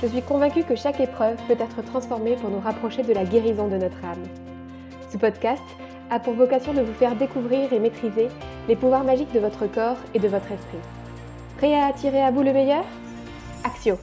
Je 0.00 0.06
suis 0.06 0.22
convaincue 0.22 0.62
que 0.62 0.76
chaque 0.76 1.00
épreuve 1.00 1.36
peut 1.48 1.56
être 1.58 1.82
transformée 1.82 2.36
pour 2.36 2.50
nous 2.50 2.60
rapprocher 2.60 3.02
de 3.02 3.12
la 3.12 3.24
guérison 3.24 3.66
de 3.66 3.76
notre 3.76 4.04
âme. 4.04 4.28
Ce 5.10 5.18
podcast 5.18 5.62
a 6.08 6.20
pour 6.20 6.34
vocation 6.34 6.72
de 6.72 6.82
vous 6.82 6.94
faire 6.94 7.16
découvrir 7.16 7.72
et 7.72 7.80
maîtriser 7.80 8.28
les 8.68 8.76
pouvoirs 8.76 9.02
magiques 9.02 9.32
de 9.32 9.40
votre 9.40 9.66
corps 9.66 9.96
et 10.14 10.20
de 10.20 10.28
votre 10.28 10.52
esprit. 10.52 10.78
Prêt 11.56 11.74
à 11.74 11.86
attirer 11.86 12.22
à 12.22 12.30
vous 12.30 12.44
le 12.44 12.52
meilleur? 12.52 12.84
Axio 13.64 13.96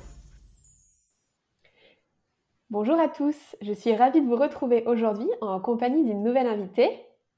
Bonjour 2.69 2.99
à 2.99 3.07
tous, 3.07 3.55
je 3.61 3.71
suis 3.71 3.95
ravie 3.95 4.19
de 4.19 4.27
vous 4.27 4.35
retrouver 4.35 4.83
aujourd'hui 4.87 5.29
en 5.39 5.61
compagnie 5.61 6.03
d'une 6.03 6.23
nouvelle 6.23 6.47
invitée, 6.47 6.89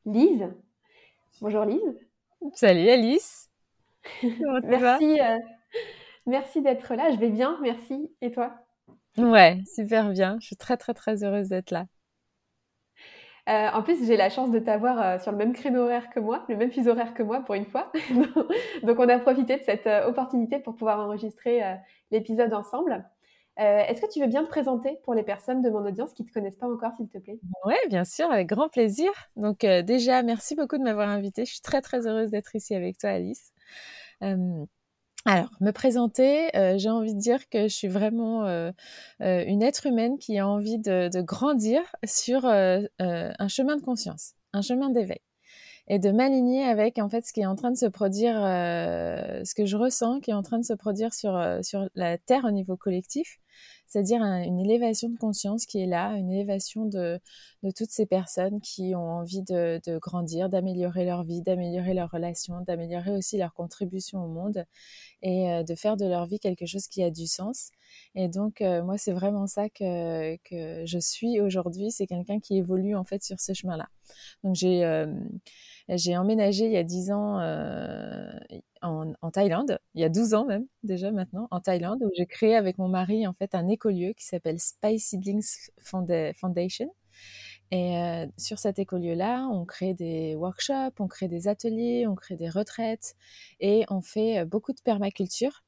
Lise. 0.07 0.47
Bonjour 1.41 1.63
Lise. 1.63 2.07
Salut 2.55 2.89
Alice. 2.89 3.51
merci, 4.63 5.19
euh, 5.21 5.37
merci 6.27 6.61
d'être 6.61 6.93
là. 6.93 7.09
Je 7.11 7.17
vais 7.17 7.29
bien, 7.29 7.57
merci. 7.61 8.11
Et 8.21 8.31
toi? 8.31 8.53
Ouais, 9.17 9.59
super 9.75 10.09
bien. 10.09 10.37
Je 10.39 10.45
suis 10.45 10.55
très 10.55 10.77
très 10.77 10.93
très 10.93 11.23
heureuse 11.23 11.49
d'être 11.49 11.71
là. 11.71 11.85
Euh, 13.49 13.69
en 13.73 13.81
plus, 13.81 14.05
j'ai 14.05 14.17
la 14.17 14.29
chance 14.29 14.51
de 14.51 14.59
t'avoir 14.59 15.01
euh, 15.01 15.19
sur 15.19 15.31
le 15.31 15.37
même 15.37 15.53
créneau 15.53 15.83
horaire 15.83 16.09
que 16.09 16.19
moi, 16.19 16.43
le 16.49 16.57
même 16.57 16.69
fuseau 16.69 16.91
horaire 16.91 17.13
que 17.13 17.23
moi 17.23 17.39
pour 17.39 17.55
une 17.55 17.65
fois. 17.65 17.91
Donc, 18.83 18.99
on 18.99 19.07
a 19.07 19.17
profité 19.19 19.57
de 19.57 19.63
cette 19.63 19.87
opportunité 20.05 20.59
pour 20.59 20.75
pouvoir 20.75 20.99
enregistrer 20.99 21.61
l'épisode 22.11 22.53
ensemble. 22.53 23.05
Est-ce 23.55 24.01
que 24.01 24.11
tu 24.11 24.19
veux 24.19 24.27
bien 24.27 24.43
te 24.43 24.49
présenter 24.49 24.99
pour 25.03 25.15
les 25.15 25.23
personnes 25.23 25.63
de 25.63 25.69
mon 25.69 25.83
audience 25.83 26.13
qui 26.13 26.23
ne 26.23 26.27
te 26.27 26.33
connaissent 26.33 26.57
pas 26.57 26.67
encore, 26.67 26.91
s'il 26.95 27.07
te 27.07 27.17
plaît? 27.17 27.39
Oui, 27.65 27.73
bien 27.89 28.03
sûr, 28.03 28.29
avec 28.29 28.47
grand 28.47 28.69
plaisir. 28.69 29.09
Donc 29.35 29.59
déjà, 29.59 30.21
merci 30.23 30.53
beaucoup 30.55 30.77
de 30.77 30.83
m'avoir 30.83 31.09
invitée. 31.09 31.45
Je 31.45 31.53
suis 31.53 31.61
très 31.61 31.81
très 31.81 32.05
heureuse 32.05 32.31
d'être 32.31 32.53
ici 32.53 32.75
avec 32.75 32.97
toi, 32.97 33.11
Alice. 33.11 33.53
Alors, 35.27 35.49
me 35.59 35.71
présenter, 35.71 36.49
j'ai 36.77 36.89
envie 36.89 37.13
de 37.13 37.19
dire 37.19 37.49
que 37.49 37.63
je 37.63 37.73
suis 37.73 37.87
vraiment 37.87 38.45
une 39.19 39.61
être 39.61 39.85
humaine 39.85 40.17
qui 40.17 40.37
a 40.39 40.47
envie 40.47 40.79
de, 40.79 41.09
de 41.09 41.21
grandir 41.21 41.81
sur 42.05 42.45
un 42.45 43.47
chemin 43.47 43.75
de 43.75 43.81
conscience, 43.81 44.33
un 44.53 44.61
chemin 44.61 44.89
d'éveil 44.89 45.19
et 45.87 45.99
de 45.99 46.11
m'aligner 46.11 46.63
avec 46.65 46.99
en 46.99 47.09
fait 47.09 47.25
ce 47.25 47.33
qui 47.33 47.41
est 47.41 47.45
en 47.45 47.55
train 47.55 47.71
de 47.71 47.77
se 47.77 47.85
produire, 47.85 48.35
euh, 48.43 49.43
ce 49.45 49.55
que 49.55 49.65
je 49.65 49.77
ressens 49.77 50.19
qui 50.19 50.31
est 50.31 50.33
en 50.33 50.43
train 50.43 50.59
de 50.59 50.65
se 50.65 50.73
produire 50.73 51.13
sur 51.13 51.35
euh, 51.35 51.61
sur 51.61 51.87
la 51.95 52.17
terre 52.17 52.45
au 52.45 52.51
niveau 52.51 52.75
collectif, 52.75 53.39
c'est-à-dire 53.87 54.21
une 54.21 54.59
élévation 54.59 55.09
de 55.09 55.17
conscience 55.17 55.65
qui 55.65 55.81
est 55.81 55.85
là, 55.85 56.11
une 56.13 56.31
élévation 56.31 56.85
de 56.85 57.19
de 57.63 57.71
toutes 57.71 57.89
ces 57.89 58.05
personnes 58.05 58.61
qui 58.61 58.93
ont 58.95 59.09
envie 59.09 59.41
de, 59.41 59.81
de 59.85 59.97
grandir, 59.97 60.49
d'améliorer 60.49 61.05
leur 61.05 61.23
vie, 61.23 61.41
d'améliorer 61.41 61.93
leurs 61.93 62.11
relations, 62.11 62.61
d'améliorer 62.61 63.11
aussi 63.11 63.37
leur 63.37 63.53
contribution 63.53 64.23
au 64.23 64.27
monde 64.27 64.63
et 65.23 65.51
euh, 65.51 65.63
de 65.63 65.75
faire 65.75 65.97
de 65.97 66.05
leur 66.05 66.27
vie 66.27 66.39
quelque 66.39 66.65
chose 66.65 66.87
qui 66.87 67.03
a 67.03 67.09
du 67.09 67.27
sens. 67.27 67.71
Et 68.15 68.27
donc 68.27 68.61
moi 68.61 68.97
c'est 68.97 69.13
vraiment 69.13 69.47
ça 69.47 69.69
que 69.69 70.35
que 70.37 70.85
je 70.85 70.99
suis 70.99 71.39
aujourd'hui, 71.39 71.91
c'est 71.91 72.05
quelqu'un 72.07 72.39
qui 72.39 72.57
évolue 72.57 72.95
en 72.95 73.03
fait 73.05 73.23
sur 73.23 73.39
ce 73.39 73.53
chemin-là. 73.53 73.87
Donc 74.43 74.55
j'ai 74.55 74.83
j'ai 75.89 76.17
emménagé 76.17 76.65
il 76.65 76.71
y 76.71 76.77
a 76.77 76.83
10 76.83 77.11
ans 77.11 77.39
euh, 77.39 78.29
en, 78.81 79.13
en, 79.21 79.31
Thaïlande, 79.31 79.79
il 79.95 80.01
y 80.01 80.03
a 80.03 80.09
12 80.09 80.33
ans 80.33 80.45
même 80.45 80.65
déjà 80.83 81.11
maintenant, 81.11 81.47
en 81.51 81.59
Thaïlande, 81.59 82.03
où 82.03 82.09
j'ai 82.15 82.25
créé 82.25 82.55
avec 82.55 82.77
mon 82.77 82.87
mari 82.87 83.25
en 83.27 83.33
fait 83.33 83.55
un 83.55 83.67
écolieu 83.67 84.13
qui 84.13 84.25
s'appelle 84.25 84.59
Spice 84.59 85.09
Seedlings 85.09 85.69
Foundation. 85.81 86.93
Et 87.71 87.97
euh, 87.97 88.25
sur 88.37 88.59
cet 88.59 88.79
écolieu-là, 88.79 89.47
on 89.51 89.65
crée 89.65 89.93
des 89.93 90.35
workshops, 90.35 90.99
on 90.99 91.07
crée 91.07 91.27
des 91.27 91.47
ateliers, 91.47 92.07
on 92.07 92.15
crée 92.15 92.37
des 92.37 92.49
retraites 92.49 93.15
et 93.59 93.85
on 93.89 94.01
fait 94.01 94.45
beaucoup 94.45 94.71
de 94.71 94.79
permaculture 94.81 95.63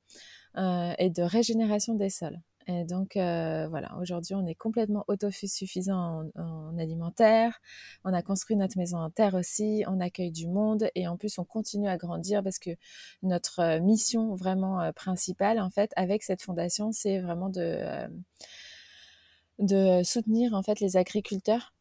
euh, 0.57 0.93
et 0.97 1.09
de 1.09 1.21
régénération 1.21 1.95
des 1.95 2.09
sols. 2.09 2.39
Et 2.67 2.83
donc 2.83 3.17
euh, 3.17 3.67
voilà, 3.69 3.97
aujourd'hui 3.99 4.35
on 4.35 4.45
est 4.45 4.55
complètement 4.55 5.03
autosuffisant 5.07 6.29
en, 6.35 6.41
en, 6.41 6.77
alimentaire. 6.77 7.59
On 8.03 8.13
a 8.13 8.21
construit 8.21 8.57
notre 8.57 8.77
maison 8.77 8.97
en 8.99 9.09
terre 9.09 9.33
aussi, 9.33 9.83
on 9.87 9.99
accueille 9.99 10.31
du 10.31 10.47
monde 10.47 10.89
et 10.93 11.07
en 11.07 11.17
plus 11.17 11.39
on 11.39 11.45
continue 11.45 11.87
à 11.87 11.97
grandir 11.97 12.43
parce 12.43 12.59
que 12.59 12.71
notre 13.23 13.59
euh, 13.59 13.79
mission 13.79 14.35
vraiment 14.35 14.81
euh, 14.81 14.91
principale 14.91 15.59
en 15.59 15.69
fait 15.69 15.91
avec 15.95 16.23
cette 16.23 16.43
fondation, 16.43 16.91
c'est 16.91 17.19
vraiment 17.19 17.49
de 17.49 18.07
de 19.59 20.01
soutenir 20.03 20.53
en 20.53 20.63
fait 20.63 20.79
les 20.79 20.95
agriculteurs 20.95 21.73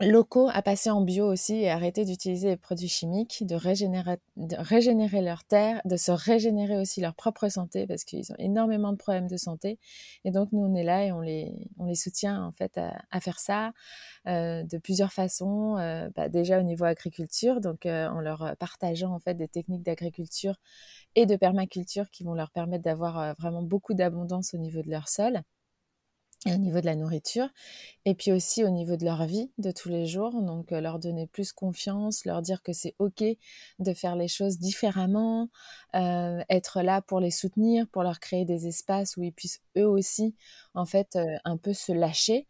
locaux 0.00 0.48
à 0.52 0.62
passer 0.62 0.90
en 0.90 1.00
bio 1.00 1.26
aussi 1.26 1.56
et 1.56 1.70
arrêter 1.70 2.04
d'utiliser 2.04 2.48
les 2.48 2.56
produits 2.56 2.88
chimiques, 2.88 3.46
de 3.46 3.54
régénérer, 3.54 4.18
de 4.36 4.56
régénérer 4.58 5.22
leur 5.22 5.44
terre, 5.44 5.80
de 5.84 5.96
se 5.96 6.10
régénérer 6.10 6.76
aussi 6.76 7.00
leur 7.00 7.14
propre 7.14 7.48
santé 7.48 7.86
parce 7.86 8.04
qu'ils 8.04 8.32
ont 8.32 8.36
énormément 8.38 8.92
de 8.92 8.96
problèmes 8.96 9.28
de 9.28 9.36
santé. 9.36 9.78
Et 10.24 10.30
donc 10.30 10.52
nous 10.52 10.60
on 10.60 10.74
est 10.74 10.84
là 10.84 11.04
et 11.04 11.12
on 11.12 11.20
les, 11.20 11.52
les 11.86 11.94
soutient 11.94 12.44
en 12.44 12.52
fait 12.52 12.78
à, 12.78 13.20
faire 13.20 13.38
ça 13.38 13.72
euh, 14.26 14.62
de 14.62 14.78
plusieurs 14.78 15.12
façons. 15.12 15.76
Euh, 15.78 16.08
bah, 16.14 16.28
déjà 16.28 16.60
au 16.60 16.62
niveau 16.62 16.84
agriculture, 16.84 17.60
donc 17.60 17.86
euh, 17.86 18.08
en 18.08 18.20
leur 18.20 18.56
partageant 18.58 19.12
en 19.12 19.20
fait 19.20 19.34
des 19.34 19.48
techniques 19.48 19.82
d'agriculture 19.82 20.56
et 21.14 21.26
de 21.26 21.36
permaculture 21.36 22.10
qui 22.10 22.24
vont 22.24 22.34
leur 22.34 22.50
permettre 22.50 22.84
d'avoir 22.84 23.34
vraiment 23.38 23.62
beaucoup 23.62 23.94
d'abondance 23.94 24.54
au 24.54 24.58
niveau 24.58 24.82
de 24.82 24.90
leur 24.90 25.08
sol 25.08 25.42
au 26.46 26.56
niveau 26.56 26.80
de 26.80 26.86
la 26.86 26.96
nourriture, 26.96 27.48
et 28.06 28.14
puis 28.14 28.32
aussi 28.32 28.64
au 28.64 28.70
niveau 28.70 28.96
de 28.96 29.04
leur 29.04 29.26
vie 29.26 29.50
de 29.58 29.70
tous 29.70 29.90
les 29.90 30.06
jours, 30.06 30.40
donc 30.42 30.72
euh, 30.72 30.80
leur 30.80 30.98
donner 30.98 31.26
plus 31.26 31.52
confiance, 31.52 32.24
leur 32.24 32.40
dire 32.40 32.62
que 32.62 32.72
c'est 32.72 32.94
ok 32.98 33.22
de 33.78 33.92
faire 33.92 34.16
les 34.16 34.28
choses 34.28 34.58
différemment, 34.58 35.50
euh, 35.94 36.42
être 36.48 36.80
là 36.80 37.02
pour 37.02 37.20
les 37.20 37.30
soutenir, 37.30 37.86
pour 37.88 38.02
leur 38.02 38.20
créer 38.20 38.46
des 38.46 38.66
espaces 38.66 39.18
où 39.18 39.22
ils 39.22 39.32
puissent 39.32 39.60
eux 39.76 39.86
aussi 39.86 40.34
en 40.72 40.86
fait 40.86 41.16
euh, 41.16 41.26
un 41.44 41.58
peu 41.58 41.74
se 41.74 41.92
lâcher, 41.92 42.46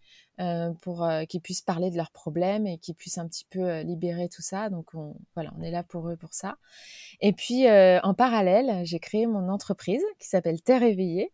pour 0.81 1.07
qu'ils 1.29 1.43
puissent 1.43 1.61
parler 1.61 1.91
de 1.91 1.99
leurs 1.99 2.13
problèmes 2.13 2.67
et 2.67 2.79
qu'ils 2.79 2.95
puissent 2.95 3.19
un 3.19 3.29
petit 3.29 3.45
peu 3.51 3.81
libérer 3.81 4.31
tout 4.31 4.41
ça. 4.41 4.71
Donc 4.71 4.95
on, 4.95 5.15
voilà, 5.35 5.53
on 5.59 5.63
est 5.63 5.71
là 5.71 5.83
pour 5.83 6.09
eux 6.09 6.17
pour 6.17 6.33
ça. 6.33 6.57
Et 7.21 7.35
puis 7.35 7.67
en 7.69 8.15
parallèle, 8.15 8.87
j'ai 8.87 8.99
créé 9.01 9.27
mon 9.27 9.51
entreprise 9.51 10.03
qui 10.19 10.29
s'appelle 10.29 10.63
Terre 10.63 10.83
éveillée 10.83 11.31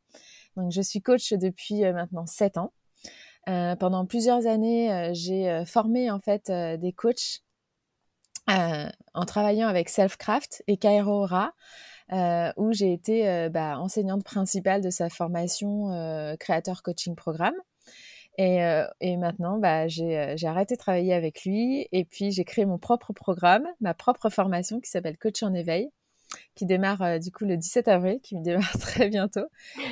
donc, 0.56 0.72
je 0.72 0.80
suis 0.80 1.02
coach 1.02 1.32
depuis 1.32 1.84
euh, 1.84 1.92
maintenant 1.92 2.26
sept 2.26 2.56
ans. 2.56 2.72
Euh, 3.48 3.76
pendant 3.76 4.06
plusieurs 4.06 4.46
années, 4.46 4.92
euh, 4.92 5.10
j'ai 5.12 5.64
formé 5.66 6.10
en 6.10 6.18
fait 6.18 6.50
des 6.50 6.92
coachs 6.92 7.42
en 8.48 9.24
travaillant 9.26 9.68
avec 9.68 9.88
Selfcraft 9.88 10.62
et 10.68 10.76
Cairo 10.76 11.24
Aura, 11.24 11.52
où 12.56 12.72
j'ai 12.72 12.92
été 12.92 13.48
bah, 13.50 13.78
enseignante 13.80 14.22
principale 14.22 14.82
de 14.82 14.90
sa 14.90 15.10
formation 15.10 16.36
créateur 16.38 16.84
coaching 16.84 17.16
programme. 17.16 17.56
Et, 18.38 18.60
et, 19.00 19.16
maintenant, 19.16 19.58
bah, 19.58 19.88
j'ai 19.88 20.36
arrêté 20.44 20.76
de 20.76 20.78
travailler 20.78 21.12
avec 21.12 21.44
lui 21.44 21.88
et 21.90 22.04
puis 22.04 22.30
j'ai 22.30 22.44
créé 22.44 22.66
mon 22.66 22.78
propre 22.78 23.12
programme, 23.12 23.66
ma 23.80 23.94
propre 23.94 24.30
formation 24.30 24.80
qui 24.80 24.90
s'appelle 24.90 25.18
Coach 25.18 25.42
en 25.42 25.52
éveil, 25.52 25.90
qui 26.54 26.66
démarre 26.66 27.02
euh, 27.02 27.18
du 27.18 27.30
coup 27.30 27.44
le 27.44 27.56
17 27.56 27.88
avril, 27.88 28.20
qui 28.22 28.36
me 28.36 28.42
démarre 28.42 28.72
très 28.80 29.08
bientôt. 29.08 29.46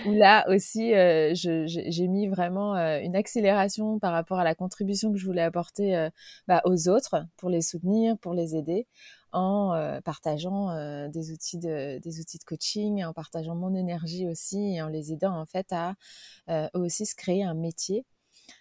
là 0.07 0.45
aussi, 0.49 0.95
euh, 0.95 1.33
j'ai 1.35 2.09
mis 2.09 2.27
vraiment 2.27 2.75
euh, 2.75 3.01
une 3.01 3.17
accélération 3.17 3.99
par 3.99 4.13
rapport 4.13 4.39
à 4.39 4.45
la 4.45 4.55
contribution 4.55 5.13
que 5.13 5.19
je 5.19 5.27
voulais 5.27 5.43
apporter 5.43 6.09
bah, 6.49 6.63
aux 6.65 6.89
autres 6.89 7.27
pour 7.37 7.51
les 7.51 7.61
soutenir, 7.61 8.19
pour 8.19 8.35
les 8.35 8.57
aider 8.57 8.87
en 9.33 10.01
partageant 10.05 11.09
des 11.09 11.33
outils 11.33 11.59
de 11.59 11.99
des 11.99 12.21
outils 12.21 12.39
de 12.39 12.45
coaching, 12.45 13.05
en 13.05 13.13
partageant 13.13 13.57
mon 13.57 13.75
énergie 13.75 14.29
aussi 14.29 14.75
et 14.75 14.83
en 14.83 14.89
les 14.89 15.13
aidant 15.13 15.37
en 15.37 15.45
fait 15.45 15.73
à 15.73 15.95
eux 16.49 16.69
aussi 16.75 17.05
se 17.05 17.17
créer 17.17 17.43
un 17.43 17.55
métier 17.55 18.05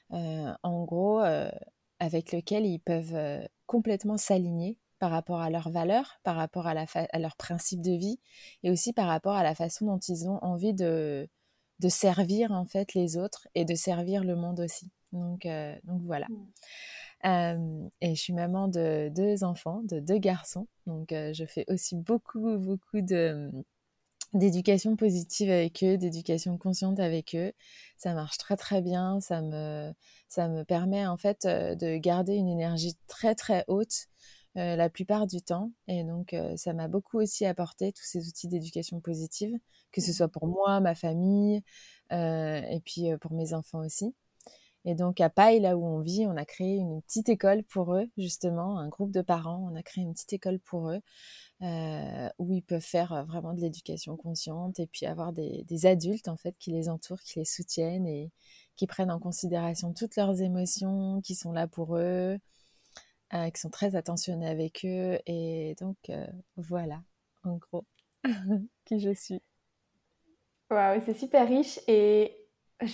en 0.09 0.83
gros 0.83 1.19
avec 1.99 2.31
lequel 2.31 2.65
ils 2.65 2.79
peuvent 2.79 3.47
complètement 3.67 4.17
s'aligner 4.17 4.77
par 5.03 5.11
rapport 5.11 5.41
à 5.41 5.49
leurs 5.49 5.69
valeurs, 5.69 6.21
par 6.23 6.37
rapport 6.37 6.65
à, 6.65 6.73
la 6.73 6.85
à 6.93 7.19
leurs 7.19 7.35
principes 7.35 7.81
de 7.81 7.91
vie 7.91 8.21
et 8.63 8.71
aussi 8.71 8.93
par 8.93 9.07
rapport 9.07 9.33
à 9.33 9.43
la 9.43 9.53
façon 9.53 9.85
dont 9.85 9.97
ils 9.97 10.29
ont 10.29 10.41
envie 10.41 10.73
de, 10.73 11.27
de 11.79 11.89
servir 11.89 12.53
en 12.53 12.63
fait 12.63 12.93
les 12.93 13.17
autres 13.17 13.49
et 13.53 13.65
de 13.65 13.75
servir 13.75 14.23
le 14.23 14.37
monde 14.37 14.61
aussi. 14.61 14.91
Donc, 15.11 15.45
euh, 15.45 15.75
donc 15.83 16.03
voilà. 16.03 16.27
Mmh. 16.29 16.45
Euh, 17.25 17.89
et 17.99 18.15
je 18.15 18.21
suis 18.21 18.31
maman 18.31 18.69
de 18.69 19.11
deux 19.13 19.43
enfants, 19.43 19.81
de 19.83 19.99
deux 19.99 20.19
garçons. 20.19 20.69
Donc 20.87 21.11
euh, 21.11 21.33
je 21.33 21.43
fais 21.43 21.65
aussi 21.67 21.97
beaucoup, 21.97 22.57
beaucoup 22.57 23.01
de, 23.01 23.51
d'éducation 24.33 24.95
positive 24.95 25.51
avec 25.51 25.83
eux, 25.83 25.97
d'éducation 25.97 26.57
consciente 26.57 27.01
avec 27.01 27.35
eux. 27.35 27.51
Ça 27.97 28.13
marche 28.13 28.37
très 28.37 28.55
très 28.55 28.81
bien, 28.81 29.19
ça 29.19 29.41
me, 29.41 29.91
ça 30.29 30.47
me 30.47 30.63
permet 30.63 31.05
en 31.05 31.17
fait 31.17 31.45
de 31.45 31.97
garder 31.97 32.35
une 32.35 32.47
énergie 32.47 32.95
très 33.07 33.35
très 33.35 33.65
haute 33.67 34.07
la 34.55 34.89
plupart 34.89 35.27
du 35.27 35.41
temps. 35.41 35.71
Et 35.87 36.03
donc 36.03 36.35
ça 36.57 36.73
m'a 36.73 36.87
beaucoup 36.87 37.19
aussi 37.19 37.45
apporté 37.45 37.91
tous 37.91 38.05
ces 38.05 38.27
outils 38.27 38.47
d'éducation 38.47 38.99
positive, 38.99 39.57
que 39.91 40.01
ce 40.01 40.13
soit 40.13 40.27
pour 40.27 40.47
moi, 40.47 40.79
ma 40.79 40.95
famille, 40.95 41.63
et 42.11 42.81
puis 42.85 43.07
pour 43.19 43.33
mes 43.33 43.53
enfants 43.53 43.85
aussi. 43.85 44.13
Et 44.85 44.95
donc 44.95 45.21
à 45.21 45.29
Paille, 45.29 45.61
là 45.61 45.77
où 45.77 45.85
on 45.85 46.01
vit, 46.01 46.25
on 46.27 46.35
a 46.35 46.45
créé 46.45 46.75
une 46.77 47.01
petite 47.01 47.29
école 47.29 47.63
pour 47.63 47.95
eux, 47.95 48.09
justement, 48.17 48.77
un 48.79 48.89
groupe 48.89 49.11
de 49.11 49.21
parents, 49.21 49.69
on 49.71 49.75
a 49.75 49.83
créé 49.83 50.03
une 50.03 50.13
petite 50.13 50.33
école 50.33 50.59
pour 50.59 50.89
eux, 50.89 50.99
euh, 51.61 52.29
où 52.39 52.53
ils 52.53 52.61
peuvent 52.61 52.81
faire 52.81 53.13
euh, 53.13 53.23
vraiment 53.23 53.53
de 53.53 53.61
l'éducation 53.61 54.17
consciente 54.17 54.79
et 54.79 54.87
puis 54.87 55.05
avoir 55.05 55.31
des, 55.31 55.85
adultes, 55.85 56.27
en 56.27 56.35
fait, 56.37 56.55
qui 56.59 56.71
les 56.71 56.89
entourent, 56.89 57.21
qui 57.21 57.39
les 57.39 57.45
soutiennent 57.45 58.05
et 58.07 58.31
qui 58.75 58.87
prennent 58.87 59.11
en 59.11 59.19
considération 59.19 59.93
toutes 59.93 60.17
leurs 60.17 60.41
émotions, 60.41 61.21
qui 61.21 61.35
sont 61.35 61.53
là 61.53 61.67
pour 61.67 61.95
eux, 61.97 62.37
euh, 63.33 63.49
qui 63.49 63.59
sont 63.59 63.69
très 63.69 63.95
attentionnés 63.95 64.47
avec 64.47 64.85
eux. 64.85 65.19
Et 65.25 65.75
donc, 65.79 65.97
voilà, 66.57 67.01
en 67.43 67.57
gros, 67.57 67.85
qui 68.85 68.99
je 68.99 69.13
suis. 69.13 69.41
Waouh, 70.69 71.01
c'est 71.05 71.13
super 71.13 71.47
riche 71.47 71.79
et 71.87 72.43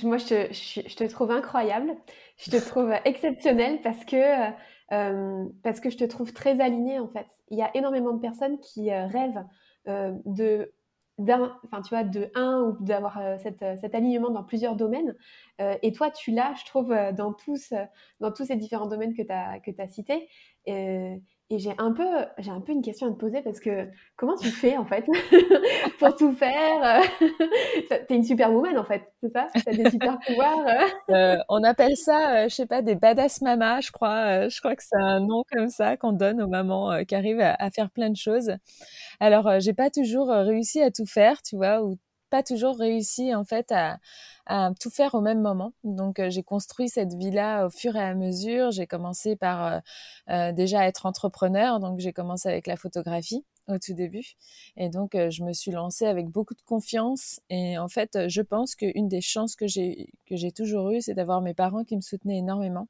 moi, 0.04 0.18
je 0.18 0.26
te, 0.26 0.54
je, 0.54 0.96
te, 0.96 1.04
trouve 1.06 1.32
incroyable. 1.32 1.96
Je 2.38 2.52
te 2.52 2.58
trouve 2.70 2.92
exceptionnelle 3.06 3.82
parce 3.82 4.04
que, 4.06 4.52
euh, 4.92 5.46
parce 5.64 5.80
que 5.80 5.90
je 5.90 5.98
te 5.98 6.04
trouve 6.04 6.34
très 6.34 6.62
alignée, 6.62 7.00
en 7.00 7.08
fait. 7.08 7.28
Il 7.50 7.58
y 7.58 7.62
a 7.62 7.76
énormément 7.76 8.14
de 8.14 8.20
personnes 8.20 8.60
qui 8.60 8.92
euh, 8.92 9.08
rêvent 9.08 9.46
euh, 9.88 10.14
de 10.26 10.72
enfin 11.20 11.82
tu 11.82 11.90
vois, 11.90 12.04
de 12.04 12.32
un 12.36 12.62
ou 12.62 12.84
d'avoir 12.84 13.20
cette, 13.40 13.64
cet 13.82 13.96
alignement 13.96 14.30
dans 14.30 14.44
plusieurs 14.44 14.76
domaines. 14.76 15.16
et 15.60 15.92
toi, 15.92 16.12
tu 16.12 16.32
l'as, 16.32 16.54
je 16.56 16.66
trouve, 16.66 16.96
dans 17.14 17.34
tous, 17.34 17.74
dans 18.20 18.32
tous 18.32 18.46
ces 18.46 18.56
différents 18.56 18.88
domaines 18.88 19.14
que 19.14 19.24
tu 19.24 19.32
as, 19.32 19.60
que 19.60 19.72
as 19.82 19.88
cités. 19.88 20.30
J'ai 21.58 21.74
un 21.80 21.92
peu, 21.92 22.08
j'ai 22.38 22.52
un 22.52 22.62
peu 22.62 22.72
une 22.72 22.84
question 22.84 23.08
à 23.08 23.12
te 23.12 23.16
poser 23.16 23.42
parce 23.42 23.60
que 23.60 23.88
comment 24.16 24.36
tu 24.36 24.50
fais 24.50 24.78
en 24.78 24.86
fait 24.86 25.04
pour 26.00 26.16
tout 26.16 26.34
faire 26.34 27.02
T'es 28.08 28.16
une 28.16 28.24
superwoman 28.24 28.78
en 28.78 28.84
fait, 28.84 29.02
c'est 29.22 29.32
ça? 29.32 29.48
T'as 29.66 29.72
des 29.72 29.90
super 29.90 30.20
pouvoirs 30.28 30.60
euh? 30.68 31.14
Euh, 31.16 31.38
On 31.50 31.64
appelle 31.64 31.96
ça, 31.96 32.44
euh, 32.44 32.50
je 32.50 32.56
sais 32.56 32.68
pas, 32.68 32.84
des 32.84 32.96
badass 32.96 33.42
mamas, 33.42 33.82
je 33.82 33.92
crois. 33.92 34.48
je 34.48 34.60
crois 34.60 34.76
que 34.76 34.84
c'est 34.84 35.00
un 35.00 35.22
nom 35.22 35.44
comme 35.52 35.70
ça 35.70 35.98
qu'on 35.98 36.14
donne 36.14 36.42
aux 36.42 36.48
mamans 36.48 37.04
qui 37.06 37.16
arrivent 37.16 37.42
à, 37.42 37.56
à, 37.58 37.72
faire 37.72 37.90
plein 37.90 38.12
de 38.12 38.18
choses. 38.18 38.52
Alors, 39.20 39.60
j'ai 39.60 39.74
pas 39.74 39.90
toujours 39.90 40.30
réussi 40.30 40.82
à 40.82 40.92
tout 40.92 41.08
faire, 41.08 41.42
tu 41.42 41.56
vois, 41.56 41.84
ou 41.84 41.98
pas 42.30 42.44
toujours 42.44 42.78
réussi 42.78 43.34
en 43.34 43.44
fait 43.44 43.72
à, 43.72 44.00
à 44.46 44.72
tout 44.80 44.90
faire 44.90 45.16
au 45.16 45.22
même 45.22 45.42
moment. 45.42 45.74
Donc 45.84 46.20
euh, 46.20 46.30
j'ai 46.30 46.44
construit 46.44 46.90
cette 46.90 47.14
vie-là 47.14 47.66
au 47.66 47.70
fur 47.70 47.96
et 47.96 48.04
à 48.04 48.16
mesure. 48.16 48.72
J'ai 48.72 48.88
commencé 48.88 49.36
par 49.36 49.66
euh, 49.66 49.80
euh, 50.30 50.52
déjà 50.52 50.88
être 50.88 51.06
entrepreneur, 51.06 51.80
donc 51.80 52.00
j'ai 52.00 52.14
commencé 52.14 52.50
avec 52.50 52.68
la 52.68 52.76
photographie 52.76 53.46
au 53.68 53.78
tout 53.78 53.94
début. 53.94 54.34
Et 54.78 54.90
donc 54.90 55.12
je 55.14 55.44
me 55.44 55.54
suis 55.54 55.70
lancée 55.72 56.08
avec 56.08 56.28
beaucoup 56.28 56.56
de 56.56 56.62
confiance. 56.66 57.40
Et 57.52 57.78
en 57.78 57.88
fait, 57.88 58.28
je 58.28 58.42
pense 58.42 58.74
qu'une 58.74 59.08
des 59.08 59.22
chances 59.22 59.56
que 59.56 59.68
j'ai 59.68 60.12
que 60.26 60.36
j'ai 60.36 60.52
toujours 60.52 60.90
eues, 60.90 61.02
c'est 61.02 61.14
d'avoir 61.14 61.42
mes 61.42 61.54
parents 61.54 61.84
qui 61.84 61.96
me 61.96 62.02
soutenaient 62.02 62.40
énormément. 62.40 62.88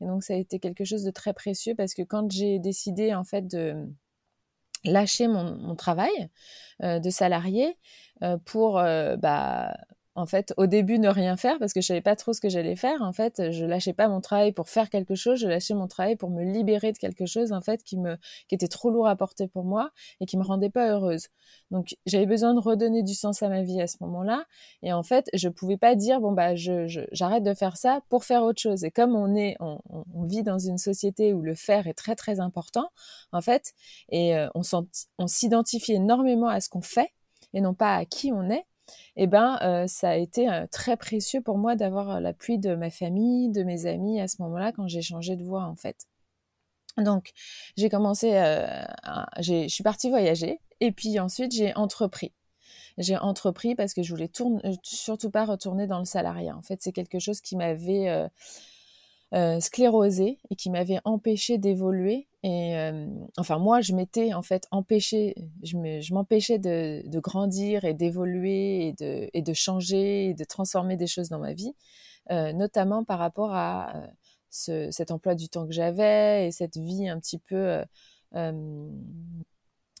Et 0.00 0.06
donc 0.06 0.22
ça 0.24 0.32
a 0.32 0.36
été 0.36 0.58
quelque 0.58 0.84
chose 0.84 1.02
de 1.04 1.10
très 1.10 1.34
précieux 1.34 1.74
parce 1.74 1.92
que 1.92 2.02
quand 2.02 2.30
j'ai 2.30 2.58
décidé 2.58 3.14
en 3.14 3.24
fait 3.24 3.46
de 3.46 3.86
lâcher 4.84 5.28
mon, 5.28 5.74
travail 5.76 6.28
de 6.82 7.10
salarié 7.10 7.78
pour 8.44 8.74
bah, 8.74 9.76
en 10.16 10.26
fait, 10.26 10.54
au 10.56 10.66
début, 10.66 10.98
ne 10.98 11.08
rien 11.08 11.36
faire 11.36 11.58
parce 11.58 11.72
que 11.72 11.80
je 11.80 11.86
savais 11.88 12.00
pas 12.00 12.14
trop 12.14 12.32
ce 12.32 12.40
que 12.40 12.48
j'allais 12.48 12.76
faire. 12.76 13.02
En 13.02 13.12
fait, 13.12 13.50
je 13.50 13.64
lâchais 13.64 13.92
pas 13.92 14.08
mon 14.08 14.20
travail 14.20 14.52
pour 14.52 14.68
faire 14.68 14.88
quelque 14.90 15.14
chose, 15.14 15.40
je 15.40 15.48
lâchais 15.48 15.74
mon 15.74 15.88
travail 15.88 16.14
pour 16.16 16.30
me 16.30 16.42
libérer 16.44 16.92
de 16.92 16.98
quelque 16.98 17.26
chose, 17.26 17.52
en 17.52 17.60
fait, 17.60 17.82
qui 17.82 17.96
me, 17.98 18.16
qui 18.48 18.54
était 18.54 18.68
trop 18.68 18.90
lourd 18.90 19.08
à 19.08 19.16
porter 19.16 19.48
pour 19.48 19.64
moi 19.64 19.90
et 20.20 20.26
qui 20.26 20.36
me 20.36 20.44
rendait 20.44 20.70
pas 20.70 20.92
heureuse. 20.92 21.28
Donc, 21.70 21.96
j'avais 22.06 22.26
besoin 22.26 22.54
de 22.54 22.60
redonner 22.60 23.02
du 23.02 23.14
sens 23.14 23.42
à 23.42 23.48
ma 23.48 23.62
vie 23.62 23.80
à 23.80 23.86
ce 23.86 23.96
moment-là. 24.00 24.44
Et 24.82 24.92
en 24.92 25.02
fait, 25.02 25.28
je 25.34 25.48
pouvais 25.48 25.76
pas 25.76 25.96
dire, 25.96 26.20
bon, 26.20 26.32
bah, 26.32 26.54
je, 26.54 26.86
j'arrête 27.10 27.42
de 27.42 27.54
faire 27.54 27.76
ça 27.76 28.00
pour 28.08 28.24
faire 28.24 28.44
autre 28.44 28.60
chose. 28.60 28.84
Et 28.84 28.90
comme 28.92 29.16
on 29.16 29.34
est, 29.34 29.56
on, 29.60 29.80
on, 29.90 30.24
vit 30.24 30.42
dans 30.42 30.58
une 30.58 30.78
société 30.78 31.32
où 31.32 31.42
le 31.42 31.54
faire 31.54 31.86
est 31.86 31.94
très, 31.94 32.14
très 32.14 32.40
important, 32.40 32.88
en 33.32 33.40
fait, 33.40 33.72
et 34.10 34.36
euh, 34.36 34.48
on, 34.54 34.62
on 35.18 35.26
s'identifie 35.26 35.94
énormément 35.94 36.48
à 36.48 36.60
ce 36.60 36.68
qu'on 36.68 36.82
fait 36.82 37.10
et 37.52 37.60
non 37.60 37.74
pas 37.74 37.94
à 37.94 38.04
qui 38.04 38.32
on 38.32 38.50
est 38.50 38.64
eh 39.16 39.26
ben, 39.26 39.58
euh, 39.62 39.86
ça 39.86 40.10
a 40.10 40.16
été 40.16 40.48
euh, 40.48 40.66
très 40.70 40.96
précieux 40.96 41.40
pour 41.40 41.58
moi 41.58 41.76
d'avoir 41.76 42.10
euh, 42.10 42.20
l'appui 42.20 42.58
de 42.58 42.74
ma 42.74 42.90
famille, 42.90 43.50
de 43.50 43.62
mes 43.62 43.86
amis 43.86 44.20
à 44.20 44.28
ce 44.28 44.42
moment-là 44.42 44.72
quand 44.72 44.88
j'ai 44.88 45.02
changé 45.02 45.36
de 45.36 45.44
voie 45.44 45.64
en 45.64 45.76
fait. 45.76 46.06
Donc, 46.96 47.32
j'ai 47.76 47.88
commencé, 47.88 48.30
je 49.40 49.66
suis 49.66 49.82
partie 49.82 50.10
voyager 50.10 50.60
et 50.78 50.92
puis 50.92 51.18
ensuite 51.18 51.50
j'ai 51.50 51.74
entrepris. 51.74 52.32
J'ai 52.98 53.16
entrepris 53.16 53.74
parce 53.74 53.94
que 53.94 54.04
je 54.04 54.10
voulais 54.10 54.30
surtout 54.84 55.30
pas 55.30 55.44
retourner 55.44 55.88
dans 55.88 55.98
le 55.98 56.04
salariat. 56.04 56.56
En 56.56 56.62
fait, 56.62 56.80
c'est 56.80 56.92
quelque 56.92 57.18
chose 57.18 57.40
qui 57.40 57.56
m'avait 57.56 58.30
euh, 59.34 59.58
sclérosée 59.58 60.38
et 60.50 60.54
qui 60.54 60.70
m'avait 60.70 61.00
empêché 61.04 61.58
d'évoluer. 61.58 62.28
Et 62.44 62.76
euh, 62.76 63.08
enfin, 63.36 63.58
moi, 63.58 63.80
je 63.80 63.92
m'étais 63.92 64.32
en 64.32 64.42
fait 64.42 64.68
empêché, 64.70 65.34
je 65.62 66.14
m'empêchais 66.14 66.58
de, 66.60 67.02
de, 67.08 67.18
grandir 67.18 67.84
et 67.84 67.94
d'évoluer 67.94 68.88
et 68.88 68.92
de, 68.92 69.30
et 69.32 69.42
de 69.42 69.52
changer 69.52 70.26
et 70.26 70.34
de 70.34 70.44
transformer 70.44 70.96
des 70.96 71.08
choses 71.08 71.30
dans 71.30 71.40
ma 71.40 71.52
vie, 71.52 71.74
euh, 72.30 72.52
notamment 72.52 73.02
par 73.02 73.18
rapport 73.18 73.52
à 73.54 73.92
ce, 74.50 74.90
cet 74.92 75.10
emploi 75.10 75.34
du 75.34 75.48
temps 75.48 75.66
que 75.66 75.72
j'avais 75.72 76.46
et 76.46 76.52
cette 76.52 76.76
vie 76.76 77.08
un 77.08 77.18
petit 77.18 77.38
peu 77.38 77.82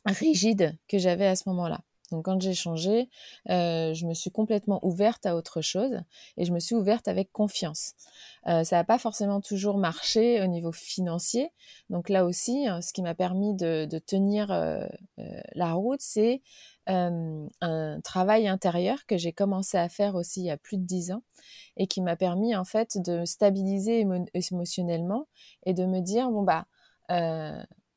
rigide 0.06 0.76
que 0.86 0.98
j'avais 0.98 1.26
à 1.26 1.34
ce 1.34 1.48
moment-là. 1.48 1.80
Donc 2.10 2.26
quand 2.26 2.40
j'ai 2.40 2.54
changé, 2.54 3.08
euh, 3.50 3.94
je 3.94 4.06
me 4.06 4.14
suis 4.14 4.30
complètement 4.30 4.78
ouverte 4.84 5.24
à 5.26 5.36
autre 5.36 5.62
chose 5.62 6.00
et 6.36 6.44
je 6.44 6.52
me 6.52 6.60
suis 6.60 6.74
ouverte 6.74 7.08
avec 7.08 7.32
confiance. 7.32 7.94
Euh, 8.46 8.62
ça 8.62 8.76
n'a 8.76 8.84
pas 8.84 8.98
forcément 8.98 9.40
toujours 9.40 9.78
marché 9.78 10.42
au 10.42 10.46
niveau 10.46 10.70
financier. 10.70 11.50
Donc 11.88 12.08
là 12.10 12.26
aussi, 12.26 12.66
hein, 12.66 12.82
ce 12.82 12.92
qui 12.92 13.00
m'a 13.02 13.14
permis 13.14 13.54
de, 13.54 13.88
tenir 14.06 14.50
euh, 14.50 14.86
la 15.54 15.72
route, 15.72 16.00
c'est 16.00 16.42
un 16.86 17.48
travail 18.04 18.46
intérieur 18.46 19.06
que 19.06 19.16
j'ai 19.16 19.32
commencé 19.32 19.78
à 19.78 19.88
faire 19.88 20.16
aussi 20.16 20.40
il 20.42 20.46
y 20.46 20.50
a 20.50 20.58
plus 20.58 20.76
de 20.76 20.84
dix 20.84 21.12
ans 21.12 21.22
et 21.78 21.86
qui 21.86 22.02
m'a 22.02 22.14
permis 22.14 22.54
en 22.54 22.66
fait 22.66 22.98
de 22.98 23.24
stabiliser 23.24 24.06
émotionnellement 24.34 25.26
et 25.64 25.72
de 25.72 25.86
me 25.86 26.00
dire 26.00 26.30
bon 26.30 26.42
bah 26.42 26.66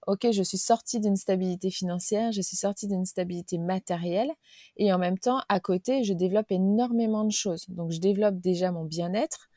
ok, 0.07 0.31
je 0.31 0.41
suis 0.41 0.57
sortie 0.57 0.99
d'une 0.99 1.17
stabilité 1.17 1.69
financière, 1.69 2.31
je 2.31 2.41
suis 2.41 2.57
sortie 2.57 2.87
d'une 2.87 3.05
stabilité 3.05 3.57
matérielle, 3.57 4.31
et 4.77 4.91
en 4.93 4.97
même 4.97 5.19
temps, 5.19 5.41
à 5.49 5.59
côté, 5.59 6.03
je 6.03 6.13
développe 6.13 6.51
énormément 6.51 7.25
de 7.25 7.31
choses. 7.31 7.65
Donc, 7.69 7.91
je 7.91 7.99
développe 7.99 8.39
déjà 8.39 8.71
mon 8.71 8.85
bien-être, 8.85 9.49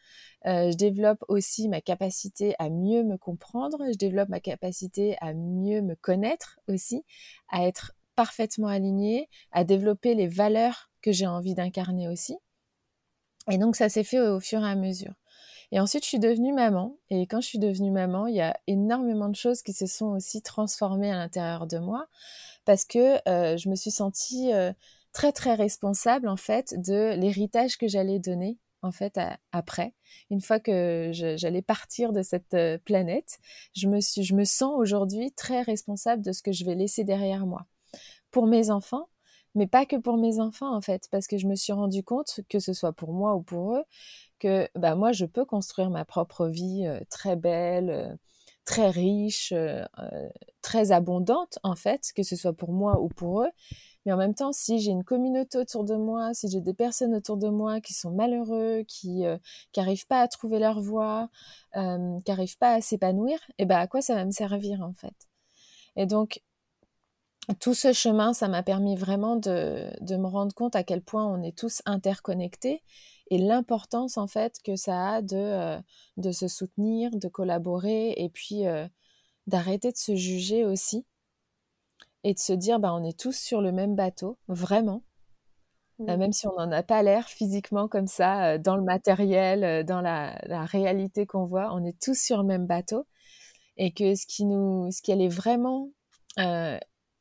euh, 0.47 0.71
je 0.71 0.76
développe 0.76 1.25
aussi 1.28 1.69
ma 1.69 1.80
capacité 1.80 2.54
à 2.59 2.69
mieux 2.71 3.04
me 3.04 3.16
comprendre, 3.16 3.78
je 3.92 3.97
développe 3.97 4.28
ma 4.28 4.40
capacité 4.40 5.16
à 5.21 5.35
mieux 5.35 5.83
me 5.83 5.95
connaître 5.95 6.59
aussi, 6.69 7.04
à 7.49 7.66
être 7.66 7.92
parfaitement 8.16 8.69
alignée, 8.69 9.28
à 9.52 9.64
développer 9.64 10.14
les 10.14 10.26
valeurs 10.28 10.90
que 11.00 11.12
j'ai 11.12 11.26
envie 11.26 11.54
d'incarner 11.54 12.09
aussi. 12.09 12.37
Et 13.50 13.59
donc, 13.59 13.76
ça 13.76 13.88
s'est 13.88 14.04
fait 14.04 14.21
au 14.21 14.40
fur 14.40 14.64
et 14.64 14.69
à 14.69 14.76
mesure. 14.76 15.14
Et 15.73 15.81
ensuite, 15.81 16.03
je 16.05 16.09
suis 16.09 16.19
devenue 16.19 16.53
maman. 16.53 16.97
Et 17.11 17.27
quand 17.27 17.41
je 17.41 17.47
suis 17.47 17.59
devenue 17.59 17.91
maman, 17.91 18.27
il 18.27 18.35
y 18.35 18.41
a 18.41 18.59
énormément 18.67 19.29
de 19.29 19.37
choses 19.37 19.62
qui 19.62 19.73
se 19.73 19.87
sont 19.87 20.07
aussi 20.07 20.43
transformées 20.43 21.12
à 21.12 21.17
l'intérieur 21.17 21.67
de 21.67 21.79
moi 21.79 22.09
parce 22.65 22.85
que 22.85 23.17
euh, 23.29 23.57
je 23.57 23.69
me 23.69 23.75
suis 23.75 23.91
sentie 23.91 24.53
euh, 24.53 24.73
très 25.12 25.33
très 25.33 25.55
responsable 25.55 26.29
en 26.29 26.37
fait 26.37 26.75
de 26.81 27.15
l'héritage 27.15 27.77
que 27.77 27.89
j'allais 27.89 28.19
donner 28.19 28.59
en 28.83 28.93
fait 28.93 29.19
après 29.53 29.95
une 30.31 30.41
fois 30.41 30.61
que 30.61 31.11
j'allais 31.12 31.62
partir 31.62 32.12
de 32.12 32.23
cette 32.23 32.55
euh, 32.55 32.79
planète 32.79 33.39
je 33.75 33.89
me 33.89 34.00
suis 34.00 34.23
je 34.23 34.35
me 34.35 34.45
sens 34.45 34.73
aujourd'hui 34.77 35.33
très 35.33 35.62
responsable 35.62 36.23
de 36.23 36.33
ce 36.33 36.43
que 36.43 36.53
je 36.53 36.65
vais 36.65 36.75
laisser 36.75 37.05
derrière 37.05 37.47
moi 37.47 37.67
pour 38.31 38.47
mes 38.47 38.71
enfants 38.71 39.09
mais 39.54 39.66
pas 39.66 39.87
que 39.87 39.97
pour 39.97 40.16
mes 40.16 40.40
enfants 40.40 40.75
en 40.75 40.80
fait 40.80 41.09
parce 41.11 41.26
que 41.26 41.38
je 41.38 41.47
me 41.47 41.54
suis 41.57 41.73
rendu 41.73 42.02
compte 42.02 42.40
que 42.49 42.59
ce 42.59 42.73
soit 42.73 42.92
pour 42.92 43.12
moi 43.12 43.35
ou 43.35 43.42
pour 43.42 43.75
eux 43.76 43.85
que 44.40 44.69
bah, 44.75 44.97
moi, 44.97 45.12
je 45.12 45.26
peux 45.26 45.45
construire 45.45 45.90
ma 45.90 46.04
propre 46.04 46.49
vie 46.49 46.88
très 47.11 47.37
belle, 47.37 48.19
très 48.64 48.90
riche, 48.90 49.54
très 50.62 50.92
abondante, 50.92 51.59
en 51.62 51.76
fait, 51.76 52.12
que 52.16 52.23
ce 52.25 52.37
soit 52.37 52.54
pour 52.54 52.73
moi 52.73 53.00
ou 53.00 53.09
pour 53.09 53.42
eux. 53.42 53.50
Mais 54.07 54.12
en 54.12 54.16
même 54.16 54.35
temps, 54.35 54.52
si 54.52 54.80
j'ai 54.80 54.90
une 54.90 55.04
communauté 55.04 55.59
autour 55.59 55.85
de 55.85 55.95
moi, 55.95 56.33
si 56.33 56.49
j'ai 56.49 56.61
des 56.62 56.75
personnes 56.75 57.14
autour 57.14 57.37
de 57.37 57.49
moi 57.49 57.80
qui 57.80 57.92
sont 57.92 58.11
malheureux, 58.11 58.83
qui 58.88 59.25
n'arrivent 59.76 60.07
pas 60.07 60.23
à 60.23 60.28
trouver 60.28 60.59
leur 60.59 60.80
voie, 60.80 61.28
qui 61.75 61.80
n'arrivent 62.28 62.59
pas 62.59 62.75
à 62.75 62.80
s'épanouir, 62.80 63.38
et 63.59 63.62
eh 63.62 63.64
ben 63.66 63.78
à 63.78 63.87
quoi 63.87 64.00
ça 64.02 64.14
va 64.14 64.25
me 64.25 64.33
servir 64.33 64.80
en 64.83 64.95
fait? 64.95 65.14
Et 65.97 66.07
donc, 66.07 66.40
tout 67.59 67.75
ce 67.75 67.92
chemin, 67.92 68.33
ça 68.33 68.49
m'a 68.49 68.62
permis 68.62 68.97
vraiment 68.97 69.37
de, 69.37 69.90
de, 70.00 70.16
me 70.16 70.26
rendre 70.26 70.54
compte 70.54 70.76
à 70.76 70.85
quel 70.85 71.02
point 71.02 71.26
on 71.26 71.42
est 71.42 71.57
tous 71.57 71.83
interconnectés 71.87 72.83
et 73.30 73.38
l'importance 73.38 74.19
en 74.19 74.26
fait 74.26 74.57
que 74.64 74.76
ça 74.76 75.14
a 75.14 75.23
de, 75.23 75.37
euh, 75.37 75.80
de 76.16 76.33
se 76.33 76.49
soutenir, 76.49 77.11
de 77.12 77.28
collaborer 77.28 78.12
et 78.16 78.28
puis 78.28 78.66
euh, 78.66 78.87
d'arrêter 79.47 79.90
de 79.90 79.97
se 79.97 80.14
juger 80.14 80.64
aussi 80.64 81.07
et 82.25 82.35
de 82.35 82.38
se 82.38 82.52
dire 82.52 82.80
bah, 82.80 82.92
on 82.92 83.04
est 83.04 83.19
tous 83.19 83.37
sur 83.37 83.61
le 83.61 83.73
même 83.73 83.95
bateau, 83.95 84.38
vraiment. 84.49 85.02
Euh, 86.09 86.16
même 86.16 86.33
si 86.33 86.47
on 86.47 86.54
n'en 86.54 86.73
a 86.73 86.83
pas 86.83 87.02
l'air 87.02 87.28
physiquement 87.28 87.87
comme 87.87 88.07
ça, 88.07 88.57
dans 88.57 88.76
le 88.76 88.83
matériel, 88.83 89.85
dans 89.85 90.00
la, 90.00 90.38
la 90.47 90.64
réalité 90.64 91.26
qu'on 91.26 91.45
voit, 91.45 91.75
on 91.75 91.85
est 91.85 92.00
tous 92.00 92.19
sur 92.19 92.38
le 92.38 92.45
même 92.45 92.66
bateau. 92.66 93.07
Et 93.76 93.92
que 93.92 94.14
ce 94.14 94.26
qui, 94.26 94.47
nous, 94.47 94.90
ce 94.90 95.02
qui 95.02 95.12
allait 95.12 95.28
vraiment 95.28 95.90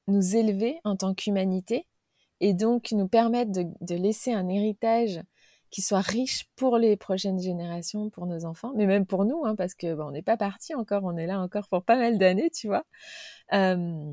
nous 0.09 0.35
élever 0.35 0.79
en 0.83 0.95
tant 0.95 1.13
qu'humanité 1.13 1.87
et 2.39 2.53
donc 2.53 2.91
nous 2.91 3.07
permettre 3.07 3.51
de, 3.51 3.65
de, 3.81 3.95
laisser 3.95 4.33
un 4.33 4.47
héritage 4.47 5.21
qui 5.71 5.81
soit 5.81 6.01
riche 6.01 6.45
pour 6.55 6.77
les 6.77 6.97
prochaines 6.97 7.39
générations, 7.39 8.09
pour 8.09 8.25
nos 8.25 8.45
enfants, 8.45 8.73
mais 8.75 8.87
même 8.87 9.05
pour 9.05 9.25
nous, 9.25 9.45
hein, 9.45 9.55
parce 9.55 9.75
que 9.75 9.93
bon, 9.93 10.05
on 10.05 10.11
n'est 10.11 10.21
pas 10.21 10.37
parti 10.37 10.73
encore, 10.73 11.03
on 11.03 11.17
est 11.17 11.27
là 11.27 11.39
encore 11.39 11.67
pour 11.67 11.83
pas 11.83 11.97
mal 11.97 12.17
d'années, 12.17 12.49
tu 12.49 12.67
vois. 12.67 12.85
Euh, 13.53 14.11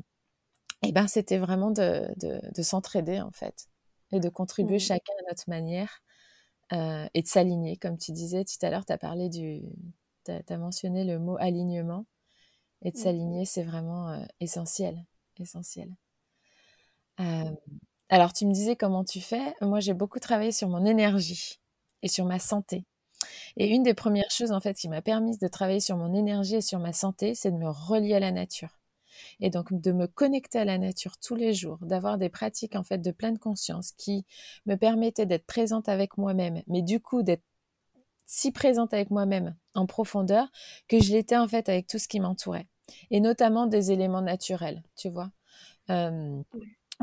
et 0.83 0.91
ben, 0.91 1.07
c'était 1.07 1.37
vraiment 1.37 1.71
de, 1.71 2.07
de, 2.17 2.39
de 2.53 2.61
s'entraider 2.61 3.19
en 3.21 3.31
fait 3.31 3.67
et 4.11 4.19
de 4.19 4.29
contribuer 4.29 4.77
mmh. 4.77 4.79
chacun 4.79 5.13
à 5.19 5.29
notre 5.29 5.49
manière 5.49 6.01
euh, 6.73 7.07
et 7.13 7.21
de 7.21 7.27
s'aligner, 7.27 7.77
comme 7.77 7.97
tu 7.97 8.11
disais 8.11 8.43
tout 8.45 8.65
à 8.65 8.69
l'heure. 8.69 8.85
Tu 8.85 8.93
as 8.93 8.97
parlé 8.97 9.29
du, 9.29 9.61
tu 10.25 10.31
as, 10.31 10.57
mentionné 10.57 11.03
le 11.03 11.19
mot 11.19 11.37
alignement 11.39 12.05
et 12.83 12.91
de 12.91 12.97
mmh. 12.97 13.01
s'aligner, 13.01 13.45
c'est 13.45 13.63
vraiment 13.63 14.09
euh, 14.09 14.23
essentiel, 14.39 15.03
essentiel. 15.41 15.89
Alors, 18.09 18.31
tu 18.31 18.45
me 18.45 18.53
disais 18.53 18.75
comment 18.75 19.03
tu 19.03 19.19
fais. 19.19 19.53
Moi, 19.61 19.79
j'ai 19.79 19.93
beaucoup 19.93 20.19
travaillé 20.19 20.51
sur 20.51 20.69
mon 20.69 20.85
énergie 20.85 21.59
et 22.03 22.07
sur 22.07 22.25
ma 22.25 22.39
santé. 22.39 22.85
Et 23.57 23.67
une 23.67 23.83
des 23.83 23.93
premières 23.93 24.29
choses, 24.29 24.51
en 24.51 24.61
fait, 24.61 24.75
qui 24.75 24.87
m'a 24.87 25.01
permis 25.01 25.37
de 25.37 25.47
travailler 25.47 25.79
sur 25.79 25.97
mon 25.97 26.13
énergie 26.13 26.55
et 26.55 26.61
sur 26.61 26.79
ma 26.79 26.93
santé, 26.93 27.35
c'est 27.35 27.51
de 27.51 27.57
me 27.57 27.69
relier 27.69 28.13
à 28.13 28.19
la 28.19 28.31
nature. 28.31 28.79
Et 29.39 29.49
donc, 29.49 29.73
de 29.73 29.91
me 29.91 30.07
connecter 30.07 30.59
à 30.59 30.65
la 30.65 30.77
nature 30.77 31.17
tous 31.17 31.35
les 31.35 31.53
jours, 31.53 31.79
d'avoir 31.81 32.17
des 32.17 32.29
pratiques, 32.29 32.75
en 32.75 32.83
fait, 32.83 32.99
de 32.99 33.11
pleine 33.11 33.39
conscience 33.39 33.91
qui 33.91 34.25
me 34.67 34.75
permettaient 34.75 35.25
d'être 35.25 35.47
présente 35.47 35.89
avec 35.89 36.17
moi-même, 36.17 36.61
mais 36.67 36.83
du 36.83 36.99
coup, 36.99 37.23
d'être 37.23 37.43
si 38.25 38.51
présente 38.51 38.93
avec 38.93 39.09
moi-même 39.09 39.55
en 39.73 39.85
profondeur 39.85 40.47
que 40.87 41.01
je 41.01 41.11
l'étais, 41.11 41.37
en 41.37 41.47
fait, 41.47 41.67
avec 41.67 41.87
tout 41.87 41.97
ce 41.97 42.07
qui 42.07 42.19
m'entourait. 42.19 42.67
Et 43.11 43.19
notamment 43.19 43.67
des 43.67 43.91
éléments 43.91 44.21
naturels, 44.21 44.83
tu 44.95 45.09
vois. 45.09 45.31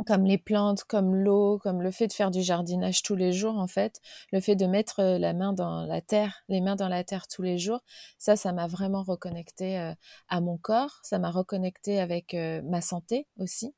Comme 0.07 0.25
les 0.25 0.38
plantes, 0.38 0.83
comme 0.83 1.14
l'eau, 1.14 1.61
comme 1.61 1.81
le 1.81 1.93
fait 1.93 2.09
de 2.09 2.12
faire 2.12 2.33
du 2.33 2.43
jardinage 2.43 3.03
tous 3.03 3.14
les 3.14 3.33
jours, 3.33 3.59
en 3.59 3.69
fait, 3.69 4.00
le 4.33 4.41
fait 4.41 4.57
de 4.57 4.67
mettre 4.67 4.99
euh, 4.99 5.19
la 5.19 5.33
main 5.33 5.53
dans 5.53 5.87
la 5.87 6.00
terre, 6.00 6.43
les 6.49 6.61
mains 6.61 6.75
dans 6.75 6.88
la 6.88 7.05
terre 7.05 7.29
tous 7.29 7.43
les 7.43 7.59
jours, 7.59 7.81
ça, 8.19 8.35
ça 8.35 8.53
m'a 8.53 8.67
vraiment 8.67 9.05
reconnecté 9.05 9.79
euh, 9.79 9.95
à 10.29 10.41
mon 10.41 10.59
corps, 10.59 10.99
ça 11.05 11.21
m'a 11.21 11.31
reconnecté 11.31 12.00
avec 12.00 12.35
euh, 12.35 12.61
ma 12.62 12.81
santé 12.81 13.29
aussi. 13.38 13.73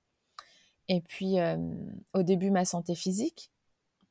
Et 0.89 1.03
puis, 1.03 1.39
au 2.15 2.23
début, 2.23 2.53
ma 2.53 2.65
santé 2.65 2.95
physique, 2.95 3.51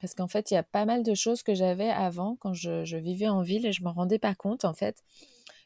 parce 0.02 0.14
qu'en 0.14 0.28
fait, 0.28 0.52
il 0.52 0.56
y 0.56 0.58
a 0.58 0.64
pas 0.64 0.84
mal 0.84 1.04
de 1.04 1.14
choses 1.14 1.42
que 1.42 1.54
j'avais 1.54 1.90
avant 1.90 2.36
quand 2.36 2.54
je, 2.54 2.84
je, 2.84 2.98
vivais 2.98 3.30
en 3.30 3.42
ville 3.44 3.66
et 3.66 3.72
je 3.72 3.82
m'en 3.82 3.94
rendais 3.94 4.20
pas 4.20 4.36
compte, 4.36 4.66
en 4.66 4.74
fait. 4.74 5.02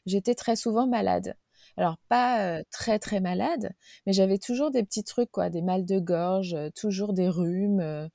J'étais 0.06 0.36
très 0.36 0.54
souvent 0.54 0.86
malade. 0.86 1.34
Alors 1.76 1.96
pas 2.08 2.62
très 2.70 2.98
très 2.98 3.20
malade, 3.20 3.72
mais 4.06 4.12
j'avais 4.12 4.38
toujours 4.38 4.70
des 4.70 4.82
petits 4.82 5.04
trucs 5.04 5.30
quoi, 5.30 5.50
des 5.50 5.62
mal 5.62 5.84
de 5.84 5.98
gorge, 5.98 6.56
toujours 6.74 7.12
des 7.12 7.28
rhumes, 7.28 8.08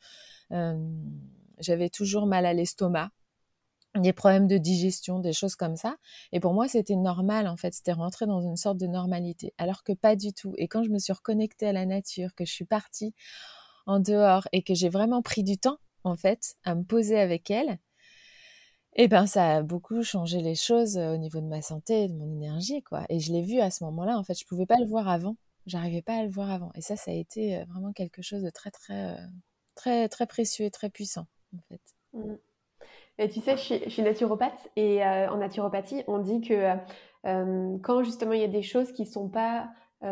j'avais 1.59 1.89
toujours 1.89 2.25
mal 2.27 2.45
à 2.45 2.53
l'estomac, 2.53 3.09
des 3.95 4.13
problèmes 4.13 4.47
de 4.47 4.57
digestion, 4.57 5.19
des 5.19 5.33
choses 5.33 5.55
comme 5.55 5.77
ça. 5.77 5.95
Et 6.31 6.39
pour 6.39 6.53
moi, 6.53 6.67
c'était 6.67 6.95
normal 6.95 7.47
en 7.47 7.57
fait, 7.57 7.73
c'était 7.73 7.93
rentré 7.93 8.25
dans 8.25 8.41
une 8.41 8.57
sorte 8.57 8.77
de 8.77 8.87
normalité, 8.87 9.53
alors 9.57 9.83
que 9.83 9.93
pas 9.93 10.15
du 10.15 10.33
tout. 10.33 10.53
Et 10.57 10.67
quand 10.67 10.83
je 10.83 10.89
me 10.89 10.99
suis 10.99 11.13
reconnectée 11.13 11.67
à 11.67 11.73
la 11.73 11.85
nature, 11.85 12.35
que 12.35 12.45
je 12.45 12.51
suis 12.51 12.65
partie 12.65 13.13
en 13.85 13.99
dehors 13.99 14.47
et 14.51 14.63
que 14.63 14.73
j'ai 14.73 14.89
vraiment 14.89 15.21
pris 15.21 15.43
du 15.43 15.57
temps 15.57 15.77
en 16.03 16.15
fait 16.15 16.55
à 16.63 16.75
me 16.75 16.83
poser 16.83 17.19
avec 17.19 17.49
elle, 17.49 17.79
eh 18.95 19.07
ben, 19.07 19.25
ça 19.25 19.57
a 19.57 19.61
beaucoup 19.61 20.03
changé 20.03 20.41
les 20.41 20.55
choses 20.55 20.97
au 20.97 21.17
niveau 21.17 21.41
de 21.41 21.47
ma 21.47 21.61
santé, 21.61 22.07
de 22.07 22.13
mon 22.13 22.31
énergie, 22.31 22.81
quoi. 22.81 23.03
Et 23.09 23.19
je 23.19 23.33
l'ai 23.33 23.41
vu 23.41 23.59
à 23.59 23.69
ce 23.69 23.83
moment-là. 23.83 24.17
En 24.17 24.23
fait, 24.23 24.39
je 24.39 24.45
pouvais 24.45 24.65
pas 24.65 24.77
le 24.79 24.85
voir 24.85 25.09
avant. 25.09 25.35
J'arrivais 25.65 26.01
pas 26.01 26.15
à 26.15 26.23
le 26.23 26.29
voir 26.29 26.49
avant. 26.49 26.71
Et 26.75 26.81
ça, 26.81 26.95
ça 26.95 27.11
a 27.11 27.13
été 27.13 27.63
vraiment 27.65 27.91
quelque 27.91 28.21
chose 28.21 28.41
de 28.41 28.49
très, 28.49 28.71
très, 28.71 29.17
très, 29.75 30.07
très 30.07 30.25
précieux 30.27 30.65
et 30.65 30.71
très 30.71 30.89
puissant, 30.89 31.27
en 31.55 31.61
fait. 31.67 31.81
Mmh. 32.13 32.35
Et 33.17 33.29
tu 33.29 33.41
sais, 33.41 33.57
je 33.57 33.89
suis, 33.89 34.01
naturopathe 34.01 34.69
et 34.75 35.03
en 35.03 35.37
naturopathie, 35.37 36.03
on 36.07 36.19
dit 36.19 36.41
que 36.41 36.75
quand 37.23 38.03
justement 38.03 38.33
il 38.33 38.41
y 38.41 38.43
a 38.43 38.49
des 38.49 38.61
choses 38.61 38.91
qui 38.91 39.05
sont 39.05 39.29
pas 39.29 39.69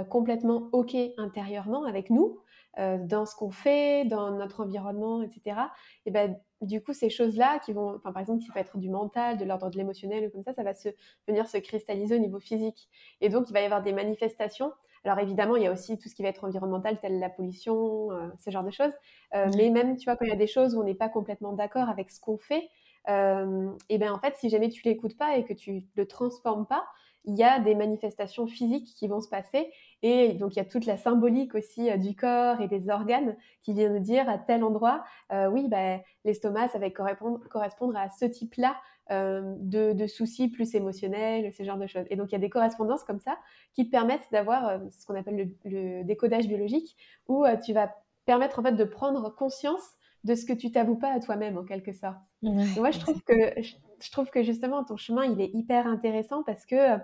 complètement 0.10 0.70
ok 0.72 0.96
intérieurement 1.18 1.84
avec 1.84 2.10
nous, 2.10 2.40
dans 2.78 3.26
ce 3.26 3.36
qu'on 3.36 3.52
fait, 3.52 4.06
dans 4.06 4.32
notre 4.32 4.62
environnement, 4.62 5.22
etc. 5.22 5.58
Et 6.06 6.12
ben 6.12 6.38
du 6.64 6.82
coup, 6.82 6.94
ces 6.94 7.10
choses-là 7.10 7.60
qui 7.60 7.74
vont, 7.74 7.96
enfin, 7.96 8.12
par 8.12 8.22
exemple, 8.22 8.44
qui 8.44 8.52
peut 8.52 8.60
être 8.60 8.78
du 8.78 8.90
mental, 8.90 9.38
de 9.38 9.46
l'ordre 9.46 9.70
de 9.70 9.78
l'émotionnel, 9.78 10.32
comme 10.32 10.44
ça, 10.44 10.54
ça 10.54 10.64
va 10.64 10.74
se, 10.74 10.90
venir 11.28 11.48
se 11.48 11.58
cristalliser 11.58 12.16
au 12.16 12.20
niveau 12.20 12.40
physique. 12.40 12.90
Et 13.22 13.30
donc, 13.30 13.50
il 13.50 13.54
va 13.54 13.62
y 13.62 13.66
avoir 13.66 13.84
des 13.84 13.94
manifestations. 13.94 14.72
Alors, 15.06 15.20
évidemment, 15.20 15.58
il 15.58 15.64
y 15.64 15.68
a 15.68 15.72
aussi 15.72 15.98
tout 15.98 16.08
ce 16.08 16.16
qui 16.16 16.24
va 16.24 16.30
être 16.30 16.46
environnemental, 16.46 17.00
telle 17.00 17.20
la 17.20 17.30
pollution, 17.30 18.12
euh, 18.12 18.30
ce 18.40 18.50
genre 18.50 18.64
de 18.64 18.72
choses. 18.72 18.94
Euh, 19.36 19.50
mais 19.58 19.70
même, 19.70 19.98
tu 19.98 20.06
vois, 20.06 20.16
quand 20.16 20.26
il 20.26 20.30
y 20.30 20.34
a 20.34 20.38
des 20.38 20.48
choses 20.48 20.76
où 20.76 20.82
on 20.82 20.86
n'est 20.86 20.96
pas 20.96 21.10
complètement 21.10 21.54
d'accord 21.54 21.90
avec 21.90 22.10
ce 22.10 22.22
qu'on 22.22 22.38
fait, 22.38 22.70
euh, 23.10 23.70
et 23.90 23.98
bien, 23.98 24.14
en 24.14 24.20
fait, 24.20 24.36
si 24.38 24.50
jamais 24.50 24.70
tu 24.70 24.82
l'écoutes 24.84 25.18
pas 25.18 25.38
et 25.38 25.44
que 25.44 25.54
tu 25.54 25.84
le 25.96 26.08
transformes 26.08 26.66
pas, 26.66 26.86
il 27.26 27.36
y 27.36 27.44
a 27.44 27.60
des 27.60 27.76
manifestations 27.76 28.48
physiques 28.48 28.94
qui 28.96 29.08
vont 29.08 29.22
se 29.22 29.30
passer. 29.30 29.72
Et 30.02 30.34
donc, 30.34 30.56
il 30.56 30.58
y 30.58 30.62
a 30.62 30.66
toute 30.66 30.86
la 30.86 30.98
symbolique 30.98 31.56
aussi 31.56 31.90
euh, 31.90 31.98
du 31.98 32.16
corps 32.16 32.60
et 32.62 32.68
des 32.68 32.90
organes 32.90 33.36
qui 33.62 33.74
viennent 33.74 33.94
nous 33.94 34.00
dire 34.00 34.28
à 34.30 34.38
tel 34.38 34.64
endroit, 34.64 35.04
euh, 35.32 35.48
oui, 35.48 35.68
bah, 35.70 36.00
l'estomac, 36.26 36.68
ça 36.70 36.80
va 36.80 36.90
correspondre, 36.90 37.40
correspondre 37.50 37.98
à 37.98 38.10
ce 38.10 38.26
type-là 38.26 38.76
euh, 39.12 39.56
de, 39.60 40.08
soucis 40.08 40.50
plus 40.50 40.76
émotionnels, 40.76 41.52
ce 41.54 41.64
genre 41.64 41.78
de 41.78 41.88
choses. 41.88 42.06
Et 42.10 42.16
donc, 42.16 42.30
il 42.30 42.34
y 42.34 42.36
a 42.36 42.40
des 42.40 42.50
correspondances 42.50 43.04
comme 43.04 43.20
ça 43.20 43.38
qui 43.74 43.86
te 43.86 43.92
permettent 43.92 44.28
d'avoir 44.32 44.80
ce 44.92 45.06
qu'on 45.06 45.16
appelle 45.16 45.52
le, 45.64 46.04
décodage 46.04 46.48
biologique, 46.48 46.98
où 47.28 47.46
tu 47.64 47.74
vas 47.74 47.94
permettre 48.26 48.60
en 48.60 48.64
fait 48.64 48.74
de 48.74 48.84
prendre 48.84 49.34
conscience 49.34 49.84
de 50.24 50.36
ce 50.36 50.46
que 50.46 50.54
tu 50.54 50.72
t'avoues 50.72 50.96
pas 50.96 51.12
à 51.12 51.20
toi-même 51.20 51.58
en 51.58 51.66
quelque 51.66 51.92
sorte. 51.92 52.18
moi, 52.42 52.92
je 52.92 53.00
trouve 53.00 53.22
que 53.24 53.62
je 53.62 53.74
trouve 54.12 54.30
que 54.30 54.44
justement 54.44 54.84
ton 54.84 54.98
chemin 54.98 55.26
il 55.26 55.40
est 55.42 55.52
hyper 55.54 55.88
intéressant 55.88 56.44
parce 56.44 56.66
que 56.66 57.00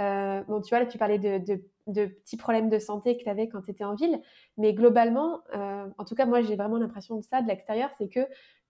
euh, 0.00 0.42
bon, 0.44 0.60
tu 0.60 0.70
vois, 0.70 0.80
là, 0.80 0.86
tu 0.86 0.98
parlais 0.98 1.18
de, 1.18 1.38
de, 1.86 2.06
petits 2.06 2.36
problèmes 2.36 2.68
de 2.68 2.78
santé 2.78 3.16
que 3.16 3.22
tu 3.22 3.28
avais 3.28 3.48
quand 3.48 3.62
tu 3.62 3.70
étais 3.70 3.84
en 3.84 3.94
ville, 3.94 4.20
mais 4.56 4.74
globalement, 4.74 5.40
euh, 5.54 5.86
en 5.98 6.04
tout 6.04 6.14
cas, 6.14 6.26
moi, 6.26 6.42
j'ai 6.42 6.56
vraiment 6.56 6.78
l'impression 6.78 7.16
de 7.16 7.22
ça 7.22 7.42
de 7.42 7.48
l'extérieur, 7.48 7.90
c'est 7.98 8.08
que 8.08 8.20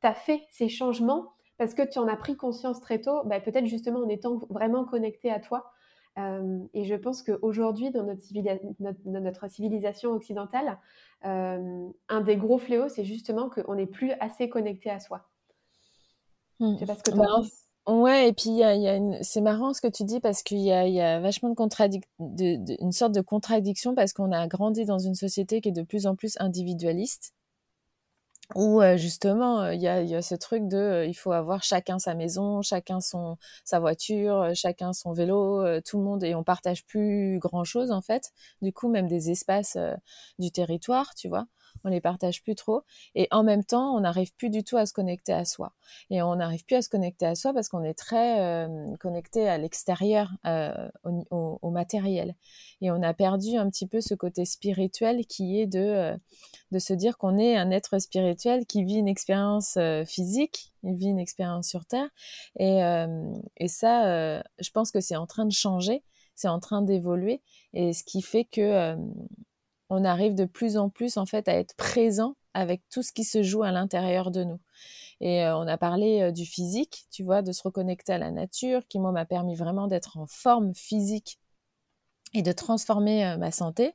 tu 0.01 0.07
as 0.07 0.15
fait 0.15 0.43
ces 0.51 0.69
changements 0.69 1.33
parce 1.57 1.75
que 1.75 1.83
tu 1.83 1.99
en 1.99 2.09
as 2.09 2.17
pris 2.17 2.37
conscience 2.37 2.81
très 2.81 3.01
tôt, 3.01 3.23
bah, 3.25 3.41
peut-être 3.41 3.67
justement 3.67 4.01
en 4.01 4.09
étant 4.09 4.41
vraiment 4.51 4.85
connecté 4.85 5.31
à 5.31 5.41
toi. 5.41 5.71
Euh, 6.19 6.59
et 6.75 6.85
je 6.85 6.95
pense 6.95 7.23
qu'aujourd'hui, 7.23 7.91
dans 7.91 8.05
notre, 8.05 8.23
notre, 9.05 9.51
civilisation 9.51 10.11
occidentale, 10.11 10.79
un 11.23 12.21
des 12.21 12.37
gros 12.37 12.59
fléaux, 12.59 12.89
c'est 12.89 13.05
justement 13.05 13.49
qu'on 13.49 13.77
n'est 13.77 13.87
plus 13.87 14.13
assez 14.21 14.49
connecté 14.51 14.91
à 14.91 15.01
soi. 15.01 15.23
Mmh. 16.61 16.75
Je 16.75 16.79
sais 16.81 16.87
pas 16.87 16.95
ce 16.97 17.03
que 17.03 17.11
tu 17.13 17.17
bah, 17.17 17.25
penses. 17.27 17.64
Ouais, 17.87 18.29
et 18.29 18.33
puis 18.33 18.63
a, 18.63 18.75
y 18.77 18.89
a 18.89 18.97
une... 18.97 19.23
c'est 19.23 19.43
marrant 19.43 19.75
ce 19.75 19.83
que 19.83 19.89
tu 19.89 20.05
dis 20.05 20.19
parce 20.21 20.43
qu'il 20.43 20.61
y 20.61 20.73
a, 20.73 20.89
y 20.89 21.01
a 21.03 21.21
vachement 21.21 21.51
de, 21.51 21.55
contradic... 21.55 22.05
de, 22.19 22.81
une 22.83 22.93
sorte 22.93 23.13
de 23.13 23.21
contradiction 23.21 23.95
parce 23.95 24.13
qu'on 24.15 24.33
a 24.33 24.47
grandi 24.47 24.87
dans 24.87 24.99
une 24.99 25.15
société 25.15 25.61
qui 25.61 25.69
est 25.69 25.73
de 25.73 25.83
plus 25.83 26.07
en 26.07 26.17
plus 26.17 26.37
individualiste 26.41 27.35
où 28.55 28.83
justement 28.97 29.69
il 29.71 29.81
y 29.81 29.89
a, 29.89 30.03
y 30.03 30.15
a, 30.15 30.21
ce 30.23 30.35
truc 30.35 30.69
de 30.69 31.07
il 31.09 31.15
faut 31.15 31.33
avoir 31.33 31.63
chacun 31.63 31.99
sa 31.99 32.15
maison, 32.15 32.61
chacun 32.61 33.01
son 33.01 33.39
sa 33.65 33.81
voiture, 33.81 34.51
chacun 34.55 34.93
son 34.93 35.13
vélo, 35.13 35.81
tout 35.81 35.99
le 35.99 36.05
monde 36.05 36.23
et 36.25 36.35
on 36.35 36.45
partage 36.45 36.85
plus 36.85 37.39
grand 37.39 37.65
chose 37.65 37.91
en 37.91 38.03
fait. 38.03 38.33
Du 38.61 38.73
coup 38.73 38.89
même 38.91 39.07
des 39.09 39.31
espaces 39.31 39.79
du 40.39 40.51
territoire, 40.51 41.15
tu 41.15 41.29
vois 41.29 41.47
on 41.85 41.89
les 41.89 42.01
partage 42.01 42.43
plus 42.43 42.55
trop. 42.55 42.83
Et 43.15 43.29
en 43.31 43.43
même 43.43 43.65
temps, 43.65 43.95
on 43.95 44.01
n'arrive 44.01 44.35
plus 44.35 44.51
du 44.51 44.65
tout 44.65 44.77
à 44.77 44.87
se 44.87 44.93
connecter 44.93 45.33
à 45.33 45.45
soi. 45.45 45.73
Et 46.11 46.23
on 46.23 46.37
n'arrive 46.37 46.65
plus 46.65 46.77
à 46.77 46.83
se 46.83 46.89
connecter 46.89 47.27
à 47.27 47.35
soi 47.35 47.53
parce 47.53 47.69
qu'on 47.69 47.83
est 47.83 47.95
très 47.95 48.41
euh, 48.41 48.97
connecté 48.99 49.49
à 49.49 49.59
l'extérieur, 49.59 50.31
euh, 50.47 50.89
au, 51.05 51.71
matériel. 51.71 52.37
Et 52.81 52.91
on 52.91 53.03
a 53.03 53.13
perdu 53.15 53.57
un 53.57 53.69
petit 53.69 53.87
peu 53.87 54.01
ce 54.01 54.15
côté 54.15 54.45
spirituel 54.45 55.27
qui 55.27 55.61
est 55.61 55.67
de, 55.67 55.81
euh, 55.81 56.17
de 56.71 56.79
se 56.79 56.93
dire 56.93 57.19
qu'on 57.19 57.37
est 57.37 57.57
un 57.57 57.71
être 57.71 57.99
spirituel 57.99 58.65
qui 58.67 58.85
vit 58.85 58.97
une 58.97 59.09
expérience 59.09 59.77
physique, 60.07 60.73
il 60.85 60.95
vit 60.95 61.09
une 61.09 61.19
expérience 61.19 61.69
sur 61.69 61.85
Terre. 61.85 62.09
Et, 62.59 62.81
et 63.57 63.69
ça, 63.69 64.41
je 64.59 64.71
pense 64.73 64.93
que 64.93 65.01
c'est 65.01 65.17
en 65.17 65.27
train 65.27 65.47
de 65.47 65.53
changer, 65.53 66.05
c'est 66.37 66.49
en 66.49 66.61
train 66.61 66.83
d'évoluer. 66.83 67.43
Et 67.73 67.93
ce 67.93 68.05
qui 68.05 68.23
fait 68.23 68.45
que 68.45 68.97
on 69.91 70.05
arrive 70.05 70.35
de 70.35 70.45
plus 70.45 70.77
en 70.77 70.89
plus 70.89 71.17
en 71.17 71.27
fait 71.27 71.49
à 71.49 71.55
être 71.55 71.75
présent 71.77 72.37
avec 72.55 72.83
tout 72.91 73.03
ce 73.03 73.13
qui 73.13 73.25
se 73.25 73.43
joue 73.43 73.63
à 73.63 73.71
l'intérieur 73.71 74.31
de 74.31 74.45
nous. 74.45 74.61
Et 75.21 75.45
on 75.47 75.67
a 75.67 75.77
parlé 75.77 76.33
du 76.33 76.45
physique, 76.45 77.07
tu 77.11 77.23
vois, 77.25 77.43
de 77.43 77.53
se 77.53 77.63
reconnecter 77.63 78.13
à 78.13 78.19
la 78.19 78.31
nature, 78.31 78.87
qui 78.89 78.99
moi 78.99 79.13
m'a 79.13 79.25
permis 79.25 79.57
vraiment 79.57 79.87
d'être 79.87 80.19
en 80.19 80.27
forme 80.27 80.75
physique 80.75 81.39
et 82.35 82.43
de 82.43 82.53
transformer 82.53 83.37
ma 83.39 83.51
santé. 83.51 83.95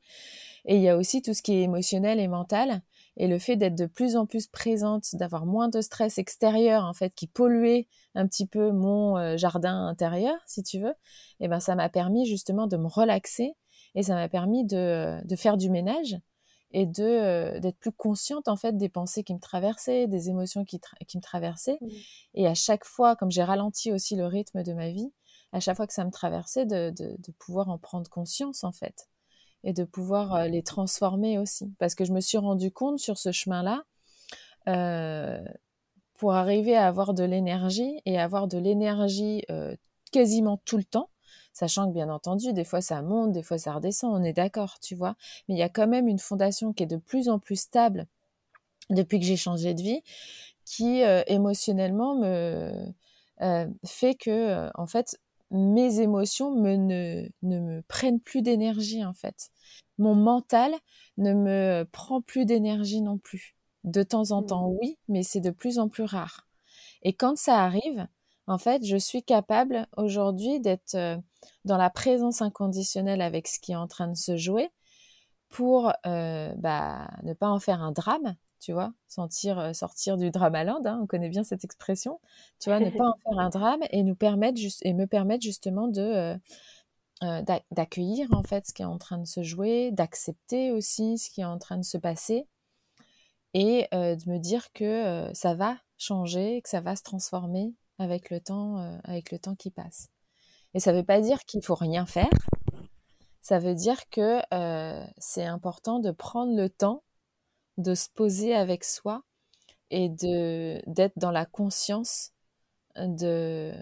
Et 0.65 0.75
il 0.75 0.81
y 0.81 0.89
a 0.89 0.97
aussi 0.97 1.21
tout 1.21 1.33
ce 1.33 1.41
qui 1.41 1.53
est 1.53 1.61
émotionnel 1.63 2.19
et 2.19 2.27
mental. 2.27 2.81
Et 3.17 3.27
le 3.27 3.37
fait 3.37 3.57
d'être 3.57 3.75
de 3.75 3.85
plus 3.85 4.15
en 4.15 4.25
plus 4.25 4.47
présente, 4.47 5.13
d'avoir 5.13 5.45
moins 5.45 5.67
de 5.67 5.81
stress 5.81 6.17
extérieur, 6.17 6.85
en 6.85 6.93
fait, 6.93 7.13
qui 7.13 7.27
polluait 7.27 7.87
un 8.15 8.27
petit 8.27 8.45
peu 8.45 8.71
mon 8.71 9.37
jardin 9.37 9.87
intérieur, 9.87 10.35
si 10.47 10.63
tu 10.63 10.79
veux, 10.79 10.91
et 11.39 11.45
eh 11.45 11.47
ben, 11.47 11.59
ça 11.59 11.75
m'a 11.75 11.89
permis 11.89 12.25
justement 12.25 12.67
de 12.67 12.77
me 12.77 12.87
relaxer 12.87 13.53
et 13.95 14.03
ça 14.03 14.15
m'a 14.15 14.29
permis 14.29 14.65
de, 14.65 15.19
de, 15.25 15.35
faire 15.35 15.57
du 15.57 15.69
ménage 15.69 16.17
et 16.71 16.85
de 16.85 17.59
d'être 17.59 17.79
plus 17.79 17.91
consciente 17.91 18.47
en 18.47 18.55
fait 18.55 18.77
des 18.77 18.89
pensées 18.89 19.23
qui 19.23 19.33
me 19.33 19.39
traversaient, 19.39 20.07
des 20.07 20.29
émotions 20.29 20.65
qui, 20.65 20.79
qui 21.07 21.17
me 21.17 21.21
traversaient. 21.21 21.79
Mmh. 21.81 21.87
Et 22.35 22.47
à 22.47 22.53
chaque 22.53 22.85
fois, 22.85 23.15
comme 23.15 23.31
j'ai 23.31 23.43
ralenti 23.43 23.91
aussi 23.91 24.15
le 24.15 24.25
rythme 24.25 24.63
de 24.63 24.73
ma 24.73 24.89
vie, 24.89 25.11
à 25.51 25.59
chaque 25.59 25.77
fois 25.77 25.87
que 25.87 25.93
ça 25.93 26.05
me 26.05 26.11
traversait, 26.11 26.65
de, 26.65 26.91
de, 26.91 27.15
de 27.17 27.31
pouvoir 27.39 27.69
en 27.69 27.77
prendre 27.77 28.09
conscience 28.09 28.63
en 28.63 28.71
fait 28.71 29.09
et 29.63 29.73
de 29.73 29.83
pouvoir 29.83 30.47
les 30.47 30.63
transformer 30.63 31.37
aussi. 31.37 31.73
Parce 31.79 31.93
que 31.93 32.05
je 32.05 32.13
me 32.13 32.21
suis 32.21 32.37
rendu 32.37 32.71
compte 32.71 32.97
sur 32.97 33.17
ce 33.17 33.33
chemin-là, 33.33 33.83
euh, 34.67 35.41
pour 36.17 36.33
arriver 36.33 36.75
à 36.75 36.85
avoir 36.87 37.13
de 37.13 37.23
l'énergie 37.23 38.01
et 38.05 38.19
avoir 38.19 38.47
de 38.47 38.57
l'énergie 38.57 39.43
euh, 39.49 39.73
quasiment 40.11 40.57
tout 40.65 40.75
le 40.75 40.83
temps, 40.83 41.09
sachant 41.59 41.87
que 41.87 41.93
bien 41.93 42.09
entendu, 42.09 42.53
des 42.53 42.63
fois 42.63 42.81
ça 42.81 43.01
monte, 43.01 43.31
des 43.33 43.43
fois 43.43 43.57
ça 43.57 43.73
redescend, 43.73 44.13
on 44.13 44.23
est 44.23 44.33
d'accord, 44.33 44.79
tu 44.79 44.95
vois, 44.95 45.15
mais 45.47 45.55
il 45.55 45.57
y 45.57 45.63
a 45.63 45.69
quand 45.69 45.87
même 45.87 46.07
une 46.07 46.19
fondation 46.19 46.73
qui 46.73 46.83
est 46.83 46.87
de 46.87 46.97
plus 46.97 47.29
en 47.29 47.39
plus 47.39 47.57
stable 47.57 48.07
depuis 48.89 49.19
que 49.19 49.25
j'ai 49.25 49.37
changé 49.37 49.73
de 49.73 49.81
vie, 49.81 50.01
qui 50.65 51.03
euh, 51.03 51.21
émotionnellement 51.27 52.15
me 52.15 52.71
fait 53.85 54.15
que, 54.15 54.69
en 54.75 54.85
fait, 54.85 55.19
mes 55.51 56.01
émotions 56.01 56.51
me, 56.51 56.75
ne, 56.75 57.27
ne 57.41 57.59
me 57.59 57.81
prennent 57.83 58.19
plus 58.19 58.41
d'énergie 58.41 59.03
en 59.03 59.13
fait. 59.13 59.49
Mon 59.97 60.15
mental 60.15 60.73
ne 61.17 61.33
me 61.33 61.85
prend 61.91 62.21
plus 62.21 62.45
d'énergie 62.45 63.01
non 63.01 63.17
plus. 63.17 63.55
De 63.83 64.03
temps 64.03 64.31
en 64.31 64.43
temps, 64.43 64.69
mmh. 64.69 64.77
oui, 64.81 64.97
mais 65.07 65.23
c'est 65.23 65.39
de 65.39 65.51
plus 65.51 65.79
en 65.79 65.87
plus 65.87 66.03
rare. 66.03 66.47
Et 67.01 67.13
quand 67.13 67.37
ça 67.37 67.63
arrive, 67.63 68.07
en 68.49 68.57
fait, 68.57 68.85
je 68.85 68.97
suis 68.97 69.23
capable 69.23 69.87
aujourd'hui 69.95 70.59
d'être 70.59 70.95
euh, 70.95 71.17
dans 71.65 71.77
la 71.77 71.89
présence 71.89 72.41
inconditionnelle 72.41 73.21
avec 73.21 73.47
ce 73.47 73.59
qui 73.59 73.71
est 73.73 73.77
en 73.77 73.87
train 73.87 74.07
de 74.07 74.17
se 74.17 74.37
jouer 74.37 74.69
pour 75.49 75.91
euh, 76.05 76.53
bah, 76.57 77.09
ne 77.23 77.33
pas 77.33 77.49
en 77.49 77.59
faire 77.59 77.81
un 77.81 77.91
drame, 77.91 78.35
tu 78.59 78.71
vois, 78.71 78.93
sentir, 79.07 79.59
euh, 79.59 79.73
sortir 79.73 80.17
du 80.17 80.31
dramaland, 80.31 80.81
hein, 80.85 80.99
on 81.01 81.07
connaît 81.07 81.29
bien 81.29 81.43
cette 81.43 81.63
expression, 81.63 82.19
tu 82.59 82.69
vois, 82.69 82.79
ne 82.79 82.89
pas 82.89 83.05
en 83.05 83.15
faire 83.23 83.39
un 83.39 83.49
drame 83.49 83.81
et 83.91 84.03
nous 84.03 84.15
permettre 84.15 84.59
et 84.83 84.93
me 84.93 85.05
permettre 85.05 85.43
justement 85.43 85.87
de 85.87 86.37
euh, 87.23 87.41
d'accueillir 87.71 88.29
en 88.31 88.43
fait 88.43 88.65
ce 88.67 88.73
qui 88.73 88.81
est 88.81 88.85
en 88.85 88.97
train 88.97 89.17
de 89.17 89.27
se 89.27 89.43
jouer, 89.43 89.91
d'accepter 89.91 90.71
aussi 90.71 91.17
ce 91.17 91.29
qui 91.29 91.41
est 91.41 91.45
en 91.45 91.57
train 91.57 91.77
de 91.77 91.83
se 91.83 91.97
passer 91.97 92.47
et 93.53 93.87
de 93.91 94.29
me 94.29 94.37
dire 94.37 94.71
que 94.73 95.29
ça 95.33 95.55
va 95.55 95.77
changer, 95.97 96.61
que 96.61 96.69
ça 96.69 96.81
va 96.81 96.95
se 96.95 97.03
transformer 97.03 97.73
avec 97.99 98.29
le 98.29 98.39
temps, 98.39 98.99
avec 99.03 99.31
le 99.31 99.39
temps 99.39 99.55
qui 99.55 99.71
passe. 99.71 100.09
Et 100.73 100.79
ça 100.79 100.91
ne 100.91 100.97
veut 100.97 101.05
pas 101.05 101.21
dire 101.21 101.45
qu'il 101.45 101.63
faut 101.63 101.75
rien 101.75 102.05
faire. 102.05 102.29
Ça 103.41 103.59
veut 103.59 103.75
dire 103.75 104.09
que 104.09 104.41
c'est 105.17 105.45
important 105.45 105.99
de 105.99 106.11
prendre 106.11 106.55
le 106.55 106.69
temps 106.69 107.03
de 107.77 107.95
se 107.95 108.09
poser 108.09 108.53
avec 108.55 108.83
soi 108.83 109.23
et 109.89 110.09
de 110.09 110.81
d'être 110.85 111.17
dans 111.17 111.31
la 111.31 111.45
conscience 111.45 112.31
de 112.97 113.73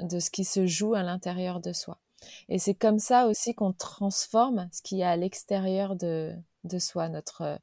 de 0.00 0.18
ce 0.18 0.30
qui 0.30 0.44
se 0.44 0.66
joue 0.66 0.94
à 0.94 1.02
l'intérieur 1.02 1.60
de 1.60 1.72
soi. 1.72 1.98
Et 2.48 2.58
c'est 2.58 2.74
comme 2.74 2.98
ça 2.98 3.26
aussi 3.26 3.54
qu'on 3.54 3.72
transforme 3.72 4.68
ce 4.72 4.82
qui 4.82 5.00
est 5.00 5.04
à 5.04 5.16
l'extérieur 5.16 5.96
de, 5.96 6.34
de 6.64 6.78
soi, 6.78 7.08
notre 7.08 7.42
euh, 7.42 7.56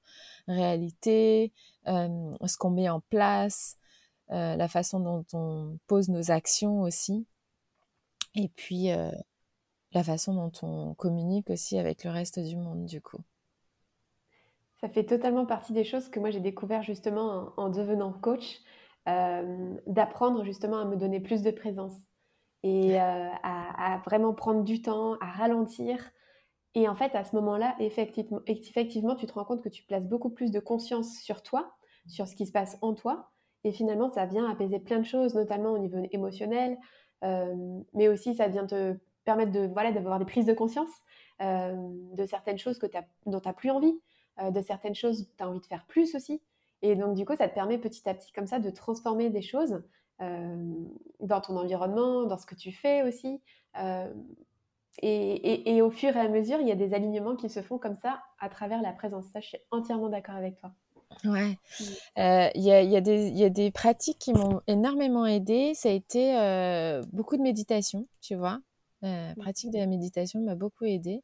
réalité, 0.48 1.54
euh, 1.88 2.34
ce 2.46 2.58
qu'on 2.58 2.70
met 2.70 2.90
en 2.90 3.02
place, 3.02 3.78
euh, 4.32 4.56
la 4.56 4.68
façon 4.68 5.00
dont 5.00 5.26
on 5.34 5.78
pose 5.88 6.10
nos 6.10 6.32
actions 6.32 6.82
aussi, 6.82 7.26
et 8.36 8.50
puis 8.50 8.90
la 9.94 10.04
façon 10.04 10.34
dont 10.34 10.52
on 10.62 10.94
communique 10.94 11.50
aussi 11.50 11.78
avec 11.78 12.04
le 12.04 12.12
reste 12.12 12.40
du 12.40 12.58
monde 12.58 12.86
du 12.86 13.02
coup. 13.02 13.24
Ça 14.82 14.90
fait 14.90 15.06
totalement 15.06 15.46
partie 15.46 15.74
des 15.74 15.84
choses 15.84 16.10
que 16.10 16.20
moi 16.20 16.30
j'ai 16.30 16.42
découvert 16.42 16.84
justement 16.84 17.54
en, 17.58 17.70
devenant 17.70 18.12
coach, 18.12 18.60
euh, 19.08 19.76
d'apprendre 19.88 20.44
justement 20.44 20.78
à 20.80 20.86
me 20.86 20.96
donner 20.96 21.20
plus 21.20 21.42
de 21.42 21.52
présence 21.52 21.94
et 22.64 23.00
euh, 23.00 23.30
à, 23.44 24.02
vraiment 24.06 24.34
prendre 24.34 24.64
du 24.64 24.82
temps, 24.82 25.14
à 25.22 25.32
ralentir. 25.32 26.12
Et 26.74 26.90
en 26.90 26.96
fait, 26.96 27.16
à 27.16 27.24
ce 27.24 27.36
moment-là, 27.36 27.76
effectivement, 27.80 28.42
effectivement, 28.48 29.16
tu 29.16 29.28
te 29.28 29.34
rends 29.34 29.46
compte 29.46 29.64
que 29.64 29.70
tu 29.70 29.84
places 29.84 30.08
beaucoup 30.08 30.30
plus 30.30 30.52
de 30.52 30.60
conscience 30.60 31.20
sur 31.20 31.42
toi, 31.42 31.74
sur 32.08 32.28
ce 32.28 32.36
qui 32.36 32.46
se 32.46 32.52
passe 32.52 32.78
en 32.82 32.94
toi. 32.94 33.32
Et 33.66 33.74
finalement, 33.74 34.10
ça 34.10 34.26
vient 34.26 34.50
apaiser 34.50 34.80
plein 34.80 35.00
de 35.00 35.06
choses, 35.06 35.36
notamment 35.36 35.72
au 35.72 35.78
niveau 35.78 35.98
émotionnel, 36.12 36.78
euh, 37.26 37.54
mais 37.94 38.08
aussi 38.08 38.34
ça 38.36 38.48
vient 38.48 38.66
te 38.66 38.96
permettre 39.26 39.52
de 39.52 39.68
voilà 39.68 39.92
d'avoir 39.92 40.20
des 40.20 40.26
prises 40.26 40.46
de 40.46 40.54
conscience 40.54 40.92
de 41.42 42.26
certaines 42.26 42.58
choses 42.58 42.80
que 42.80 42.88
dont 43.26 43.42
tu 43.42 43.48
n'as 43.50 43.54
plus 43.54 43.70
envie. 43.70 44.00
Euh, 44.42 44.52
de 44.52 44.62
certaines 44.62 44.96
choses, 44.96 45.30
tu 45.38 45.44
as 45.44 45.50
envie 45.50 45.62
de 45.62 45.66
faire 45.66 45.86
plus 45.86 46.14
aussi. 46.16 46.42
Et 46.82 46.96
donc, 46.96 47.16
du 47.16 47.26
coup, 47.26 47.36
ça 47.36 47.48
te 47.48 47.54
permet 47.54 47.78
petit 47.78 48.08
à 48.08 48.14
petit, 48.14 48.32
comme 48.32 48.48
ça, 48.48 48.60
de 48.60 48.70
transformer 48.70 49.30
des 49.30 49.42
choses 49.42 49.82
euh, 50.22 50.74
dans 51.22 51.42
ton 51.42 51.58
environnement, 51.58 52.24
dans 52.24 52.38
ce 52.38 52.46
que 52.46 52.56
tu 52.56 52.72
fais 52.72 53.04
aussi. 53.04 53.42
Euh, 53.80 54.14
et, 55.02 55.82
au 55.82 55.90
fur 55.90 56.16
et 56.16 56.20
à 56.20 56.30
mesure, 56.30 56.60
il 56.60 56.68
y 56.68 56.72
a 56.72 56.76
des 56.76 56.94
alignements 56.94 57.36
qui 57.36 57.50
se 57.50 57.62
font 57.62 57.78
comme 57.78 57.98
ça 57.98 58.22
à 58.40 58.50
travers 58.50 58.82
la 58.82 58.94
présence. 58.94 59.26
Ça, 59.28 59.40
je 59.40 59.48
suis 59.48 59.58
entièrement 59.72 60.10
d'accord 60.10 60.36
avec 60.36 60.58
toi. 60.58 60.72
Ouais. 61.24 61.58
Mm. 61.80 62.50
Il 62.56 62.64
y, 62.64 62.72
a, 62.72 62.82
y, 62.82 62.90
y, 62.90 63.44
a, 63.44 63.50
des 63.50 63.72
pratiques 63.72 64.20
qui 64.20 64.34
m'ont 64.34 64.62
énormément 64.68 65.26
aidé. 65.26 65.74
Ça 65.76 65.90
a 65.90 65.92
été 65.92 67.02
beaucoup 67.14 67.38
de 67.38 67.42
méditation, 67.42 68.08
tu 68.22 68.36
vois. 68.36 68.60
La 69.02 69.34
mmh. 69.34 69.36
pratique 69.36 69.72
de 69.72 69.78
la 69.78 69.86
méditation 69.86 70.42
m'a 70.42 70.56
beaucoup 70.56 70.86
aidée. 70.86 71.22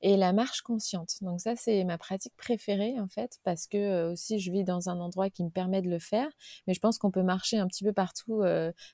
Et 0.00 0.16
la 0.16 0.32
marche 0.32 0.62
consciente. 0.62 1.10
Donc 1.20 1.40
ça, 1.40 1.54
c'est 1.54 1.84
ma 1.84 1.96
pratique 1.96 2.34
préférée, 2.36 2.98
en 2.98 3.08
fait, 3.08 3.38
parce 3.44 3.66
que 3.66 4.10
aussi, 4.10 4.40
je 4.40 4.50
vis 4.50 4.64
dans 4.64 4.88
un 4.88 4.98
endroit 4.98 5.30
qui 5.30 5.44
me 5.44 5.50
permet 5.50 5.80
de 5.80 5.88
le 5.88 6.00
faire. 6.00 6.28
Mais 6.66 6.74
je 6.74 6.80
pense 6.80 6.98
qu'on 6.98 7.10
peut 7.10 7.22
marcher 7.22 7.58
un 7.58 7.68
petit 7.68 7.84
peu 7.84 7.92
partout 7.92 8.42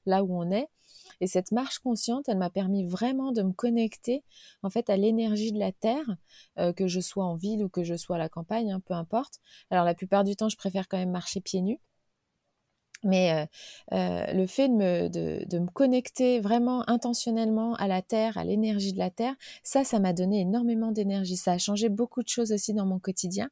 là 0.06 0.24
où 0.24 0.38
on 0.38 0.50
est. 0.50 0.68
Et 1.20 1.26
cette 1.26 1.52
marche 1.52 1.78
consciente, 1.78 2.28
elle 2.28 2.38
m'a 2.38 2.50
permis 2.50 2.84
vraiment 2.84 3.32
de 3.32 3.42
me 3.42 3.52
connecter, 3.52 4.24
en 4.62 4.70
fait, 4.70 4.90
à 4.90 4.96
l'énergie 4.96 5.52
de 5.52 5.58
la 5.58 5.72
Terre, 5.72 6.16
que 6.76 6.86
je 6.86 7.00
sois 7.00 7.24
en 7.24 7.36
ville 7.36 7.64
ou 7.64 7.68
que 7.68 7.84
je 7.84 7.94
sois 7.94 8.16
à 8.16 8.18
la 8.18 8.28
campagne, 8.28 8.72
hein, 8.72 8.80
peu 8.84 8.94
importe. 8.94 9.40
Alors, 9.70 9.84
la 9.84 9.94
plupart 9.94 10.24
du 10.24 10.36
temps, 10.36 10.48
je 10.48 10.56
préfère 10.56 10.88
quand 10.88 10.98
même 10.98 11.10
marcher 11.10 11.40
pieds 11.40 11.62
nus. 11.62 11.80
Mais 13.04 13.46
le 13.92 14.46
fait 14.46 14.68
de 14.68 14.74
me, 14.74 15.08
de, 15.08 15.58
me, 15.58 15.68
connecter 15.68 16.40
vraiment 16.40 16.88
intentionnellement 16.88 17.74
à 17.74 17.88
la 17.88 18.02
Terre, 18.02 18.36
à 18.38 18.44
l'énergie 18.44 18.92
de 18.92 18.98
la 18.98 19.10
Terre, 19.10 19.34
ça, 19.62 19.84
ça 19.84 20.00
m'a 20.00 20.12
donné 20.12 20.40
énormément 20.40 20.92
d'énergie. 20.92 21.36
Ça 21.36 21.52
a 21.52 21.58
changé 21.58 21.88
beaucoup 21.88 22.22
de 22.22 22.28
choses 22.28 22.52
aussi 22.52 22.74
dans 22.74 22.86
mon 22.86 22.98
quotidien 22.98 23.48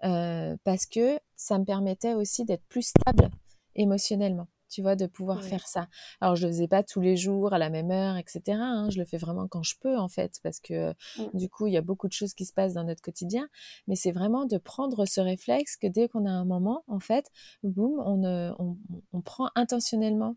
parce 0.00 0.86
que 0.86 1.18
ça 1.36 1.58
me 1.58 1.64
permettait 1.64 2.14
aussi 2.14 2.44
d'être 2.44 2.64
plus 2.68 2.82
stable 2.82 3.30
émotionnellement 3.74 4.48
tu 4.72 4.82
vois, 4.82 4.96
de 4.96 5.06
pouvoir 5.06 5.44
faire 5.44 5.66
ça. 5.66 5.88
Alors, 6.20 6.36
je 6.36 6.46
le 6.46 6.52
faisais 6.52 6.68
pas 6.68 6.82
tous 6.82 7.00
les 7.00 7.16
jours 7.16 7.52
à 7.52 7.58
la 7.58 7.70
même 7.70 7.90
heure, 7.90 8.16
etc. 8.16 8.58
Hein. 8.58 8.88
je 8.90 8.98
le 8.98 9.04
fais 9.04 9.18
vraiment 9.18 9.46
quand 9.48 9.62
je 9.62 9.74
peux, 9.80 9.98
en 9.98 10.08
fait, 10.08 10.40
parce 10.42 10.60
que 10.60 10.90
mmh. 10.90 11.24
du 11.34 11.48
coup, 11.48 11.66
il 11.66 11.74
y 11.74 11.76
a 11.76 11.82
beaucoup 11.82 12.08
de 12.08 12.12
choses 12.12 12.34
qui 12.34 12.46
se 12.46 12.52
passent 12.52 12.74
dans 12.74 12.84
notre 12.84 13.02
quotidien. 13.02 13.48
Mais 13.86 13.96
c'est 13.96 14.12
vraiment 14.12 14.46
de 14.46 14.58
prendre 14.58 15.04
ce 15.04 15.20
réflexe 15.20 15.76
que 15.76 15.86
dès 15.86 16.08
qu'on 16.08 16.26
a 16.26 16.30
un 16.30 16.44
moment, 16.44 16.84
en 16.88 17.00
fait, 17.00 17.30
boum, 17.62 18.00
on, 18.04 18.24
on, 18.58 18.78
on 19.12 19.20
prend 19.20 19.50
intentionnellement 19.54 20.36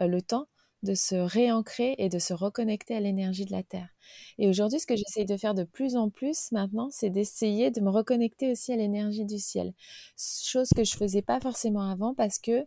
euh, 0.00 0.06
le 0.06 0.22
temps 0.22 0.46
de 0.82 0.94
se 0.94 1.14
réancrer 1.14 1.94
et 1.98 2.08
de 2.08 2.18
se 2.18 2.32
reconnecter 2.32 2.94
à 2.94 3.00
l'énergie 3.00 3.44
de 3.44 3.52
la 3.52 3.62
Terre. 3.62 3.88
Et 4.38 4.48
aujourd'hui, 4.48 4.78
ce 4.78 4.86
que 4.86 4.94
j'essaye 4.94 5.24
de 5.24 5.36
faire 5.36 5.54
de 5.54 5.64
plus 5.64 5.96
en 5.96 6.10
plus 6.10 6.52
maintenant, 6.52 6.88
c'est 6.90 7.10
d'essayer 7.10 7.70
de 7.70 7.80
me 7.80 7.90
reconnecter 7.90 8.52
aussi 8.52 8.72
à 8.72 8.76
l'énergie 8.76 9.24
du 9.24 9.38
ciel. 9.38 9.72
Chose 10.16 10.68
que 10.76 10.84
je 10.84 10.96
faisais 10.96 11.22
pas 11.22 11.40
forcément 11.40 11.90
avant 11.90 12.14
parce 12.14 12.38
que 12.38 12.66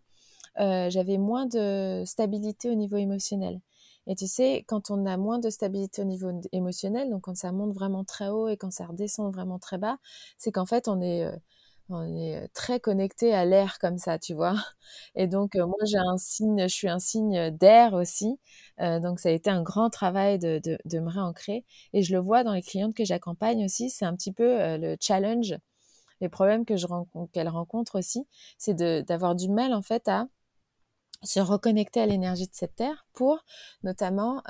euh, 0.60 0.90
j'avais 0.90 1.18
moins 1.18 1.46
de 1.46 2.04
stabilité 2.06 2.70
au 2.70 2.76
niveau 2.76 2.98
émotionnel. 2.98 3.62
Et 4.08 4.16
tu 4.16 4.28
sais, 4.28 4.66
quand 4.68 4.92
on 4.92 5.06
a 5.06 5.18
moins 5.18 5.40
de 5.40 5.50
stabilité 5.50 6.02
au 6.02 6.06
niveau 6.06 6.32
émotionnel, 6.52 7.10
donc 7.10 7.24
quand 7.24 7.36
ça 7.38 7.52
monte 7.52 7.74
vraiment 7.74 8.04
très 8.04 8.30
haut 8.30 8.48
et 8.48 8.58
quand 8.58 8.72
ça 8.72 8.86
redescend 8.88 9.34
vraiment 9.34 9.60
très 9.60 9.78
bas, 9.78 9.98
c'est 10.38 10.52
qu'en 10.52 10.66
fait, 10.66 10.88
on 10.88 11.02
est, 11.02 11.26
euh, 11.26 11.36
on 11.90 12.04
est 12.18 12.48
très 12.54 12.80
connecté 12.80 13.34
à 13.34 13.46
l'air 13.46 13.78
comme 13.80 13.98
ça, 13.98 14.20
tu 14.20 14.34
vois. 14.34 14.54
Et 15.16 15.28
donc, 15.28 15.56
moi, 15.56 15.78
j'ai 15.86 15.98
un 15.98 16.18
signe, 16.18 16.64
je 16.64 16.74
suis 16.74 16.90
un 16.90 17.00
signe 17.00 17.52
d'air 17.52 17.94
aussi. 17.94 18.40
donc, 18.80 19.20
ça 19.20 19.30
a 19.30 19.32
été 19.32 19.50
un 19.50 19.62
grand 19.64 19.90
travail 19.90 20.40
de, 20.40 20.60
de, 20.86 21.00
me 21.00 21.10
réancrer. 21.10 21.66
Et 21.94 22.04
je 22.04 22.14
le 22.14 22.20
vois 22.20 22.44
dans 22.44 22.54
les 22.54 22.62
clientes 22.62 22.96
que 22.96 23.06
j'accompagne 23.06 23.66
aussi. 23.66 23.90
C'est 23.90 24.06
un 24.06 24.16
petit 24.16 24.32
peu 24.32 24.78
le 24.78 24.98
challenge, 25.00 25.56
les 26.22 26.30
problèmes 26.30 26.66
que 26.66 26.78
je 26.78 26.88
rencontre, 26.88 27.32
qu'elles 27.32 27.50
rencontrent 27.50 27.98
aussi, 27.98 28.28
c'est 28.58 28.76
d'avoir 28.76 29.36
du 29.36 29.50
mal, 29.50 29.74
en 29.74 29.82
fait, 29.82 30.08
à 30.08 30.28
se 31.24 31.40
reconnecter 31.40 32.02
à 32.02 32.06
l'énergie 32.06 32.48
de 32.48 32.54
cette 32.54 32.76
terre 32.76 33.06
pour 33.14 33.44
notamment 33.84 34.42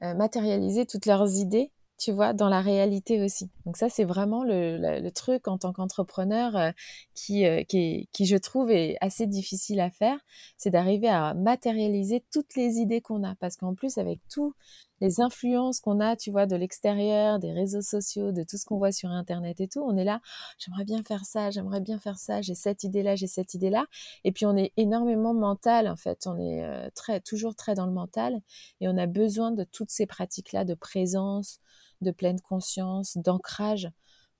matérialiser 0.00 0.86
toutes 0.86 1.06
leurs 1.06 1.36
idées 1.36 1.70
tu 1.98 2.12
vois, 2.12 2.32
dans 2.32 2.48
la 2.48 2.60
réalité 2.60 3.22
aussi. 3.22 3.50
Donc 3.64 3.76
ça, 3.76 3.88
c'est 3.88 4.04
vraiment 4.04 4.44
le, 4.44 5.08
truc 5.10 5.48
en 5.48 5.56
tant 5.56 5.72
qu'entrepreneur 5.72 6.56
euh, 6.56 6.70
qui, 7.14 7.46
euh, 7.46 7.62
qui, 7.64 8.08
qui, 8.12 8.26
je 8.26 8.36
trouve, 8.36 8.70
est 8.70 8.96
assez 9.00 9.26
difficile 9.26 9.80
à 9.80 9.90
faire, 9.90 10.18
c'est 10.58 10.70
d'arriver 10.70 11.08
à 11.08 11.34
matérialiser 11.34 12.22
toutes 12.32 12.54
les 12.54 12.78
idées 12.78 13.00
qu'on 13.00 13.24
a. 13.24 13.34
Parce 13.36 13.56
qu'en 13.56 13.74
plus, 13.74 13.98
avec 13.98 14.20
tout 14.28 14.54
les 15.00 15.20
influences 15.20 15.80
qu'on 15.80 16.00
a, 16.00 16.16
tu 16.16 16.30
vois, 16.30 16.46
de 16.46 16.56
l'extérieur, 16.56 17.38
des 17.38 17.52
réseaux 17.52 17.82
sociaux, 17.82 18.32
de 18.32 18.42
tout 18.42 18.56
ce 18.56 18.64
qu'on 18.64 18.78
voit 18.78 18.92
sur 18.92 19.10
Internet 19.10 19.60
et 19.60 19.68
tout, 19.68 19.80
on 19.80 19.96
est 19.96 20.04
là, 20.04 20.20
j'aimerais 20.58 20.84
bien 20.84 21.02
faire 21.02 21.24
ça, 21.24 21.50
j'aimerais 21.50 21.80
bien 21.80 21.98
faire 21.98 22.18
ça, 22.18 22.40
j'ai 22.40 22.54
cette 22.54 22.84
idée-là, 22.84 23.16
j'ai 23.16 23.26
cette 23.26 23.54
idée-là. 23.54 23.86
Et 24.24 24.32
puis 24.32 24.46
on 24.46 24.56
est 24.56 24.72
énormément 24.76 25.34
mental, 25.34 25.88
en 25.88 25.96
fait, 25.96 26.26
on 26.26 26.38
est 26.38 26.64
euh, 26.64 26.88
très, 26.94 27.20
toujours 27.20 27.54
très 27.54 27.74
dans 27.74 27.86
le 27.86 27.92
mental 27.92 28.40
et 28.80 28.88
on 28.88 28.96
a 28.96 29.06
besoin 29.06 29.50
de 29.52 29.64
toutes 29.64 29.90
ces 29.90 30.06
pratiques-là 30.06 30.64
de 30.64 30.74
présence, 30.74 31.60
de 32.00 32.10
pleine 32.10 32.40
conscience, 32.40 33.16
d'ancrage 33.18 33.90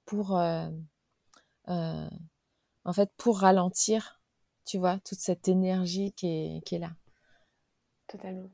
pour, 0.05 0.39
euh, 0.39 0.69
euh, 1.69 2.09
en 2.85 2.93
fait, 2.93 3.11
pour 3.17 3.41
ralentir, 3.41 4.21
tu 4.65 4.79
vois, 4.79 4.99
toute 5.01 5.19
cette 5.19 5.49
énergie 5.49 6.13
qui 6.13 6.27
est, 6.29 6.65
qui 6.65 6.77
est 6.77 6.79
là. 6.79 6.93
Totalement. 8.07 8.49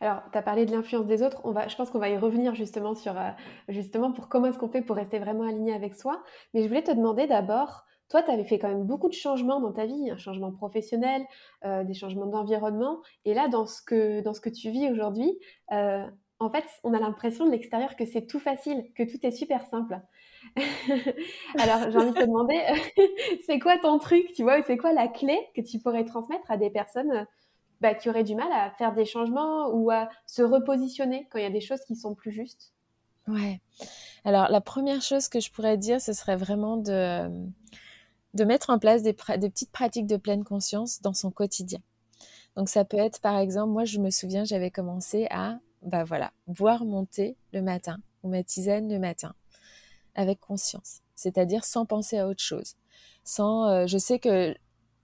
Alors, 0.00 0.22
tu 0.30 0.38
as 0.38 0.42
parlé 0.42 0.66
de 0.66 0.72
l'influence 0.72 1.06
des 1.06 1.22
autres. 1.22 1.40
On 1.44 1.52
va, 1.52 1.68
je 1.68 1.76
pense 1.76 1.90
qu'on 1.90 1.98
va 1.98 2.08
y 2.08 2.16
revenir 2.16 2.54
justement 2.54 2.94
sur 2.94 3.18
euh, 3.18 3.30
justement 3.68 4.12
pour 4.12 4.28
comment 4.28 4.46
est-ce 4.46 4.58
qu'on 4.58 4.68
fait 4.68 4.82
pour 4.82 4.96
rester 4.96 5.18
vraiment 5.18 5.44
aligné 5.44 5.72
avec 5.72 5.94
soi. 5.94 6.22
Mais 6.54 6.62
je 6.62 6.68
voulais 6.68 6.82
te 6.82 6.90
demander 6.90 7.26
d'abord, 7.26 7.84
toi, 8.08 8.22
tu 8.22 8.30
avais 8.30 8.44
fait 8.44 8.58
quand 8.58 8.68
même 8.68 8.84
beaucoup 8.84 9.08
de 9.08 9.14
changements 9.14 9.60
dans 9.60 9.72
ta 9.72 9.86
vie, 9.86 10.10
un 10.10 10.16
changement 10.16 10.52
professionnel, 10.52 11.24
euh, 11.64 11.82
des 11.84 11.94
changements 11.94 12.26
d'environnement. 12.26 13.00
Et 13.24 13.34
là, 13.34 13.48
dans 13.48 13.66
ce 13.66 13.82
que, 13.82 14.20
dans 14.20 14.34
ce 14.34 14.40
que 14.40 14.50
tu 14.50 14.70
vis 14.70 14.90
aujourd'hui, 14.90 15.38
euh, 15.72 16.06
en 16.38 16.50
fait, 16.50 16.64
on 16.84 16.92
a 16.92 17.00
l'impression 17.00 17.46
de 17.46 17.50
l'extérieur 17.50 17.96
que 17.96 18.04
c'est 18.04 18.26
tout 18.26 18.38
facile, 18.38 18.84
que 18.94 19.02
tout 19.02 19.24
est 19.26 19.30
super 19.30 19.66
simple. 19.66 19.98
Alors, 21.58 21.90
j'ai 21.90 21.96
envie 21.96 22.10
de 22.10 22.18
te 22.18 22.24
demander, 22.24 22.60
c'est 23.46 23.58
quoi 23.58 23.78
ton 23.78 23.98
truc, 23.98 24.32
tu 24.34 24.42
vois, 24.42 24.62
c'est 24.62 24.76
quoi 24.76 24.92
la 24.92 25.08
clé 25.08 25.38
que 25.56 25.62
tu 25.62 25.78
pourrais 25.78 26.04
transmettre 26.04 26.50
à 26.50 26.58
des 26.58 26.70
personnes 26.70 27.26
bah, 27.80 27.94
qui 27.94 28.08
auraient 28.08 28.24
du 28.24 28.34
mal 28.34 28.50
à 28.52 28.70
faire 28.70 28.94
des 28.94 29.04
changements 29.04 29.68
ou 29.70 29.90
à 29.90 30.08
se 30.26 30.42
repositionner 30.42 31.28
quand 31.30 31.38
il 31.38 31.42
y 31.42 31.46
a 31.46 31.50
des 31.50 31.60
choses 31.60 31.80
qui 31.86 31.96
sont 31.96 32.14
plus 32.14 32.32
justes 32.32 32.72
Ouais. 33.28 33.60
Alors, 34.24 34.48
la 34.48 34.60
première 34.60 35.02
chose 35.02 35.28
que 35.28 35.40
je 35.40 35.50
pourrais 35.50 35.76
dire, 35.76 36.00
ce 36.00 36.12
serait 36.12 36.36
vraiment 36.36 36.76
de, 36.76 37.28
de 38.34 38.44
mettre 38.44 38.70
en 38.70 38.78
place 38.78 39.02
des, 39.02 39.16
des 39.38 39.50
petites 39.50 39.72
pratiques 39.72 40.06
de 40.06 40.16
pleine 40.16 40.44
conscience 40.44 41.00
dans 41.00 41.14
son 41.14 41.30
quotidien. 41.30 41.80
Donc, 42.56 42.68
ça 42.68 42.84
peut 42.84 42.96
être, 42.96 43.20
par 43.20 43.36
exemple, 43.38 43.72
moi, 43.72 43.84
je 43.84 43.98
me 43.98 44.10
souviens, 44.10 44.44
j'avais 44.44 44.70
commencé 44.70 45.26
à, 45.30 45.58
bah 45.82 46.04
voilà, 46.04 46.32
boire 46.46 46.84
mon 46.84 47.04
thé 47.04 47.36
le 47.52 47.62
matin 47.62 47.98
ou 48.22 48.28
ma 48.28 48.42
tisane 48.42 48.88
le 48.88 48.98
matin 48.98 49.34
avec 50.14 50.40
conscience, 50.40 51.02
c'est-à-dire 51.14 51.64
sans 51.64 51.84
penser 51.84 52.18
à 52.18 52.26
autre 52.26 52.42
chose. 52.42 52.76
Sans, 53.24 53.68
euh, 53.68 53.86
je 53.86 53.98
sais 53.98 54.18
que 54.18 54.54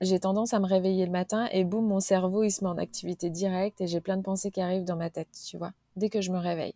j'ai 0.03 0.19
tendance 0.19 0.53
à 0.53 0.59
me 0.59 0.67
réveiller 0.67 1.07
le 1.07 1.13
matin 1.13 1.49
et 1.53 1.65
boum, 1.65 1.87
mon 1.87 2.01
cerveau, 2.01 2.43
il 2.43 2.51
se 2.51 2.65
met 2.65 2.71
en 2.71 2.77
activité 2.77 3.31
directe 3.31 3.81
et 3.81 3.87
j'ai 3.87 4.01
plein 4.01 4.17
de 4.17 4.23
pensées 4.23 4.51
qui 4.51 4.61
arrivent 4.61 4.85
dans 4.85 4.97
ma 4.97 5.11
tête, 5.11 5.29
tu 5.47 5.57
vois, 5.57 5.73
dès 5.97 6.11
que 6.11 6.21
je 6.21 6.33
me 6.33 6.39
réveille. 6.39 6.75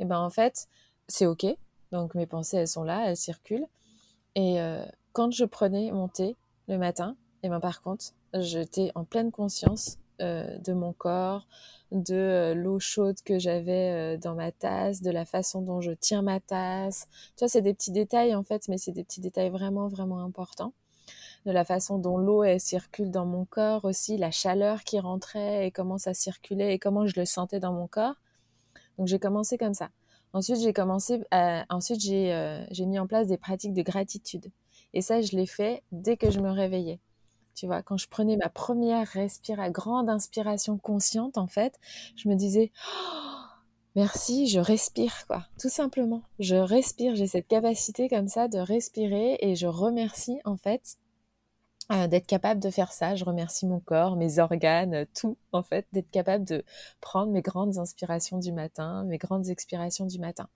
Et 0.00 0.06
ben 0.06 0.18
en 0.18 0.30
fait, 0.30 0.66
c'est 1.06 1.26
ok. 1.26 1.46
Donc 1.92 2.14
mes 2.14 2.26
pensées, 2.26 2.56
elles 2.56 2.68
sont 2.68 2.82
là, 2.82 3.06
elles 3.06 3.18
circulent. 3.18 3.66
Et 4.34 4.60
euh, 4.60 4.84
quand 5.12 5.30
je 5.30 5.44
prenais 5.44 5.92
mon 5.92 6.08
thé 6.08 6.36
le 6.66 6.78
matin, 6.78 7.16
et 7.42 7.50
ben 7.50 7.60
par 7.60 7.82
contre, 7.82 8.06
j'étais 8.32 8.90
en 8.94 9.04
pleine 9.04 9.30
conscience 9.30 9.98
euh, 10.22 10.56
de 10.58 10.72
mon 10.72 10.94
corps, 10.94 11.46
de 11.92 12.14
euh, 12.14 12.54
l'eau 12.54 12.80
chaude 12.80 13.16
que 13.26 13.38
j'avais 13.38 14.16
dans 14.16 14.34
ma 14.34 14.52
tasse, 14.52 15.02
de 15.02 15.10
la 15.10 15.26
façon 15.26 15.60
dont 15.60 15.82
je 15.82 15.92
tiens 15.92 16.22
ma 16.22 16.40
tasse. 16.40 17.08
Tu 17.36 17.40
vois, 17.40 17.48
c'est 17.48 17.60
des 17.60 17.74
petits 17.74 17.92
détails 17.92 18.34
en 18.34 18.42
fait, 18.42 18.68
mais 18.68 18.78
c'est 18.78 18.92
des 18.92 19.04
petits 19.04 19.20
détails 19.20 19.50
vraiment, 19.50 19.86
vraiment 19.88 20.20
importants 20.20 20.72
de 21.46 21.52
la 21.52 21.64
façon 21.64 21.98
dont 21.98 22.16
l'eau 22.16 22.44
circule 22.58 23.10
dans 23.10 23.26
mon 23.26 23.44
corps 23.44 23.84
aussi, 23.84 24.16
la 24.16 24.30
chaleur 24.30 24.82
qui 24.82 24.98
rentrait 24.98 25.66
et 25.66 25.70
comment 25.70 25.98
ça 25.98 26.14
circulait 26.14 26.74
et 26.74 26.78
comment 26.78 27.06
je 27.06 27.18
le 27.18 27.26
sentais 27.26 27.60
dans 27.60 27.72
mon 27.72 27.86
corps. 27.86 28.14
Donc 28.98 29.08
j'ai 29.08 29.18
commencé 29.18 29.58
comme 29.58 29.74
ça. 29.74 29.90
Ensuite 30.32 30.60
j'ai 30.60 30.72
commencé, 30.72 31.22
ensuite 31.68 32.00
euh, 32.08 32.64
j'ai 32.70 32.86
mis 32.86 32.98
en 32.98 33.06
place 33.06 33.28
des 33.28 33.36
pratiques 33.36 33.74
de 33.74 33.82
gratitude. 33.82 34.50
Et 34.92 35.02
ça 35.02 35.20
je 35.20 35.36
l'ai 35.36 35.46
fait 35.46 35.82
dès 35.92 36.16
que 36.16 36.30
je 36.30 36.40
me 36.40 36.50
réveillais. 36.50 37.00
Tu 37.54 37.66
vois, 37.66 37.82
quand 37.82 37.96
je 37.96 38.08
prenais 38.08 38.36
ma 38.36 38.48
première 38.48 39.06
respiration, 39.06 39.70
grande 39.70 40.10
inspiration 40.10 40.76
consciente 40.76 41.38
en 41.38 41.46
fait, 41.46 41.78
je 42.16 42.28
me 42.28 42.34
disais 42.34 42.72
oh, 42.88 43.44
merci, 43.94 44.48
je 44.48 44.58
respire 44.58 45.26
quoi, 45.28 45.46
tout 45.60 45.68
simplement. 45.68 46.22
Je 46.40 46.56
respire, 46.56 47.14
j'ai 47.14 47.28
cette 47.28 47.46
capacité 47.46 48.08
comme 48.08 48.28
ça 48.28 48.48
de 48.48 48.58
respirer 48.58 49.38
et 49.40 49.54
je 49.54 49.66
remercie 49.66 50.40
en 50.44 50.56
fait 50.56 50.96
euh, 51.92 52.06
d'être 52.06 52.26
capable 52.26 52.60
de 52.60 52.70
faire 52.70 52.92
ça. 52.92 53.14
Je 53.14 53.24
remercie 53.24 53.66
mon 53.66 53.80
corps, 53.80 54.16
mes 54.16 54.38
organes, 54.38 55.06
tout 55.14 55.36
en 55.52 55.62
fait, 55.62 55.86
d'être 55.92 56.10
capable 56.10 56.44
de 56.44 56.64
prendre 57.00 57.30
mes 57.32 57.42
grandes 57.42 57.78
inspirations 57.78 58.38
du 58.38 58.52
matin, 58.52 59.04
mes 59.04 59.18
grandes 59.18 59.48
expirations 59.48 60.06
du 60.06 60.18
matin. 60.18 60.48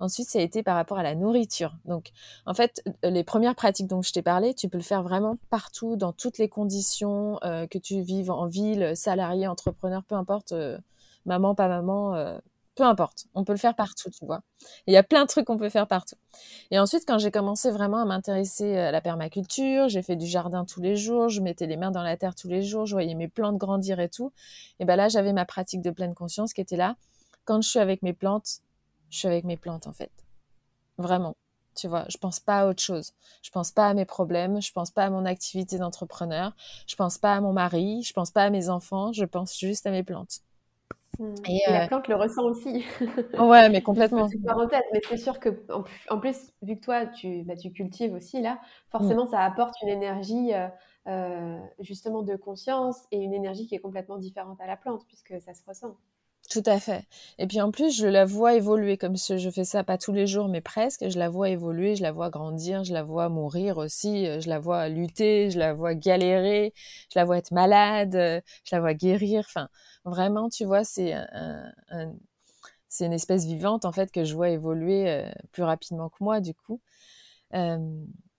Ensuite, 0.00 0.28
ça 0.28 0.40
a 0.40 0.42
été 0.42 0.62
par 0.62 0.74
rapport 0.74 0.98
à 0.98 1.02
la 1.02 1.14
nourriture. 1.14 1.76
Donc, 1.84 2.10
en 2.46 2.54
fait, 2.54 2.82
euh, 3.04 3.10
les 3.10 3.24
premières 3.24 3.54
pratiques 3.54 3.86
dont 3.86 4.02
je 4.02 4.12
t'ai 4.12 4.22
parlé, 4.22 4.54
tu 4.54 4.68
peux 4.68 4.78
le 4.78 4.84
faire 4.84 5.02
vraiment 5.02 5.38
partout, 5.50 5.96
dans 5.96 6.12
toutes 6.12 6.38
les 6.38 6.48
conditions, 6.48 7.38
euh, 7.44 7.66
que 7.66 7.78
tu 7.78 8.00
vives 8.00 8.30
en 8.30 8.46
ville, 8.46 8.92
salarié, 8.96 9.46
entrepreneur, 9.46 10.02
peu 10.04 10.14
importe, 10.14 10.52
maman, 11.26 11.54
pas 11.54 11.68
maman, 11.68 12.38
peu 12.74 12.82
importe, 12.82 13.26
on 13.34 13.44
peut 13.44 13.52
le 13.52 13.58
faire 13.58 13.74
partout, 13.74 14.10
tu 14.10 14.24
vois. 14.26 14.40
Il 14.86 14.94
y 14.94 14.96
a 14.96 15.02
plein 15.02 15.22
de 15.22 15.28
trucs 15.28 15.46
qu'on 15.46 15.56
peut 15.56 15.68
faire 15.68 15.86
partout. 15.86 16.16
Et 16.70 16.78
ensuite, 16.78 17.04
quand 17.06 17.18
j'ai 17.18 17.30
commencé 17.30 17.70
vraiment 17.70 17.98
à 17.98 18.04
m'intéresser 18.04 18.76
à 18.76 18.90
la 18.90 19.00
permaculture, 19.00 19.88
j'ai 19.88 20.02
fait 20.02 20.16
du 20.16 20.26
jardin 20.26 20.64
tous 20.64 20.80
les 20.80 20.96
jours, 20.96 21.28
je 21.28 21.40
mettais 21.40 21.66
les 21.66 21.76
mains 21.76 21.92
dans 21.92 22.02
la 22.02 22.16
terre 22.16 22.34
tous 22.34 22.48
les 22.48 22.62
jours, 22.62 22.86
je 22.86 22.94
voyais 22.94 23.14
mes 23.14 23.28
plantes 23.28 23.56
grandir 23.56 24.00
et 24.00 24.08
tout. 24.08 24.32
Et 24.80 24.84
ben 24.84 24.96
là, 24.96 25.08
j'avais 25.08 25.32
ma 25.32 25.44
pratique 25.44 25.82
de 25.82 25.90
pleine 25.90 26.14
conscience 26.14 26.52
qui 26.52 26.60
était 26.60 26.76
là. 26.76 26.96
Quand 27.44 27.62
je 27.62 27.68
suis 27.68 27.78
avec 27.78 28.02
mes 28.02 28.12
plantes, 28.12 28.60
je 29.10 29.18
suis 29.18 29.28
avec 29.28 29.44
mes 29.44 29.56
plantes 29.56 29.86
en 29.86 29.92
fait. 29.92 30.10
Vraiment. 30.98 31.36
Tu 31.76 31.88
vois, 31.88 32.04
je 32.08 32.18
pense 32.18 32.38
pas 32.38 32.60
à 32.60 32.66
autre 32.68 32.82
chose. 32.82 33.12
Je 33.42 33.50
pense 33.50 33.72
pas 33.72 33.88
à 33.88 33.94
mes 33.94 34.04
problèmes, 34.04 34.62
je 34.62 34.72
pense 34.72 34.90
pas 34.90 35.04
à 35.04 35.10
mon 35.10 35.24
activité 35.24 35.76
d'entrepreneur, 35.76 36.54
je 36.86 36.94
pense 36.94 37.18
pas 37.18 37.34
à 37.34 37.40
mon 37.40 37.52
mari, 37.52 38.02
je 38.04 38.12
pense 38.12 38.30
pas 38.30 38.44
à 38.44 38.50
mes 38.50 38.68
enfants, 38.68 39.12
je 39.12 39.24
pense 39.24 39.58
juste 39.58 39.86
à 39.86 39.90
mes 39.90 40.04
plantes. 40.04 40.40
Mmh. 41.18 41.34
Et, 41.48 41.60
la 41.68 41.84
euh, 41.84 41.86
plante 41.88 42.08
le 42.08 42.16
ressent 42.16 42.44
aussi. 42.44 42.84
ouais, 43.38 43.68
mais 43.68 43.82
complètement. 43.82 44.28
C'est 44.28 44.38
parenthèse, 44.38 44.82
mais 44.92 45.00
c'est 45.08 45.16
sûr 45.16 45.38
que 45.38 45.50
en, 46.08 46.18
plus, 46.18 46.52
vu 46.62 46.76
que 46.76 46.84
toi, 46.84 47.06
tu, 47.06 47.42
bah, 47.42 47.56
tu 47.56 47.72
cultives 47.72 48.14
aussi 48.14 48.40
là, 48.40 48.60
forcément, 48.90 49.24
mmh. 49.24 49.30
ça 49.30 49.40
apporte 49.40 49.74
une 49.82 49.88
énergie 49.88 50.52
euh, 50.54 50.68
euh, 51.06 51.58
justement 51.80 52.22
de 52.22 52.36
conscience 52.36 53.04
et 53.10 53.18
une 53.18 53.34
énergie 53.34 53.66
qui 53.66 53.74
est 53.74 53.80
complètement 53.80 54.16
différente 54.16 54.60
à 54.60 54.66
la 54.66 54.76
plante 54.76 55.06
puisque 55.06 55.40
ça 55.40 55.54
se 55.54 55.62
ressent. 55.66 55.96
Tout 56.50 56.62
à 56.66 56.78
fait. 56.78 57.04
Et 57.38 57.46
puis 57.46 57.60
en 57.62 57.70
plus, 57.70 57.96
je 57.96 58.06
la 58.06 58.26
vois 58.26 58.54
évoluer 58.54 58.98
comme 58.98 59.16
ce, 59.16 59.38
je 59.38 59.48
fais 59.50 59.64
ça 59.64 59.82
pas 59.82 59.96
tous 59.98 60.12
les 60.12 60.26
jours, 60.26 60.48
mais 60.48 60.60
presque. 60.60 61.08
Je 61.08 61.18
la 61.18 61.28
vois 61.30 61.48
évoluer, 61.48 61.96
je 61.96 62.02
la 62.02 62.12
vois 62.12 62.28
grandir, 62.30 62.84
je 62.84 62.92
la 62.92 63.02
vois 63.02 63.28
mourir 63.30 63.78
aussi, 63.78 64.26
je 64.40 64.48
la 64.48 64.58
vois 64.58 64.88
lutter, 64.88 65.50
je 65.50 65.58
la 65.58 65.72
vois 65.72 65.94
galérer, 65.94 66.74
je 67.12 67.18
la 67.18 67.24
vois 67.24 67.38
être 67.38 67.50
malade, 67.52 68.12
je 68.64 68.76
la 68.76 68.80
vois 68.80 68.94
guérir. 68.94 69.40
Enfin, 69.48 69.68
Vraiment, 70.04 70.50
tu 70.50 70.64
vois, 70.66 70.84
c'est 70.84 71.14
c'est 72.88 73.06
une 73.06 73.12
espèce 73.12 73.44
vivante 73.46 73.84
en 73.84 73.92
fait 73.92 74.10
que 74.12 74.24
je 74.24 74.34
vois 74.34 74.50
évoluer 74.50 75.08
euh, 75.08 75.30
plus 75.52 75.62
rapidement 75.62 76.08
que 76.08 76.22
moi 76.22 76.40
du 76.40 76.54
coup. 76.54 76.80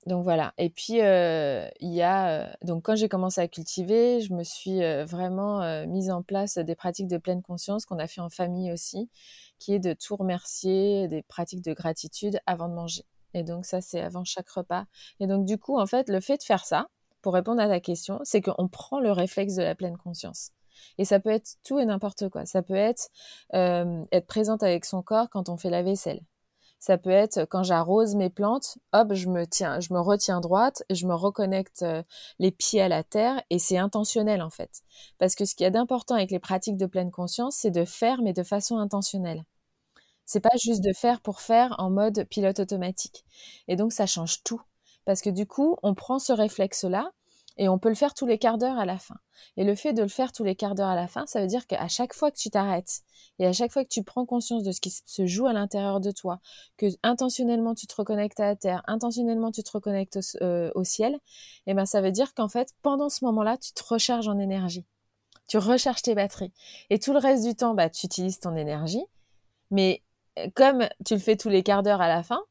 Donc 0.05 0.23
voilà. 0.23 0.53
Et 0.57 0.69
puis 0.69 1.01
euh, 1.01 1.67
il 1.79 1.91
y 1.91 2.03
a 2.03 2.55
donc 2.63 2.83
quand 2.83 2.95
j'ai 2.95 3.09
commencé 3.09 3.41
à 3.41 3.47
cultiver, 3.47 4.21
je 4.21 4.33
me 4.33 4.43
suis 4.43 4.79
vraiment 5.05 5.85
mise 5.87 6.11
en 6.11 6.21
place 6.21 6.57
des 6.57 6.75
pratiques 6.75 7.07
de 7.07 7.17
pleine 7.17 7.41
conscience 7.41 7.85
qu'on 7.85 7.97
a 7.97 8.07
fait 8.07 8.21
en 8.21 8.29
famille 8.29 8.71
aussi, 8.71 9.09
qui 9.57 9.73
est 9.73 9.79
de 9.79 9.93
tout 9.93 10.15
remercier, 10.15 11.07
des 11.07 11.23
pratiques 11.23 11.63
de 11.63 11.73
gratitude 11.73 12.39
avant 12.45 12.69
de 12.69 12.73
manger. 12.75 13.03
Et 13.33 13.43
donc 13.43 13.65
ça 13.65 13.81
c'est 13.81 14.01
avant 14.01 14.23
chaque 14.23 14.49
repas. 14.49 14.85
Et 15.19 15.27
donc 15.27 15.45
du 15.45 15.57
coup 15.57 15.79
en 15.79 15.87
fait 15.87 16.07
le 16.09 16.19
fait 16.19 16.37
de 16.37 16.43
faire 16.43 16.65
ça, 16.65 16.87
pour 17.21 17.33
répondre 17.33 17.59
à 17.61 17.67
ta 17.67 17.79
question, 17.79 18.19
c'est 18.23 18.41
qu'on 18.41 18.67
prend 18.67 18.99
le 18.99 19.11
réflexe 19.11 19.55
de 19.55 19.63
la 19.63 19.73
pleine 19.73 19.97
conscience. 19.97 20.51
Et 20.99 21.05
ça 21.05 21.19
peut 21.19 21.31
être 21.31 21.55
tout 21.63 21.79
et 21.79 21.85
n'importe 21.85 22.29
quoi. 22.29 22.45
Ça 22.45 22.61
peut 22.61 22.75
être 22.75 23.09
être 23.53 24.27
présente 24.27 24.61
avec 24.61 24.85
son 24.85 25.01
corps 25.01 25.29
quand 25.31 25.49
on 25.49 25.57
fait 25.57 25.71
la 25.71 25.81
vaisselle. 25.81 26.21
Ça 26.85 26.99
peut 26.99 27.09
être 27.09 27.45
quand 27.45 27.63
j'arrose 27.63 28.13
mes 28.13 28.29
plantes, 28.29 28.77
hop, 28.93 29.11
je 29.15 29.27
me 29.27 29.47
tiens, 29.47 29.79
je 29.79 29.91
me 29.91 29.99
retiens 29.99 30.39
droite, 30.39 30.83
je 30.91 31.07
me 31.07 31.15
reconnecte 31.15 31.81
euh, 31.81 32.03
les 32.37 32.51
pieds 32.51 32.79
à 32.79 32.87
la 32.87 33.03
terre 33.03 33.41
et 33.49 33.57
c'est 33.57 33.79
intentionnel 33.79 34.43
en 34.43 34.51
fait. 34.51 34.83
Parce 35.17 35.33
que 35.33 35.45
ce 35.45 35.55
qu'il 35.55 35.63
y 35.63 35.67
a 35.67 35.71
d'important 35.71 36.13
avec 36.13 36.29
les 36.29 36.37
pratiques 36.37 36.77
de 36.77 36.85
pleine 36.85 37.09
conscience, 37.09 37.55
c'est 37.55 37.71
de 37.71 37.85
faire 37.85 38.21
mais 38.21 38.33
de 38.33 38.43
façon 38.43 38.77
intentionnelle. 38.77 39.45
C'est 40.27 40.41
pas 40.41 40.55
juste 40.61 40.83
de 40.83 40.93
faire 40.93 41.21
pour 41.21 41.41
faire 41.41 41.73
en 41.79 41.89
mode 41.89 42.27
pilote 42.29 42.59
automatique. 42.59 43.25
Et 43.67 43.75
donc 43.75 43.91
ça 43.91 44.05
change 44.05 44.43
tout 44.43 44.61
parce 45.05 45.23
que 45.23 45.31
du 45.31 45.47
coup, 45.47 45.77
on 45.81 45.95
prend 45.95 46.19
ce 46.19 46.33
réflexe-là 46.33 47.11
et 47.57 47.69
on 47.69 47.79
peut 47.79 47.89
le 47.89 47.95
faire 47.95 48.13
tous 48.13 48.25
les 48.25 48.37
quarts 48.37 48.57
d'heure 48.57 48.77
à 48.77 48.85
la 48.85 48.97
fin. 48.97 49.15
Et 49.57 49.63
le 49.63 49.75
fait 49.75 49.93
de 49.93 50.01
le 50.01 50.07
faire 50.07 50.31
tous 50.31 50.43
les 50.43 50.55
quarts 50.55 50.75
d'heure 50.75 50.89
à 50.89 50.95
la 50.95 51.07
fin, 51.07 51.25
ça 51.25 51.41
veut 51.41 51.47
dire 51.47 51.67
qu'à 51.67 51.87
chaque 51.87 52.13
fois 52.13 52.31
que 52.31 52.37
tu 52.37 52.49
t'arrêtes 52.49 53.01
et 53.39 53.45
à 53.45 53.53
chaque 53.53 53.71
fois 53.71 53.83
que 53.83 53.89
tu 53.89 54.03
prends 54.03 54.25
conscience 54.25 54.63
de 54.63 54.71
ce 54.71 54.81
qui 54.81 54.89
se 54.89 55.25
joue 55.25 55.47
à 55.47 55.53
l'intérieur 55.53 55.99
de 55.99 56.11
toi, 56.11 56.39
que 56.77 56.87
intentionnellement 57.03 57.75
tu 57.75 57.87
te 57.87 57.95
reconnectes 57.95 58.39
à 58.39 58.45
la 58.45 58.55
terre, 58.55 58.83
intentionnellement 58.87 59.51
tu 59.51 59.63
te 59.63 59.71
reconnectes 59.71 60.17
au, 60.17 60.43
euh, 60.43 60.83
ciel, 60.83 61.15
et 61.15 61.71
eh 61.71 61.73
ben 61.73 61.85
ça 61.85 62.01
veut 62.01 62.11
dire 62.11 62.33
qu'en 62.33 62.47
fait, 62.47 62.73
pendant 62.81 63.09
ce 63.09 63.25
moment-là, 63.25 63.57
tu 63.57 63.73
te 63.73 63.83
recharges 63.83 64.27
en 64.27 64.39
énergie. 64.39 64.85
Tu 65.47 65.57
recharges 65.57 66.01
tes 66.01 66.15
batteries. 66.15 66.53
Et 66.89 66.99
tout 66.99 67.13
le 67.13 67.19
reste 67.19 67.45
du 67.45 67.55
temps, 67.55 67.75
bah, 67.75 67.89
tu 67.89 68.05
utilises 68.05 68.39
ton 68.39 68.55
énergie. 68.55 69.03
Mais 69.71 70.01
euh, 70.39 70.47
comme 70.55 70.87
tu 71.05 71.13
le 71.13 71.19
fais 71.19 71.35
tous 71.35 71.49
les 71.49 71.63
quarts 71.63 71.83
d'heure 71.83 72.01
à 72.01 72.07
la 72.07 72.23
fin, 72.23 72.41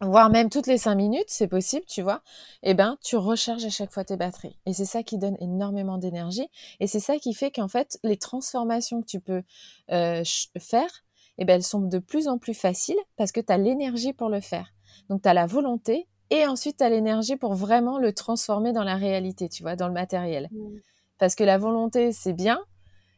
voire 0.00 0.30
même 0.30 0.50
toutes 0.50 0.66
les 0.66 0.78
cinq 0.78 0.96
minutes, 0.96 1.28
c'est 1.28 1.46
possible, 1.46 1.84
tu 1.86 2.02
vois, 2.02 2.22
eh 2.62 2.74
ben, 2.74 2.98
tu 3.02 3.16
recharges 3.16 3.64
à 3.64 3.70
chaque 3.70 3.92
fois 3.92 4.04
tes 4.04 4.16
batteries. 4.16 4.58
Et 4.66 4.72
c'est 4.72 4.84
ça 4.84 5.02
qui 5.02 5.18
donne 5.18 5.36
énormément 5.40 5.98
d'énergie. 5.98 6.48
Et 6.80 6.86
c'est 6.86 7.00
ça 7.00 7.18
qui 7.18 7.34
fait 7.34 7.50
qu'en 7.50 7.68
fait, 7.68 7.98
les 8.02 8.16
transformations 8.16 9.00
que 9.00 9.06
tu 9.06 9.20
peux 9.20 9.42
euh, 9.90 10.22
faire, 10.58 11.04
eh 11.38 11.44
ben, 11.44 11.54
elles 11.54 11.62
sont 11.62 11.80
de 11.80 11.98
plus 11.98 12.28
en 12.28 12.38
plus 12.38 12.54
faciles 12.54 12.98
parce 13.16 13.32
que 13.32 13.40
tu 13.40 13.52
as 13.52 13.58
l'énergie 13.58 14.12
pour 14.12 14.28
le 14.28 14.40
faire. 14.40 14.72
Donc, 15.08 15.22
tu 15.22 15.28
as 15.28 15.34
la 15.34 15.46
volonté 15.46 16.08
et 16.30 16.46
ensuite 16.46 16.78
tu 16.78 16.84
as 16.84 16.88
l'énergie 16.88 17.36
pour 17.36 17.54
vraiment 17.54 17.98
le 17.98 18.12
transformer 18.12 18.72
dans 18.72 18.84
la 18.84 18.96
réalité, 18.96 19.48
tu 19.48 19.62
vois, 19.62 19.76
dans 19.76 19.88
le 19.88 19.94
matériel. 19.94 20.48
Mmh. 20.50 20.78
Parce 21.18 21.34
que 21.34 21.44
la 21.44 21.58
volonté, 21.58 22.12
c'est 22.12 22.32
bien, 22.32 22.60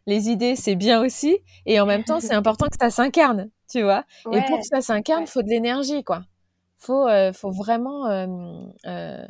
les 0.07 0.29
idées, 0.29 0.57
c'est 0.57 0.77
bien 0.77 1.03
aussi, 1.03 1.39
et 1.65 1.81
en 1.81 1.87
même 1.87 2.05
temps, 2.05 2.21
c'est 2.21 2.35
important 2.35 2.67
que 2.67 2.77
ça 2.79 2.91
s'incarne, 2.91 3.51
tu 3.71 3.83
vois. 3.83 4.05
Et 4.33 4.43
pour 4.43 4.59
que 4.59 4.67
ça 4.67 4.81
s'incarne, 4.81 5.23
il 5.23 5.27
faut 5.27 5.43
de 5.43 5.49
l'énergie, 5.49 6.05
quoi 6.05 6.23
faut, 6.79 7.07
euh, 7.07 7.33
faut 7.33 7.51
vraiment 7.51 8.07
euh, 8.07 8.67
euh, 8.85 9.27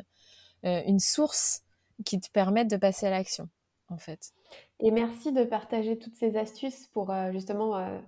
une 0.63 0.99
source 0.99 1.61
qui 2.05 2.19
te 2.19 2.29
permette 2.31 2.69
de 2.69 2.77
passer 2.77 3.07
à 3.07 3.09
l'action, 3.09 3.49
en 3.89 3.97
fait. 3.97 4.31
Et 4.79 4.91
merci 4.91 5.31
de 5.31 5.43
partager 5.43 5.97
toutes 5.97 6.15
ces 6.15 6.37
astuces 6.37 6.87
pour 6.93 7.13
justement 7.31 7.99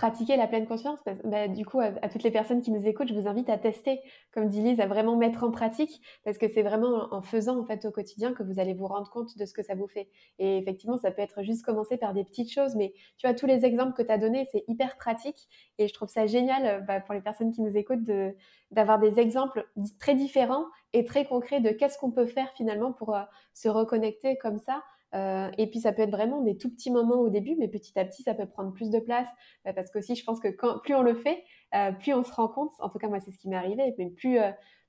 pratiquer 0.00 0.38
la 0.38 0.46
pleine 0.46 0.66
conscience. 0.66 0.98
Bah, 1.24 1.46
du 1.46 1.66
coup, 1.66 1.78
à, 1.78 2.08
toutes 2.08 2.22
les 2.22 2.30
personnes 2.30 2.62
qui 2.62 2.70
nous 2.70 2.86
écoutent, 2.86 3.08
je 3.08 3.12
vous 3.12 3.28
invite 3.28 3.50
à 3.50 3.58
tester, 3.58 4.00
comme 4.32 4.48
dit 4.48 4.62
Lise, 4.62 4.80
à 4.80 4.86
vraiment 4.86 5.14
mettre 5.14 5.44
en 5.44 5.50
pratique, 5.50 6.00
parce 6.24 6.38
que 6.38 6.48
c'est 6.48 6.62
vraiment 6.62 7.12
en 7.12 7.20
faisant 7.20 7.60
en 7.60 7.66
fait 7.66 7.84
au 7.84 7.90
quotidien 7.90 8.32
que 8.32 8.42
vous 8.42 8.58
allez 8.58 8.72
vous 8.72 8.86
rendre 8.86 9.10
compte 9.10 9.36
de 9.36 9.44
ce 9.44 9.52
que 9.52 9.62
ça 9.62 9.74
vous 9.74 9.86
fait. 9.86 10.08
Et 10.38 10.56
effectivement, 10.56 10.96
ça 10.96 11.10
peut 11.10 11.20
être 11.20 11.42
juste 11.42 11.66
commencer 11.66 11.98
par 11.98 12.14
des 12.14 12.24
petites 12.24 12.50
choses, 12.50 12.76
mais 12.76 12.94
tu 13.18 13.26
vois, 13.26 13.34
tous 13.34 13.44
les 13.44 13.66
exemples 13.66 13.92
que 13.92 14.00
tu 14.00 14.10
as 14.10 14.16
donnés, 14.16 14.48
c'est 14.50 14.64
hyper 14.68 14.96
pratique, 14.96 15.50
et 15.76 15.86
je 15.86 15.92
trouve 15.92 16.08
ça 16.08 16.24
génial 16.24 16.64
euh, 16.64 16.80
bah, 16.80 17.00
pour 17.00 17.12
les 17.12 17.20
personnes 17.20 17.52
qui 17.52 17.60
nous 17.60 17.76
écoutent 17.76 18.04
de, 18.04 18.34
d'avoir 18.70 19.00
des 19.00 19.20
exemples 19.20 19.68
très 19.98 20.14
différents 20.14 20.64
et 20.94 21.04
très 21.04 21.26
concrets 21.26 21.60
de 21.60 21.72
qu'est-ce 21.72 21.98
qu'on 21.98 22.10
peut 22.10 22.26
faire 22.26 22.50
finalement 22.54 22.94
pour 22.94 23.14
euh, 23.14 23.20
se 23.52 23.68
reconnecter 23.68 24.38
comme 24.38 24.56
ça 24.60 24.82
euh, 25.14 25.50
et 25.58 25.68
puis 25.68 25.80
ça 25.80 25.92
peut 25.92 26.02
être 26.02 26.10
vraiment 26.10 26.40
des 26.40 26.56
tout 26.56 26.70
petits 26.70 26.90
moments 26.90 27.20
au 27.20 27.30
début, 27.30 27.56
mais 27.58 27.68
petit 27.68 27.98
à 27.98 28.04
petit 28.04 28.22
ça 28.22 28.34
peut 28.34 28.46
prendre 28.46 28.72
plus 28.72 28.90
de 28.90 28.98
place 29.00 29.28
euh, 29.66 29.72
parce 29.72 29.90
qu'aussi 29.90 30.14
je 30.14 30.24
pense 30.24 30.40
que 30.40 30.48
quand, 30.48 30.78
plus 30.78 30.94
on 30.94 31.02
le 31.02 31.14
fait, 31.14 31.42
euh, 31.74 31.92
plus 31.92 32.14
on 32.14 32.22
se 32.22 32.32
rend 32.32 32.48
compte. 32.48 32.72
En 32.78 32.88
tout 32.88 32.98
cas 32.98 33.08
moi 33.08 33.20
c'est 33.20 33.32
ce 33.32 33.38
qui 33.38 33.48
m'est 33.48 33.56
arrivé. 33.56 33.94
Mais 33.98 34.10
plus 34.10 34.38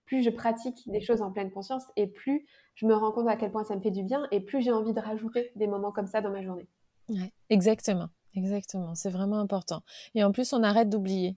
plus 0.05 0.23
je 0.23 0.29
pratique 0.29 0.89
des 0.89 1.01
choses 1.01 1.21
en 1.21 1.31
pleine 1.31 1.51
conscience 1.51 1.83
et 1.95 2.07
plus 2.07 2.45
je 2.75 2.85
me 2.85 2.93
rends 2.93 3.11
compte 3.11 3.27
à 3.27 3.35
quel 3.35 3.51
point 3.51 3.63
ça 3.63 3.75
me 3.75 3.81
fait 3.81 3.91
du 3.91 4.03
bien 4.03 4.27
et 4.31 4.41
plus 4.41 4.61
j'ai 4.61 4.71
envie 4.71 4.93
de 4.93 4.99
rajouter 4.99 5.51
des 5.55 5.67
moments 5.67 5.91
comme 5.91 6.07
ça 6.07 6.21
dans 6.21 6.31
ma 6.31 6.43
journée. 6.43 6.67
Ouais, 7.09 7.31
exactement, 7.49 8.09
exactement. 8.35 8.93
C'est 8.95 9.09
vraiment 9.09 9.39
important. 9.39 9.81
Et 10.15 10.23
en 10.23 10.31
plus 10.31 10.53
on 10.53 10.63
arrête 10.63 10.89
d'oublier. 10.89 11.35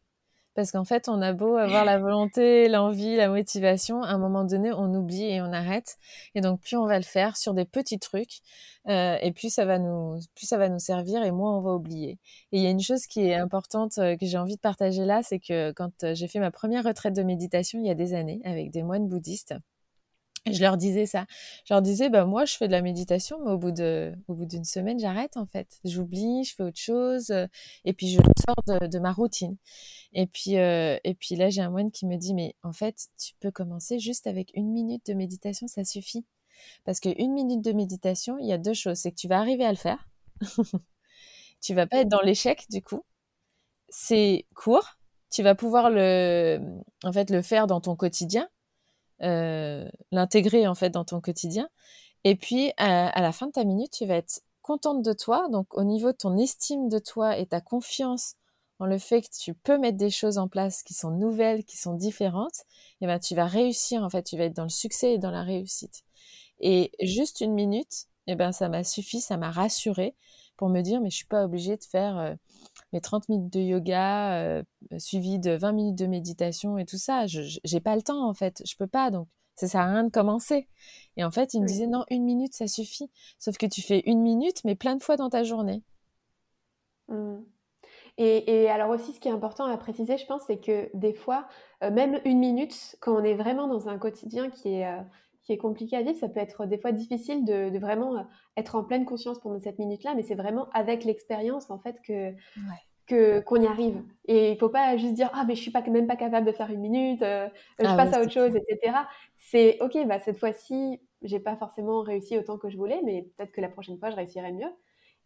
Parce 0.54 0.70
qu'en 0.70 0.84
fait, 0.84 1.08
on 1.08 1.20
a 1.20 1.32
beau 1.32 1.56
avoir 1.56 1.84
la 1.84 1.98
volonté, 1.98 2.68
l'envie, 2.68 3.16
la 3.16 3.28
motivation, 3.28 4.02
à 4.02 4.10
un 4.10 4.18
moment 4.18 4.44
donné, 4.44 4.72
on 4.72 4.94
oublie 4.94 5.24
et 5.24 5.40
on 5.40 5.52
arrête. 5.52 5.96
Et 6.34 6.40
donc, 6.40 6.60
plus 6.60 6.76
on 6.76 6.86
va 6.86 6.96
le 6.98 7.04
faire 7.04 7.36
sur 7.36 7.54
des 7.54 7.64
petits 7.64 7.98
trucs, 7.98 8.40
euh, 8.88 9.16
et 9.20 9.32
plus 9.32 9.52
ça 9.52 9.64
va 9.64 9.78
nous, 9.78 10.18
plus 10.34 10.46
ça 10.46 10.58
va 10.58 10.68
nous 10.68 10.78
servir, 10.78 11.22
et 11.24 11.32
moins 11.32 11.56
on 11.56 11.60
va 11.60 11.72
oublier. 11.72 12.18
Et 12.52 12.58
il 12.58 12.62
y 12.62 12.66
a 12.66 12.70
une 12.70 12.80
chose 12.80 13.06
qui 13.06 13.20
est 13.22 13.34
importante 13.34 13.98
euh, 13.98 14.16
que 14.16 14.26
j'ai 14.26 14.38
envie 14.38 14.56
de 14.56 14.60
partager 14.60 15.04
là, 15.04 15.22
c'est 15.22 15.40
que 15.40 15.72
quand 15.72 16.04
euh, 16.04 16.14
j'ai 16.14 16.28
fait 16.28 16.38
ma 16.38 16.50
première 16.50 16.84
retraite 16.84 17.14
de 17.14 17.22
méditation 17.22 17.80
il 17.80 17.86
y 17.86 17.90
a 17.90 17.94
des 17.94 18.14
années 18.14 18.40
avec 18.44 18.70
des 18.70 18.82
moines 18.82 19.08
bouddhistes, 19.08 19.54
je 20.52 20.60
leur 20.60 20.76
disais 20.76 21.06
ça. 21.06 21.26
Je 21.64 21.72
leur 21.72 21.82
disais, 21.82 22.10
bah, 22.10 22.26
moi, 22.26 22.44
je 22.44 22.56
fais 22.56 22.66
de 22.66 22.72
la 22.72 22.82
méditation, 22.82 23.38
mais 23.44 23.50
au 23.50 23.58
bout 23.58 23.72
de, 23.72 24.14
au 24.28 24.34
bout 24.34 24.44
d'une 24.44 24.64
semaine, 24.64 24.98
j'arrête, 24.98 25.36
en 25.36 25.46
fait. 25.46 25.78
J'oublie, 25.84 26.44
je 26.44 26.54
fais 26.54 26.62
autre 26.62 26.78
chose, 26.78 27.30
euh, 27.30 27.46
et 27.84 27.94
puis 27.94 28.08
je 28.08 28.20
sors 28.46 28.80
de, 28.80 28.86
de 28.86 28.98
ma 28.98 29.12
routine. 29.12 29.56
Et 30.12 30.26
puis, 30.26 30.58
euh, 30.58 30.98
et 31.04 31.14
puis 31.14 31.36
là, 31.36 31.50
j'ai 31.50 31.62
un 31.62 31.70
moine 31.70 31.90
qui 31.90 32.06
me 32.06 32.16
dit, 32.16 32.34
mais 32.34 32.54
en 32.62 32.72
fait, 32.72 33.08
tu 33.18 33.34
peux 33.40 33.50
commencer 33.50 33.98
juste 33.98 34.26
avec 34.26 34.50
une 34.54 34.70
minute 34.70 35.06
de 35.06 35.14
méditation, 35.14 35.66
ça 35.66 35.84
suffit. 35.84 36.26
Parce 36.84 37.00
qu'une 37.00 37.32
minute 37.32 37.62
de 37.62 37.72
méditation, 37.72 38.38
il 38.38 38.46
y 38.46 38.52
a 38.52 38.58
deux 38.58 38.74
choses. 38.74 38.98
C'est 38.98 39.10
que 39.10 39.16
tu 39.16 39.28
vas 39.28 39.38
arriver 39.38 39.64
à 39.64 39.70
le 39.70 39.76
faire. 39.76 40.08
tu 41.60 41.74
vas 41.74 41.86
pas 41.86 41.98
être 42.00 42.08
dans 42.08 42.20
l'échec, 42.20 42.64
du 42.70 42.82
coup. 42.82 43.04
C'est 43.88 44.46
court. 44.54 44.98
Tu 45.30 45.42
vas 45.42 45.54
pouvoir 45.54 45.90
le, 45.90 46.60
en 47.02 47.12
fait, 47.12 47.30
le 47.30 47.42
faire 47.42 47.66
dans 47.66 47.80
ton 47.80 47.96
quotidien 47.96 48.48
l'intégrer 49.20 50.66
en 50.66 50.74
fait 50.74 50.90
dans 50.90 51.04
ton 51.04 51.20
quotidien. 51.20 51.68
Et 52.24 52.36
puis 52.36 52.72
à, 52.78 53.20
la 53.20 53.32
fin 53.32 53.46
de 53.46 53.52
ta 53.52 53.64
minute, 53.64 53.92
tu 53.92 54.06
vas 54.06 54.16
être 54.16 54.40
contente 54.62 55.02
de 55.02 55.12
toi. 55.12 55.48
Donc 55.50 55.74
au 55.74 55.84
niveau 55.84 56.12
de 56.12 56.16
ton 56.16 56.36
estime 56.38 56.88
de 56.88 56.98
toi 56.98 57.38
et 57.38 57.46
ta 57.46 57.60
confiance 57.60 58.34
en 58.80 58.86
le 58.86 58.98
fait 58.98 59.22
que 59.22 59.28
tu 59.30 59.54
peux 59.54 59.78
mettre 59.78 59.98
des 59.98 60.10
choses 60.10 60.38
en 60.38 60.48
place 60.48 60.82
qui 60.82 60.94
sont 60.94 61.10
nouvelles, 61.10 61.64
qui 61.64 61.76
sont 61.76 61.94
différentes, 61.94 62.60
et 63.00 63.04
eh 63.04 63.06
ben 63.06 63.20
tu 63.20 63.34
vas 63.36 63.46
réussir 63.46 64.02
en 64.02 64.10
fait, 64.10 64.24
tu 64.24 64.36
vas 64.36 64.44
être 64.44 64.56
dans 64.56 64.64
le 64.64 64.68
succès 64.68 65.14
et 65.14 65.18
dans 65.18 65.30
la 65.30 65.42
réussite. 65.42 66.02
Et 66.60 66.90
juste 67.00 67.40
une 67.40 67.52
minute, 67.52 68.06
et 68.26 68.32
eh 68.32 68.34
ben 68.34 68.52
ça 68.52 68.68
m'a 68.68 68.82
suffi, 68.82 69.20
ça 69.20 69.36
m'a 69.36 69.50
rassuré 69.50 70.14
pour 70.56 70.68
me 70.70 70.80
dire 70.80 71.00
mais 71.00 71.10
je 71.10 71.16
suis 71.16 71.26
pas 71.26 71.44
obligée 71.44 71.76
de 71.76 71.84
faire 71.84 72.18
euh, 72.18 72.34
mes 72.94 73.00
30 73.00 73.28
minutes 73.28 73.52
de 73.52 73.60
yoga 73.60 74.34
euh, 74.38 74.62
suivi 74.98 75.38
de 75.38 75.50
20 75.50 75.72
minutes 75.72 75.98
de 75.98 76.06
méditation 76.06 76.78
et 76.78 76.86
tout 76.86 76.96
ça. 76.96 77.26
Je 77.26 77.42
j'ai 77.62 77.80
pas 77.80 77.96
le 77.96 78.02
temps 78.02 78.26
en 78.26 78.32
fait, 78.32 78.62
je 78.66 78.74
peux 78.76 78.86
pas 78.86 79.10
donc 79.10 79.28
ça 79.56 79.68
sert 79.68 79.80
à 79.82 79.86
rien 79.86 80.04
de 80.04 80.10
commencer. 80.10 80.68
Et 81.16 81.24
en 81.24 81.30
fait, 81.30 81.54
il 81.54 81.60
me 81.60 81.66
disait 81.66 81.86
non, 81.86 82.04
une 82.10 82.24
minute 82.24 82.54
ça 82.54 82.66
suffit. 82.66 83.10
Sauf 83.38 83.56
que 83.58 83.66
tu 83.66 83.82
fais 83.82 84.02
une 84.06 84.22
minute 84.22 84.64
mais 84.64 84.76
plein 84.76 84.96
de 84.96 85.02
fois 85.02 85.16
dans 85.16 85.28
ta 85.28 85.42
journée. 85.44 85.82
Mmh. 87.08 87.42
Et, 88.16 88.62
et, 88.62 88.70
alors 88.70 88.90
aussi, 88.90 89.12
ce 89.12 89.18
qui 89.18 89.26
est 89.26 89.32
important 89.32 89.64
à 89.64 89.76
préciser, 89.76 90.16
je 90.16 90.26
pense, 90.26 90.42
c'est 90.46 90.60
que 90.60 90.88
des 90.94 91.14
fois, 91.14 91.48
euh, 91.82 91.90
même 91.90 92.20
une 92.24 92.38
minute, 92.38 92.96
quand 93.00 93.12
on 93.12 93.24
est 93.24 93.34
vraiment 93.34 93.66
dans 93.66 93.88
un 93.88 93.98
quotidien 93.98 94.50
qui 94.50 94.68
est, 94.68 94.86
qui 95.44 95.52
est 95.52 95.58
compliqué 95.58 95.96
à 95.96 96.02
vivre. 96.02 96.18
Ça 96.18 96.28
peut 96.28 96.40
être 96.40 96.66
des 96.66 96.78
fois 96.78 96.92
difficile 96.92 97.44
de, 97.44 97.78
vraiment 97.78 98.16
euh, 98.16 98.22
être 98.56 98.74
en 98.76 98.84
pleine 98.84 99.04
conscience 99.04 99.38
pendant 99.40 99.60
cette 99.60 99.78
minute-là, 99.78 100.14
mais 100.14 100.22
c'est 100.22 100.34
vraiment 100.34 100.68
avec 100.72 101.04
l'expérience 101.04 101.70
en 101.70 101.78
fait 101.78 102.00
que 102.02 102.32
que 103.06 103.40
qu'on 103.40 103.60
y 103.60 103.66
arrive. 103.66 104.02
Et 104.26 104.52
il 104.52 104.58
faut 104.58 104.70
pas 104.70 104.96
juste 104.96 105.14
dire 105.14 105.30
ah 105.34 105.44
mais 105.46 105.54
je 105.54 105.60
suis 105.60 105.70
pas 105.70 105.82
même 105.82 106.06
pas 106.06 106.16
capable 106.16 106.46
de 106.46 106.52
faire 106.52 106.70
une 106.70 106.80
minute, 106.80 107.22
euh, 107.22 107.48
je 107.78 107.86
ah 107.86 107.96
passe 107.96 108.14
à 108.14 108.20
autre 108.20 108.32
chose, 108.32 108.56
etc. 108.56 108.96
C'est 109.36 109.78
ok, 109.80 110.06
bah 110.06 110.18
cette 110.18 110.38
fois-ci 110.38 111.00
j'ai 111.22 111.40
pas 111.40 111.56
forcément 111.56 112.00
réussi 112.00 112.38
autant 112.38 112.58
que 112.58 112.68
je 112.68 112.76
voulais, 112.76 113.00
mais 113.04 113.30
peut-être 113.36 113.52
que 113.52 113.60
la 113.60 113.68
prochaine 113.68 113.98
fois 113.98 114.10
je 114.10 114.16
réussirai 114.16 114.52
mieux. 114.52 114.70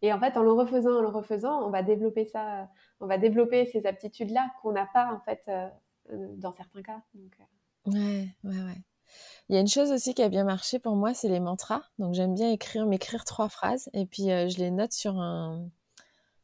Et 0.01 0.13
en 0.13 0.19
fait, 0.19 0.37
en 0.37 0.43
le 0.43 0.53
refaisant, 0.53 0.97
en 0.97 1.01
le 1.01 1.09
refaisant, 1.09 1.67
on 1.67 1.71
va 1.71 1.83
développer 1.83 2.23
ça, 2.23 2.69
on 3.01 3.07
va 3.07 3.17
développer 3.17 3.65
ces 3.65 3.85
aptitudes-là 3.85 4.49
qu'on 4.61 4.71
n'a 4.71 4.85
pas 4.93 5.13
en 5.13 5.19
fait 5.19 5.43
euh, 5.49 5.67
dans 6.37 6.53
certains 6.53 6.81
cas. 6.81 7.01
Donc, 7.13 7.37
Ouais, 7.85 8.27
ouais, 8.43 8.63
ouais. 8.63 8.81
Il 9.49 9.55
y 9.55 9.57
a 9.57 9.61
une 9.61 9.67
chose 9.67 9.91
aussi 9.91 10.13
qui 10.13 10.21
a 10.21 10.29
bien 10.29 10.43
marché 10.43 10.79
pour 10.79 10.95
moi, 10.95 11.13
c'est 11.13 11.29
les 11.29 11.39
mantras. 11.39 11.81
Donc 11.97 12.13
j'aime 12.13 12.33
bien 12.35 12.51
écrire, 12.51 12.85
m'écrire 12.85 13.25
trois 13.25 13.49
phrases 13.49 13.89
et 13.93 14.05
puis 14.05 14.31
euh, 14.31 14.47
je 14.47 14.57
les 14.57 14.71
note 14.71 14.93
sur 14.93 15.19
un, 15.19 15.69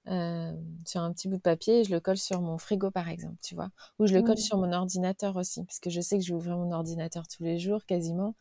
euh, 0.08 0.52
sur 0.86 1.02
un 1.02 1.12
petit 1.14 1.28
bout 1.28 1.38
de 1.38 1.42
papier 1.42 1.80
et 1.80 1.84
je 1.84 1.92
le 1.92 2.00
colle 2.00 2.18
sur 2.18 2.40
mon 2.40 2.60
frigo 2.60 2.92
par 2.92 3.10
exemple, 3.10 3.38
tu 3.42 3.56
vois. 3.56 3.70
Ou 3.98 4.06
je 4.06 4.14
le 4.14 4.22
colle 4.22 4.36
mmh. 4.36 4.38
sur 4.38 4.58
mon 4.58 4.72
ordinateur 4.72 5.36
aussi, 5.36 5.64
parce 5.64 5.80
que 5.80 5.90
je 5.90 6.00
sais 6.00 6.18
que 6.20 6.24
je 6.24 6.30
vais 6.30 6.36
ouvrir 6.36 6.58
mon 6.58 6.72
ordinateur 6.72 7.28
tous 7.28 7.44
les 7.44 7.58
jours 7.58 7.86
quasiment 7.86 8.36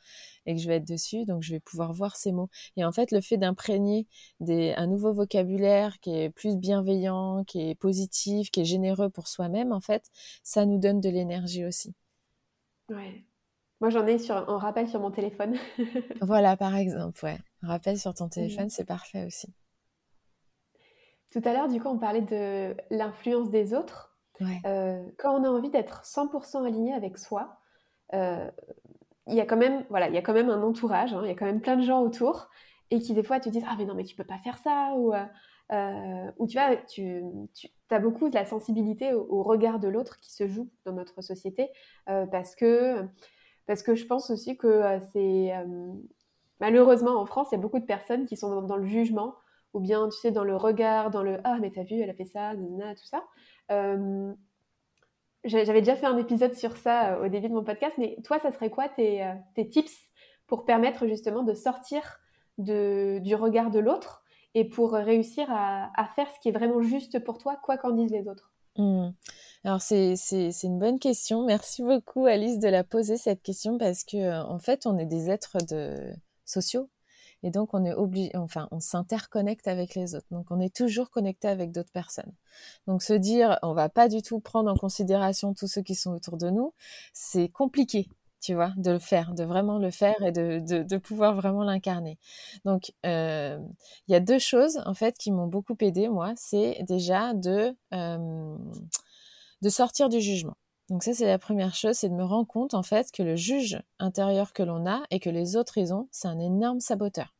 et 0.44 0.54
que 0.54 0.60
je 0.60 0.68
vais 0.68 0.76
être 0.76 0.86
dessus, 0.86 1.24
donc 1.24 1.42
je 1.42 1.52
vais 1.52 1.60
pouvoir 1.60 1.94
voir 1.94 2.16
ces 2.16 2.32
mots. 2.32 2.50
Et 2.76 2.84
en 2.84 2.92
fait, 2.92 3.12
le 3.12 3.22
fait 3.22 3.38
d'imprégner 3.38 4.06
un 4.40 4.86
nouveau 4.86 5.12
vocabulaire 5.14 6.00
qui 6.00 6.10
est 6.10 6.30
plus 6.30 6.56
bienveillant, 6.56 7.44
qui 7.44 7.70
est 7.70 7.74
positif, 7.74 8.50
qui 8.50 8.60
est 8.60 8.64
généreux 8.66 9.08
pour 9.08 9.28
soi-même, 9.28 9.72
en 9.72 9.80
fait, 9.80 10.10
ça 10.42 10.66
nous 10.66 10.78
donne 10.78 11.00
de 11.00 11.08
l'énergie 11.08 11.64
aussi. 11.64 11.94
Ouais. 12.90 13.24
Moi, 13.80 13.90
j'en 13.90 14.06
ai 14.06 14.18
sur, 14.18 14.36
en 14.48 14.56
rappel 14.56 14.88
sur 14.88 15.00
mon 15.00 15.10
téléphone. 15.10 15.56
voilà, 16.20 16.56
par 16.56 16.74
exemple, 16.76 17.24
ouais. 17.24 17.38
Un 17.62 17.68
rappel 17.68 17.98
sur 17.98 18.14
ton 18.14 18.28
téléphone, 18.28 18.70
c'est 18.70 18.84
parfait 18.84 19.24
aussi. 19.26 19.52
Tout 21.30 21.42
à 21.44 21.52
l'heure, 21.52 21.68
du 21.68 21.80
coup, 21.80 21.88
on 21.88 21.98
parlait 21.98 22.22
de 22.22 22.76
l'influence 22.90 23.50
des 23.50 23.74
autres. 23.74 24.16
quand 24.38 25.40
on 25.40 25.44
a 25.44 25.48
envie 25.48 25.70
d'être 25.70 26.02
100% 26.04 26.64
aligné 26.64 26.94
avec 26.94 27.18
soi, 27.18 27.58
il 28.12 29.34
y 29.34 29.40
a 29.40 29.46
quand 29.46 29.56
même, 29.56 29.84
voilà, 29.90 30.08
il 30.08 30.14
y 30.14 30.18
a 30.18 30.22
quand 30.22 30.34
même 30.34 30.50
un 30.50 30.62
entourage, 30.62 31.12
hein, 31.12 31.20
il 31.24 31.28
y 31.28 31.32
a 31.32 31.34
quand 31.34 31.46
même 31.46 31.60
plein 31.60 31.76
de 31.76 31.82
gens 31.82 32.02
autour 32.02 32.48
et 32.90 33.00
qui 33.00 33.14
des 33.14 33.22
fois 33.22 33.40
te 33.40 33.48
disent 33.48 33.64
ah 33.66 33.74
mais 33.78 33.84
non 33.84 33.94
mais 33.94 34.04
tu 34.04 34.14
peux 34.14 34.24
pas 34.24 34.38
faire 34.38 34.58
ça 34.58 34.92
ou 34.96 35.12
euh, 35.14 36.30
ou 36.38 36.46
tu 36.46 36.58
vois 36.58 36.76
tu, 36.76 37.22
tu 37.54 37.68
as 37.90 37.98
beaucoup 37.98 38.28
de 38.28 38.34
la 38.34 38.44
sensibilité 38.44 39.14
au, 39.14 39.42
regard 39.42 39.78
de 39.78 39.88
l'autre 39.88 40.20
qui 40.20 40.32
se 40.32 40.46
joue 40.46 40.70
dans 40.84 40.92
notre 40.92 41.22
société 41.22 41.70
euh, 42.08 42.26
parce 42.26 42.54
que 42.54 43.02
parce 43.66 43.82
que 43.82 43.94
je 43.94 44.06
pense 44.06 44.30
aussi 44.30 44.56
que 44.56 44.66
euh, 44.66 44.98
c'est 45.12 45.52
malheureusement 46.60 47.20
en 47.20 47.26
France 47.26 47.48
il 47.50 47.56
y 47.56 47.58
a 47.58 47.60
beaucoup 47.60 47.78
de 47.78 47.84
personnes 47.84 48.26
qui 48.26 48.36
sont 48.36 48.62
dans, 48.62 48.76
le 48.76 48.86
jugement 48.86 49.34
ou 49.72 49.80
bien 49.80 50.08
tu 50.08 50.18
sais 50.18 50.30
dans 50.30 50.44
le 50.44 50.56
regard 50.56 51.10
dans 51.10 51.22
le 51.22 51.38
ah 51.44 51.58
mais 51.60 51.70
t'as 51.70 51.82
vu 51.82 51.96
elle 52.00 52.10
a 52.10 52.14
fait 52.14 52.24
ça 52.24 52.52
tout 52.54 53.06
ça 53.06 53.24
j'avais 55.44 55.80
déjà 55.80 55.96
fait 55.96 56.06
un 56.06 56.16
épisode 56.16 56.54
sur 56.54 56.76
ça 56.76 57.20
au 57.20 57.28
début 57.28 57.48
de 57.48 57.54
mon 57.54 57.64
podcast 57.64 57.94
mais 57.98 58.16
toi 58.24 58.38
ça 58.38 58.50
serait 58.50 58.70
quoi 58.70 58.88
tes, 58.88 59.28
tes 59.54 59.68
tips 59.68 59.94
pour 60.46 60.64
permettre 60.64 61.06
justement 61.06 61.42
de 61.42 61.54
sortir 61.54 62.20
de, 62.58 63.18
du 63.22 63.34
regard 63.34 63.70
de 63.70 63.80
l'autre 63.80 64.24
et 64.54 64.64
pour 64.64 64.92
réussir 64.92 65.48
à, 65.50 66.08
faire 66.14 66.30
ce 66.30 66.38
qui 66.40 66.48
est 66.48 66.52
vraiment 66.52 66.80
juste 66.80 67.18
pour 67.24 67.38
toi, 67.38 67.56
quoi 67.62 67.76
qu'en 67.76 67.90
disent 67.90 68.12
les 68.12 68.28
autres? 68.28 68.52
Mmh. 68.76 69.08
Alors 69.64 69.80
c'est 69.80 70.14
une 70.62 70.78
bonne 70.78 70.98
question. 70.98 71.46
Merci 71.46 71.82
beaucoup 71.82 72.26
Alice 72.26 72.58
de 72.58 72.68
la 72.68 72.84
poser 72.84 73.16
cette 73.16 73.42
question 73.42 73.78
parce 73.78 74.04
que 74.04 74.18
euh, 74.18 74.42
en 74.44 74.58
fait 74.58 74.84
on 74.84 74.98
est 74.98 75.06
des 75.06 75.30
êtres 75.30 75.56
sociaux 76.44 76.90
et 77.42 77.50
donc 77.50 77.72
on 77.72 77.82
est 77.86 77.94
obligé, 77.94 78.30
enfin 78.36 78.68
on 78.72 78.80
s'interconnecte 78.80 79.66
avec 79.66 79.94
les 79.94 80.14
autres. 80.14 80.26
Donc 80.30 80.50
on 80.50 80.60
est 80.60 80.74
toujours 80.74 81.10
connecté 81.10 81.48
avec 81.48 81.72
d'autres 81.72 81.92
personnes. 81.92 82.34
Donc 82.86 83.02
se 83.02 83.14
dire 83.14 83.58
on 83.62 83.72
va 83.72 83.88
pas 83.88 84.08
du 84.08 84.20
tout 84.20 84.38
prendre 84.38 84.70
en 84.70 84.76
considération 84.76 85.54
tous 85.54 85.66
ceux 85.68 85.82
qui 85.82 85.94
sont 85.94 86.12
autour 86.12 86.36
de 86.36 86.50
nous, 86.50 86.74
c'est 87.14 87.48
compliqué 87.48 88.08
tu 88.42 88.52
vois, 88.52 88.74
de 88.76 88.90
le 88.90 88.98
faire, 88.98 89.32
de 89.32 89.42
vraiment 89.42 89.78
le 89.78 89.90
faire 89.90 90.20
et 90.22 90.30
de, 90.30 90.58
de, 90.60 90.96
pouvoir 90.98 91.34
vraiment 91.34 91.64
l'incarner. 91.64 92.18
Donc, 92.66 92.92
euh, 93.06 93.58
il 94.06 94.12
y 94.12 94.14
a 94.14 94.20
deux 94.20 94.38
choses, 94.38 94.82
en 94.84 94.92
fait, 94.92 95.16
qui 95.16 95.32
m'ont 95.32 95.46
beaucoup 95.46 95.74
aidé, 95.80 96.08
moi. 96.10 96.34
C'est 96.36 96.84
déjà 96.86 97.32
de, 97.32 97.74
euh, 97.94 98.56
de 99.64 99.70
sortir 99.70 100.10
du 100.10 100.20
jugement. 100.20 100.56
Donc 100.90 101.02
ça, 101.02 101.14
c'est 101.14 101.26
la 101.26 101.38
première 101.38 101.74
chose, 101.74 101.96
c'est 101.96 102.10
de 102.10 102.14
me 102.14 102.24
rendre 102.24 102.46
compte, 102.46 102.74
en 102.74 102.82
fait, 102.82 103.10
que 103.10 103.22
le 103.22 103.34
juge 103.34 103.82
intérieur 103.98 104.52
que 104.52 104.62
l'on 104.62 104.86
a 104.86 105.02
et 105.10 105.18
que 105.20 105.30
les 105.30 105.56
autres 105.56 105.78
ils 105.78 105.94
ont, 105.94 106.08
c'est 106.12 106.28
un 106.28 106.38
énorme 106.38 106.80
saboteur. 106.80 107.34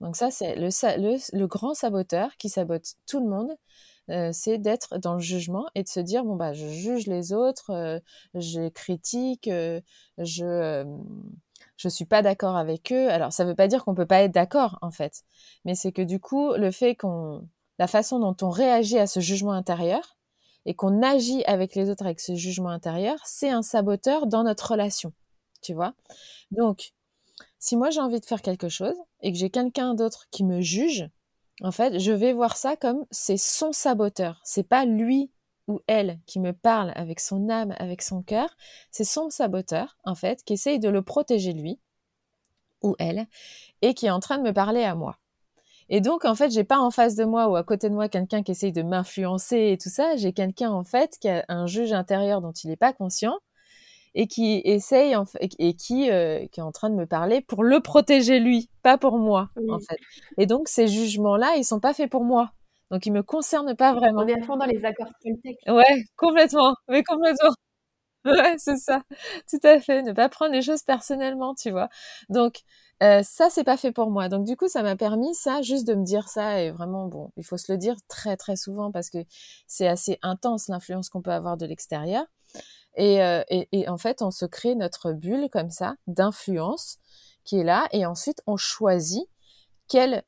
Donc 0.00 0.16
ça, 0.16 0.32
c'est 0.32 0.56
le, 0.56 1.46
grand 1.46 1.74
saboteur 1.74 2.36
qui 2.36 2.48
sabote 2.48 2.94
tout 3.06 3.20
le 3.20 3.28
monde 3.28 3.56
euh, 4.10 4.30
c'est 4.32 4.58
d'être 4.58 4.98
dans 4.98 5.14
le 5.14 5.20
jugement 5.20 5.66
et 5.76 5.84
de 5.84 5.88
se 5.88 6.00
dire 6.00 6.24
bon 6.24 6.34
bah 6.34 6.52
je 6.52 6.66
juge 6.66 7.06
les 7.06 7.32
autres, 7.32 7.70
euh, 7.70 8.00
je 8.34 8.68
critique, 8.68 9.46
euh, 9.46 9.80
je 10.18 10.84
je 11.76 11.88
suis 11.88 12.06
pas 12.06 12.22
d'accord 12.22 12.56
avec 12.56 12.92
eux. 12.92 13.08
Alors 13.10 13.32
ça 13.32 13.44
veut 13.44 13.54
pas 13.54 13.68
dire 13.68 13.84
qu'on 13.84 13.94
peut 13.94 14.06
pas 14.06 14.22
être 14.22 14.32
d'accord 14.32 14.78
en 14.82 14.90
fait, 14.90 15.22
mais 15.64 15.76
c'est 15.76 15.92
que 15.92 16.02
du 16.02 16.18
coup 16.18 16.54
le 16.54 16.72
fait 16.72 16.96
qu'on 16.96 17.46
la 17.78 17.86
façon 17.86 18.18
dont 18.18 18.36
on 18.42 18.50
réagit 18.50 18.98
à 18.98 19.06
ce 19.06 19.20
jugement 19.20 19.52
intérieur 19.52 20.16
et 20.66 20.74
qu'on 20.74 21.02
agit 21.02 21.44
avec 21.44 21.74
les 21.74 21.90
autres 21.90 22.04
avec 22.04 22.20
ce 22.20 22.34
jugement 22.34 22.70
intérieur, 22.70 23.18
c'est 23.24 23.50
un 23.50 23.62
saboteur 23.62 24.26
dans 24.26 24.44
notre 24.44 24.72
relation. 24.72 25.12
Tu 25.62 25.74
vois 25.74 25.94
Donc 26.50 26.92
si 27.58 27.76
moi 27.76 27.90
j'ai 27.90 28.00
envie 28.00 28.20
de 28.20 28.26
faire 28.26 28.42
quelque 28.42 28.68
chose 28.68 28.96
et 29.20 29.32
que 29.32 29.38
j'ai 29.38 29.50
quelqu'un 29.50 29.94
d'autre 29.94 30.26
qui 30.30 30.44
me 30.44 30.60
juge, 30.60 31.08
en 31.62 31.72
fait, 31.72 31.98
je 31.98 32.12
vais 32.12 32.32
voir 32.32 32.56
ça 32.56 32.76
comme 32.76 33.04
c'est 33.10 33.36
son 33.36 33.72
saboteur. 33.72 34.40
C'est 34.44 34.66
pas 34.66 34.86
lui 34.86 35.30
ou 35.68 35.80
elle 35.86 36.18
qui 36.26 36.40
me 36.40 36.52
parle 36.52 36.92
avec 36.96 37.20
son 37.20 37.48
âme, 37.50 37.74
avec 37.78 38.02
son 38.02 38.22
cœur. 38.22 38.56
C'est 38.90 39.04
son 39.04 39.30
saboteur, 39.30 39.98
en 40.04 40.14
fait, 40.14 40.42
qui 40.42 40.54
essaye 40.54 40.78
de 40.78 40.88
le 40.88 41.02
protéger 41.02 41.52
lui 41.52 41.78
ou 42.82 42.96
elle 42.98 43.26
et 43.82 43.94
qui 43.94 44.06
est 44.06 44.10
en 44.10 44.20
train 44.20 44.38
de 44.38 44.42
me 44.42 44.52
parler 44.52 44.84
à 44.84 44.94
moi. 44.94 45.18
Et 45.90 46.00
donc, 46.00 46.24
en 46.24 46.34
fait, 46.34 46.50
j'ai 46.50 46.64
pas 46.64 46.78
en 46.78 46.90
face 46.90 47.16
de 47.16 47.24
moi 47.24 47.48
ou 47.48 47.56
à 47.56 47.64
côté 47.64 47.90
de 47.90 47.94
moi 47.94 48.08
quelqu'un 48.08 48.42
qui 48.42 48.52
essaye 48.52 48.72
de 48.72 48.82
m'influencer 48.82 49.72
et 49.72 49.78
tout 49.78 49.88
ça. 49.90 50.16
J'ai 50.16 50.32
quelqu'un, 50.32 50.70
en 50.70 50.84
fait, 50.84 51.18
qui 51.20 51.28
a 51.28 51.44
un 51.48 51.66
juge 51.66 51.92
intérieur 51.92 52.40
dont 52.40 52.52
il 52.52 52.70
n'est 52.70 52.76
pas 52.76 52.92
conscient 52.92 53.38
et 54.14 54.26
qui 54.26 54.60
essaye 54.64 55.14
et 55.58 55.74
qui, 55.74 56.10
euh, 56.10 56.46
qui 56.50 56.60
est 56.60 56.62
en 56.62 56.72
train 56.72 56.90
de 56.90 56.94
me 56.94 57.06
parler 57.06 57.40
pour 57.40 57.62
le 57.62 57.80
protéger 57.80 58.40
lui, 58.40 58.68
pas 58.82 58.98
pour 58.98 59.18
moi 59.18 59.50
en 59.68 59.78
fait. 59.78 59.98
Et 60.36 60.46
donc 60.46 60.68
ces 60.68 60.88
jugements-là, 60.88 61.54
ils 61.56 61.64
sont 61.64 61.80
pas 61.80 61.94
faits 61.94 62.10
pour 62.10 62.24
moi. 62.24 62.50
Donc 62.90 63.06
ils 63.06 63.12
me 63.12 63.22
concernent 63.22 63.76
pas 63.76 63.92
vraiment. 63.94 64.22
On 64.22 64.26
est 64.26 64.40
à 64.40 64.42
fond 64.44 64.56
dans 64.56 64.66
les 64.66 64.84
accords 64.84 65.12
politiques. 65.22 65.58
Ouais, 65.68 66.04
complètement, 66.16 66.74
mais 66.88 67.04
complètement. 67.04 67.50
Ouais, 68.24 68.54
c'est 68.58 68.76
ça, 68.76 69.02
tout 69.48 69.58
à 69.62 69.80
fait. 69.80 70.02
Ne 70.02 70.12
pas 70.12 70.28
prendre 70.28 70.52
les 70.52 70.60
choses 70.62 70.82
personnellement, 70.82 71.54
tu 71.54 71.70
vois. 71.70 71.88
Donc 72.28 72.60
euh, 73.02 73.22
ça, 73.22 73.48
c'est 73.50 73.64
pas 73.64 73.78
fait 73.78 73.92
pour 73.92 74.10
moi. 74.10 74.28
Donc 74.28 74.44
du 74.46 74.56
coup, 74.56 74.68
ça 74.68 74.82
m'a 74.82 74.94
permis 74.96 75.34
ça, 75.34 75.62
juste 75.62 75.86
de 75.86 75.94
me 75.94 76.04
dire 76.04 76.28
ça. 76.28 76.60
Et 76.60 76.70
vraiment, 76.70 77.06
bon, 77.06 77.30
il 77.36 77.44
faut 77.44 77.56
se 77.56 77.72
le 77.72 77.78
dire 77.78 77.96
très 78.08 78.36
très 78.36 78.56
souvent 78.56 78.92
parce 78.92 79.08
que 79.08 79.18
c'est 79.66 79.88
assez 79.88 80.18
intense 80.22 80.68
l'influence 80.68 81.08
qu'on 81.08 81.22
peut 81.22 81.32
avoir 81.32 81.56
de 81.56 81.64
l'extérieur. 81.66 82.24
Euh, 82.98 83.44
et, 83.50 83.88
en 83.88 83.98
fait, 83.98 84.22
on 84.22 84.30
se 84.30 84.46
crée 84.46 84.74
notre 84.74 85.12
bulle 85.12 85.48
comme 85.50 85.70
ça 85.70 85.94
d'influence 86.08 86.98
qui 87.44 87.60
est 87.60 87.64
là. 87.64 87.88
Et 87.92 88.06
ensuite, 88.06 88.42
on 88.46 88.56
choisit 88.58 89.28
quelle 89.88 90.22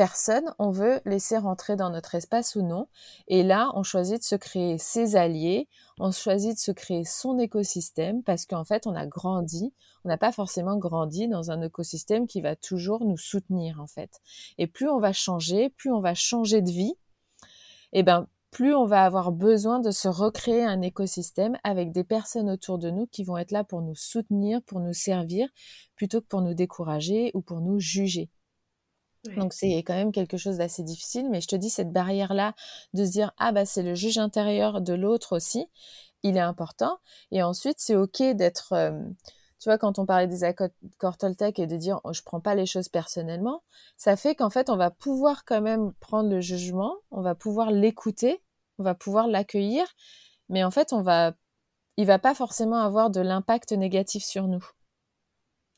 personne 0.00 0.54
on 0.58 0.70
veut 0.70 1.02
laisser 1.04 1.36
rentrer 1.36 1.76
dans 1.76 1.90
notre 1.90 2.14
espace 2.14 2.56
ou 2.56 2.62
non. 2.62 2.88
Et 3.28 3.42
là, 3.42 3.70
on 3.74 3.82
choisit 3.82 4.20
de 4.20 4.24
se 4.24 4.34
créer 4.34 4.78
ses 4.78 5.14
alliés, 5.14 5.68
on 5.98 6.10
choisit 6.10 6.54
de 6.54 6.58
se 6.58 6.72
créer 6.72 7.04
son 7.04 7.38
écosystème 7.38 8.22
parce 8.22 8.46
qu'en 8.46 8.64
fait, 8.64 8.86
on 8.86 8.94
a 8.94 9.04
grandi. 9.04 9.74
On 10.06 10.08
n'a 10.08 10.16
pas 10.16 10.32
forcément 10.32 10.78
grandi 10.78 11.28
dans 11.28 11.50
un 11.50 11.60
écosystème 11.60 12.26
qui 12.26 12.40
va 12.40 12.56
toujours 12.56 13.04
nous 13.04 13.18
soutenir, 13.18 13.78
en 13.78 13.86
fait. 13.86 14.22
Et 14.56 14.66
plus 14.66 14.88
on 14.88 15.00
va 15.00 15.12
changer, 15.12 15.68
plus 15.68 15.92
on 15.92 16.00
va 16.00 16.14
changer 16.14 16.62
de 16.62 16.70
vie, 16.70 16.94
et 17.92 18.02
ben 18.02 18.26
plus 18.50 18.74
on 18.74 18.86
va 18.86 19.04
avoir 19.04 19.32
besoin 19.32 19.80
de 19.80 19.90
se 19.90 20.08
recréer 20.08 20.64
un 20.64 20.80
écosystème 20.80 21.58
avec 21.62 21.92
des 21.92 22.04
personnes 22.04 22.48
autour 22.48 22.78
de 22.78 22.88
nous 22.88 23.06
qui 23.06 23.22
vont 23.22 23.36
être 23.36 23.50
là 23.50 23.64
pour 23.64 23.82
nous 23.82 23.94
soutenir, 23.94 24.62
pour 24.62 24.80
nous 24.80 24.94
servir, 24.94 25.50
plutôt 25.94 26.22
que 26.22 26.26
pour 26.26 26.40
nous 26.40 26.54
décourager 26.54 27.32
ou 27.34 27.42
pour 27.42 27.60
nous 27.60 27.78
juger. 27.78 28.30
Donc 29.36 29.52
c'est 29.52 29.76
quand 29.78 29.94
même 29.94 30.12
quelque 30.12 30.38
chose 30.38 30.58
d'assez 30.58 30.82
difficile, 30.82 31.28
mais 31.30 31.40
je 31.40 31.48
te 31.48 31.56
dis 31.56 31.70
cette 31.70 31.92
barrière-là 31.92 32.54
de 32.94 33.04
se 33.04 33.10
dire 33.10 33.32
ah 33.38 33.52
bah 33.52 33.66
c'est 33.66 33.82
le 33.82 33.94
juge 33.94 34.18
intérieur 34.18 34.80
de 34.80 34.94
l'autre 34.94 35.36
aussi, 35.36 35.66
il 36.22 36.36
est 36.36 36.40
important. 36.40 36.98
Et 37.30 37.42
ensuite 37.42 37.76
c'est 37.78 37.96
ok 37.96 38.22
d'être 38.34 38.74
tu 39.60 39.68
vois, 39.68 39.76
quand 39.76 39.98
on 39.98 40.06
parlait 40.06 40.26
des 40.26 40.42
accords 40.42 41.18
Toltec 41.18 41.58
et 41.58 41.66
de 41.66 41.76
dire 41.76 42.00
oh, 42.04 42.14
je 42.14 42.22
prends 42.22 42.40
pas 42.40 42.54
les 42.54 42.64
choses 42.64 42.88
personnellement, 42.88 43.62
ça 43.98 44.16
fait 44.16 44.34
qu'en 44.34 44.48
fait 44.48 44.70
on 44.70 44.76
va 44.76 44.90
pouvoir 44.90 45.44
quand 45.44 45.60
même 45.60 45.92
prendre 46.00 46.30
le 46.30 46.40
jugement, 46.40 46.96
on 47.10 47.20
va 47.20 47.34
pouvoir 47.34 47.70
l'écouter, 47.70 48.42
on 48.78 48.82
va 48.82 48.94
pouvoir 48.94 49.28
l'accueillir, 49.28 49.84
mais 50.48 50.64
en 50.64 50.70
fait 50.70 50.94
on 50.94 51.02
va, 51.02 51.34
il 51.98 52.06
va 52.06 52.18
pas 52.18 52.34
forcément 52.34 52.78
avoir 52.78 53.10
de 53.10 53.20
l'impact 53.20 53.72
négatif 53.72 54.24
sur 54.24 54.48
nous 54.48 54.64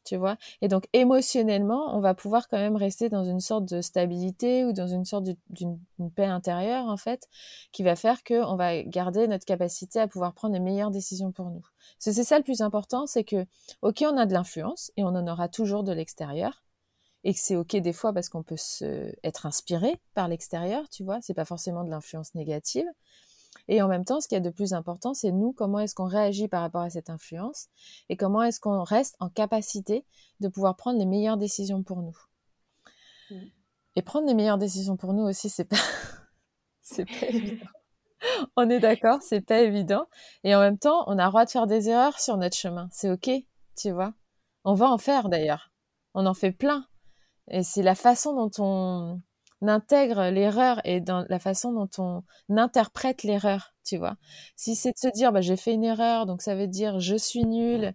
tu 0.04 0.16
vois. 0.16 0.36
Et 0.60 0.68
donc 0.68 0.88
émotionnellement, 0.92 1.96
on 1.96 2.00
va 2.00 2.14
pouvoir 2.14 2.48
quand 2.48 2.58
même 2.58 2.76
rester 2.76 3.08
dans 3.08 3.24
une 3.24 3.40
sorte 3.40 3.64
de 3.66 3.80
stabilité 3.80 4.64
ou 4.64 4.72
dans 4.72 4.86
une 4.86 5.04
sorte 5.04 5.24
d'une 5.50 5.78
paix 6.14 6.26
intérieure 6.26 6.86
en 6.86 6.96
fait, 6.96 7.28
qui 7.72 7.82
va 7.82 7.96
faire 7.96 8.22
que 8.22 8.44
on 8.44 8.56
va 8.56 8.82
garder 8.82 9.28
notre 9.28 9.44
capacité 9.44 10.00
à 10.00 10.08
pouvoir 10.08 10.34
prendre 10.34 10.54
les 10.54 10.60
meilleures 10.60 10.90
décisions 10.90 11.32
pour 11.32 11.50
nous. 11.50 11.66
C'est 11.98 12.12
ça 12.12 12.38
le 12.38 12.44
plus 12.44 12.60
important, 12.60 13.06
c'est 13.06 13.24
que 13.24 13.46
ok, 13.82 14.04
on 14.06 14.16
a 14.16 14.26
de 14.26 14.32
l'influence 14.32 14.92
et 14.96 15.04
on 15.04 15.08
en 15.08 15.26
aura 15.26 15.48
toujours 15.48 15.84
de 15.84 15.92
l'extérieur. 15.92 16.62
Et 17.24 17.34
que 17.34 17.40
c'est 17.40 17.54
ok 17.54 17.76
des 17.76 17.92
fois 17.92 18.12
parce 18.12 18.28
qu'on 18.28 18.42
peut 18.42 18.56
être 19.22 19.46
inspiré 19.46 20.00
par 20.14 20.26
l'extérieur, 20.26 20.88
tu 20.88 21.04
vois, 21.04 21.20
c'est 21.22 21.34
pas 21.34 21.44
forcément 21.44 21.84
de 21.84 21.90
l'influence 21.90 22.34
négative, 22.34 22.86
et 23.68 23.80
en 23.82 23.88
même 23.88 24.04
temps, 24.04 24.20
ce 24.20 24.28
qui 24.28 24.34
est 24.34 24.40
de 24.40 24.50
plus 24.50 24.72
important, 24.72 25.14
c'est 25.14 25.30
nous, 25.30 25.52
comment 25.52 25.78
est-ce 25.78 25.94
qu'on 25.94 26.06
réagit 26.06 26.48
par 26.48 26.62
rapport 26.62 26.82
à 26.82 26.90
cette 26.90 27.10
influence 27.10 27.68
et 28.08 28.16
comment 28.16 28.42
est-ce 28.42 28.60
qu'on 28.60 28.82
reste 28.82 29.16
en 29.20 29.28
capacité 29.28 30.04
de 30.40 30.48
pouvoir 30.48 30.76
prendre 30.76 30.98
les 30.98 31.06
meilleures 31.06 31.36
décisions 31.36 31.82
pour 31.82 32.02
nous. 32.02 32.16
Mm. 33.30 33.46
Et 33.96 34.02
prendre 34.02 34.26
les 34.26 34.34
meilleures 34.34 34.58
décisions 34.58 34.96
pour 34.96 35.12
nous 35.12 35.24
aussi, 35.24 35.48
c'est 35.48 35.64
pas, 35.64 35.76
c'est 36.82 37.04
pas 37.04 37.26
évident. 37.28 37.66
on 38.56 38.68
est 38.68 38.80
d'accord, 38.80 39.22
c'est 39.22 39.42
pas 39.42 39.60
évident. 39.60 40.06
Et 40.44 40.54
en 40.54 40.60
même 40.60 40.78
temps, 40.78 41.04
on 41.06 41.18
a 41.18 41.24
le 41.24 41.30
droit 41.30 41.44
de 41.44 41.50
faire 41.50 41.66
des 41.66 41.88
erreurs 41.88 42.18
sur 42.18 42.36
notre 42.36 42.56
chemin. 42.56 42.88
C'est 42.90 43.10
ok, 43.10 43.30
tu 43.76 43.90
vois. 43.90 44.14
On 44.64 44.74
va 44.74 44.90
en 44.90 44.98
faire 44.98 45.28
d'ailleurs. 45.28 45.72
On 46.14 46.26
en 46.26 46.34
fait 46.34 46.52
plein. 46.52 46.86
Et 47.48 47.62
c'est 47.62 47.82
la 47.82 47.94
façon 47.94 48.34
dont 48.34 48.50
on, 48.58 49.20
intègre 49.68 50.30
l'erreur 50.30 50.80
et 50.84 51.00
dans 51.00 51.24
la 51.28 51.38
façon 51.38 51.72
dont 51.72 51.88
on 51.98 52.22
interprète 52.56 53.22
l'erreur, 53.22 53.74
tu 53.84 53.96
vois. 53.96 54.16
Si 54.56 54.74
c'est 54.74 54.92
de 54.92 54.98
se 54.98 55.08
dire, 55.08 55.32
bah, 55.32 55.40
j'ai 55.40 55.56
fait 55.56 55.74
une 55.74 55.84
erreur, 55.84 56.26
donc 56.26 56.42
ça 56.42 56.54
veut 56.54 56.68
dire 56.68 57.00
je 57.00 57.16
suis 57.16 57.44
nul, 57.44 57.94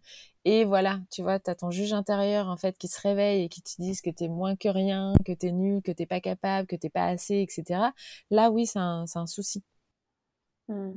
et 0.49 0.63
voilà, 0.63 1.01
tu 1.11 1.23
vois, 1.23 1.41
tu 1.41 1.49
as 1.49 1.55
ton 1.55 1.71
juge 1.71 1.91
intérieur, 1.91 2.47
en 2.47 2.55
fait, 2.55 2.77
qui 2.77 2.87
se 2.87 3.01
réveille 3.01 3.43
et 3.43 3.49
qui 3.49 3.61
te 3.61 3.69
dit 3.79 3.99
que 4.01 4.09
tu 4.09 4.23
es 4.23 4.27
moins 4.29 4.55
que 4.55 4.69
rien, 4.69 5.11
que 5.25 5.33
tu 5.33 5.47
es 5.47 5.51
nul, 5.51 5.81
que 5.81 5.91
t'es 5.91 6.05
pas 6.05 6.21
capable, 6.21 6.67
que 6.67 6.77
t'es 6.77 6.89
pas 6.89 7.05
assez, 7.05 7.41
etc. 7.41 7.91
Là, 8.31 8.49
oui, 8.49 8.65
c'est 8.65 8.79
un, 8.79 9.05
souci. 9.25 9.61
Mmh. 10.69 10.91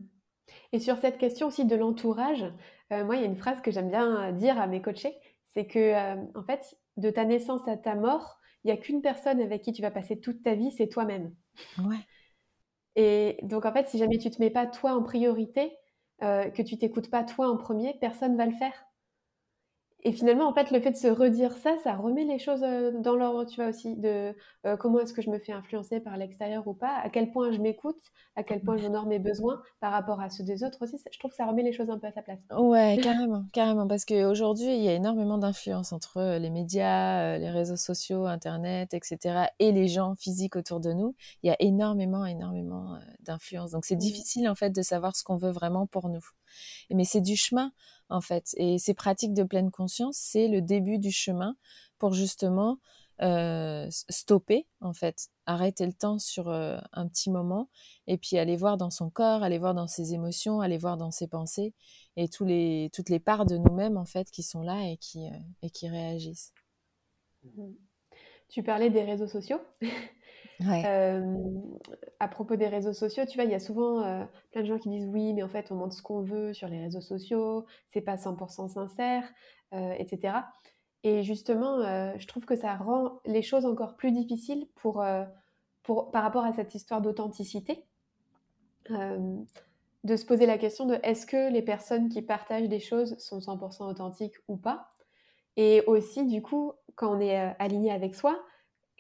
Et 0.72 0.78
sur 0.78 0.98
cette 0.98 1.18
question 1.18 1.48
aussi 1.48 1.64
de 1.64 1.74
l'entourage, 1.74 2.44
euh, 2.92 3.04
moi, 3.04 3.16
il 3.16 3.22
y 3.22 3.24
a 3.24 3.26
une 3.26 3.36
phrase 3.36 3.60
que 3.60 3.72
j'aime 3.72 3.90
bien 3.90 4.30
dire 4.30 4.56
à 4.56 4.68
mes 4.68 4.80
coachés, 4.80 5.18
c'est 5.52 5.66
que, 5.66 5.78
euh, 5.78 6.24
en 6.36 6.44
fait, 6.44 6.78
de 6.96 7.10
ta 7.10 7.24
naissance 7.24 7.66
à 7.66 7.76
ta 7.76 7.96
mort, 7.96 8.38
il 8.64 8.68
n'y 8.68 8.72
a 8.72 8.76
qu'une 8.76 9.02
personne 9.02 9.40
avec 9.40 9.62
qui 9.62 9.72
tu 9.72 9.82
vas 9.82 9.90
passer 9.90 10.20
toute 10.20 10.42
ta 10.42 10.54
vie, 10.54 10.72
c'est 10.72 10.88
toi-même. 10.88 11.34
Ouais. 11.78 12.06
Et 12.96 13.38
donc, 13.42 13.64
en 13.64 13.72
fait, 13.72 13.88
si 13.88 13.98
jamais 13.98 14.18
tu 14.18 14.30
te 14.30 14.40
mets 14.40 14.50
pas 14.50 14.66
toi 14.66 14.92
en 14.92 15.02
priorité, 15.02 15.72
euh, 16.22 16.50
que 16.50 16.62
tu 16.62 16.78
t'écoutes 16.78 17.11
pas 17.11 17.24
toi 17.24 17.48
en 17.48 17.56
premier, 17.56 17.94
personne 18.00 18.36
va 18.36 18.46
le 18.46 18.52
faire. 18.56 18.74
Et 20.03 20.12
finalement, 20.12 20.48
en 20.48 20.55
fait, 20.55 20.70
le 20.70 20.80
fait 20.80 20.92
de 20.92 20.96
se 20.96 21.09
redire 21.09 21.53
ça, 21.53 21.76
ça 21.84 21.94
remet 21.94 22.24
les 22.24 22.38
choses 22.38 22.62
euh, 22.62 22.90
dans 23.01 23.16
l'ordre, 23.16 23.44
tu 23.44 23.57
vois, 23.57 23.68
aussi, 23.68 23.96
de 23.96 24.34
euh, 24.66 24.76
comment 24.76 25.01
est-ce 25.01 25.12
que 25.12 25.20
je 25.20 25.28
me 25.28 25.38
fais 25.38 25.53
influencer 25.53 26.01
par 26.01 26.16
l'extérieur 26.16 26.66
ou 26.66 26.72
pas, 26.72 26.96
à 27.03 27.11
quel 27.11 27.30
point 27.30 27.53
je 27.53 27.59
m'écoute, 27.59 28.01
à 28.34 28.42
quel 28.42 28.62
point 28.62 28.78
j'honore 28.78 29.05
mes 29.05 29.18
besoins 29.18 29.61
par 29.80 29.92
rapport 29.92 30.20
à 30.20 30.30
ceux 30.30 30.42
des 30.42 30.64
autres 30.64 30.78
aussi. 30.82 30.96
Je 31.12 31.18
trouve 31.18 31.32
que 31.32 31.36
ça 31.36 31.44
remet 31.44 31.62
les 31.62 31.72
choses 31.72 31.90
un 31.90 31.98
peu 31.98 32.07
à 32.07 32.12
sa 32.12 32.22
place. 32.22 32.38
Ouais, 32.57 32.98
carrément, 33.03 33.44
carrément, 33.53 33.86
parce 33.86 34.07
qu'aujourd'hui, 34.07 34.74
il 34.74 34.82
y 34.82 34.88
a 34.88 34.94
énormément 34.94 35.36
d'influence 35.36 35.92
entre 35.92 36.16
euh, 36.16 36.38
les 36.38 36.51
médias, 36.51 37.36
les 37.36 37.51
réseaux 37.51 37.76
sociaux, 37.76 38.24
Internet, 38.26 38.94
etc., 38.94 39.48
et 39.59 39.70
les 39.70 39.88
gens 39.88 40.14
physiques 40.14 40.57
autour 40.57 40.80
de 40.80 40.94
nous. 40.94 41.14
Il 41.42 41.48
y 41.48 41.51
a 41.51 41.57
énormément, 41.61 42.24
énormément 42.24 42.98
d'influence. 43.20 43.72
Donc, 43.72 43.84
c'est 43.84 43.96
mmh. 43.96 43.98
difficile, 43.98 44.48
en 44.48 44.55
fait, 44.55 44.70
de 44.70 44.82
savoir 44.82 45.14
ce 45.14 45.24
qu'on 45.24 45.36
veut 45.36 45.51
vraiment 45.51 45.86
pour 45.86 46.09
nous. 46.09 46.24
Mais 46.90 47.05
c'est 47.05 47.20
du 47.20 47.36
chemin 47.36 47.72
en 48.11 48.20
fait. 48.20 48.54
Et 48.56 48.78
ces 48.78 48.94
pratiques 48.94 49.34
de 49.34 49.42
pleine 49.42 49.70
conscience, 49.70 50.16
c'est 50.16 50.48
le 50.48 50.61
début 50.61 50.98
du 50.98 51.11
chemin 51.11 51.56
pour 51.98 52.12
justement 52.12 52.78
euh, 53.22 53.86
stopper, 53.90 54.66
en 54.80 54.94
fait, 54.94 55.28
arrêter 55.44 55.84
le 55.84 55.92
temps 55.92 56.18
sur 56.18 56.48
euh, 56.48 56.78
un 56.92 57.06
petit 57.06 57.30
moment 57.30 57.68
et 58.06 58.16
puis 58.16 58.38
aller 58.38 58.56
voir 58.56 58.78
dans 58.78 58.88
son 58.88 59.11
corps, 59.11 59.42
aller 59.42 59.58
voir 59.58 59.74
dans 59.74 59.86
ses 59.86 60.14
émotions, 60.14 60.62
aller 60.62 60.78
voir 60.78 60.96
dans 60.96 61.11
ses 61.11 61.28
pensées 61.28 61.74
et 62.16 62.30
les, 62.40 62.90
toutes 62.94 63.11
les 63.11 63.20
parts 63.20 63.44
de 63.44 63.58
nous-mêmes, 63.58 63.98
en 63.98 64.06
fait, 64.06 64.30
qui 64.30 64.42
sont 64.42 64.62
là 64.62 64.90
et 64.90 64.96
qui, 64.96 65.26
euh, 65.26 65.36
et 65.61 65.68
qui 65.68 65.88
réagissent. 65.88 66.54
Mmh. 67.44 67.72
Tu 68.48 68.62
parlais 68.62 68.88
des 68.88 69.02
réseaux 69.02 69.28
sociaux. 69.28 69.61
À 70.64 72.28
propos 72.28 72.56
des 72.56 72.68
réseaux 72.68 72.92
sociaux, 72.92 73.24
tu 73.26 73.36
vois, 73.36 73.44
il 73.44 73.50
y 73.50 73.54
a 73.54 73.61
souvent 73.61 74.26
plein 74.50 74.62
de 74.62 74.66
gens 74.66 74.78
qui 74.78 74.90
disent 74.90 75.06
oui, 75.06 75.32
mais 75.32 75.42
en 75.42 75.48
fait, 75.48 75.72
on 75.72 75.74
montre 75.74 75.94
ce 75.94 76.02
qu'on 76.02 76.22
veut 76.22 76.52
sur 76.52 76.68
les 76.68 76.80
réseaux 76.80 77.00
sociaux, 77.00 77.64
c'est 77.90 78.00
pas 78.00 78.16
100% 78.16 78.68
sincère, 78.68 79.24
etc. 79.72 80.34
Et 81.02 81.22
justement, 81.22 81.80
je 82.18 82.26
trouve 82.26 82.44
que 82.44 82.56
ça 82.56 82.74
rend 82.74 83.20
les 83.24 83.42
choses 83.42 83.64
encore 83.64 83.96
plus 83.96 84.12
difficiles 84.12 84.66
pour, 84.76 85.02
pour, 85.82 86.11
par 86.11 86.22
rapport 86.22 86.44
à 86.44 86.52
cette 86.52 86.74
histoire 86.74 87.00
d'authenticité. 87.00 87.84
de 88.90 90.16
se 90.16 90.24
poser 90.24 90.46
la 90.46 90.58
question 90.58 90.86
de 90.86 90.98
est-ce 91.02 91.26
que 91.26 91.50
les 91.50 91.62
personnes 91.62 92.08
qui 92.08 92.22
partagent 92.22 92.68
des 92.68 92.80
choses 92.80 93.16
sont 93.18 93.38
100% 93.38 93.90
authentiques 93.90 94.36
ou 94.48 94.56
pas? 94.56 94.92
Et 95.56 95.82
aussi, 95.86 96.26
du 96.26 96.42
coup, 96.42 96.72
quand 96.94 97.16
on 97.16 97.20
est 97.20 97.54
aligné 97.58 97.92
avec 97.92 98.14
soi, 98.14 98.38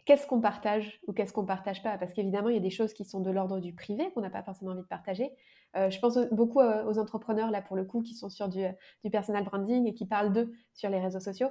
qu'est-ce 0.04 0.26
qu'on 0.26 0.40
partage 0.40 1.00
ou 1.06 1.12
qu'est-ce 1.12 1.32
qu'on 1.32 1.44
partage 1.44 1.82
pas? 1.82 1.98
Parce 1.98 2.12
qu'évidemment, 2.12 2.48
il 2.48 2.54
y 2.54 2.58
a 2.58 2.62
des 2.62 2.70
choses 2.70 2.92
qui 2.92 3.04
sont 3.04 3.20
de 3.20 3.30
l'ordre 3.30 3.60
du 3.60 3.72
privé 3.72 4.10
qu'on 4.12 4.20
n'a 4.20 4.30
pas 4.30 4.42
forcément 4.42 4.72
envie 4.72 4.82
de 4.82 4.86
partager. 4.86 5.30
Euh, 5.76 5.90
je 5.90 5.98
pense 6.00 6.18
beaucoup 6.32 6.60
euh, 6.60 6.84
aux 6.84 6.98
entrepreneurs, 6.98 7.50
là, 7.50 7.62
pour 7.62 7.76
le 7.76 7.84
coup, 7.84 8.02
qui 8.02 8.14
sont 8.14 8.28
sur 8.28 8.48
du, 8.48 8.64
du 9.04 9.10
personal 9.10 9.44
branding 9.44 9.86
et 9.86 9.94
qui 9.94 10.06
parlent 10.06 10.32
d'eux 10.32 10.52
sur 10.74 10.90
les 10.90 11.00
réseaux 11.00 11.20
sociaux. 11.20 11.48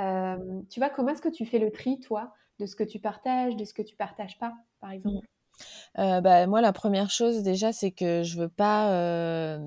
Euh, 0.00 0.36
tu 0.70 0.80
vois, 0.80 0.90
comment 0.90 1.10
est-ce 1.10 1.22
que 1.22 1.28
tu 1.28 1.46
fais 1.46 1.58
le 1.58 1.70
tri, 1.70 2.00
toi, 2.00 2.32
de 2.58 2.66
ce 2.66 2.76
que 2.76 2.84
tu 2.84 2.98
partages, 2.98 3.56
de 3.56 3.64
ce 3.64 3.74
que 3.74 3.82
tu 3.82 3.96
partages 3.96 4.38
pas, 4.38 4.54
par 4.80 4.90
exemple? 4.90 5.26
Bah, 5.96 6.46
moi, 6.46 6.60
la 6.60 6.72
première 6.72 7.10
chose 7.10 7.42
déjà, 7.42 7.72
c'est 7.72 7.90
que 7.90 8.22
je 8.22 8.38
veux 8.38 8.48
pas 8.48 9.58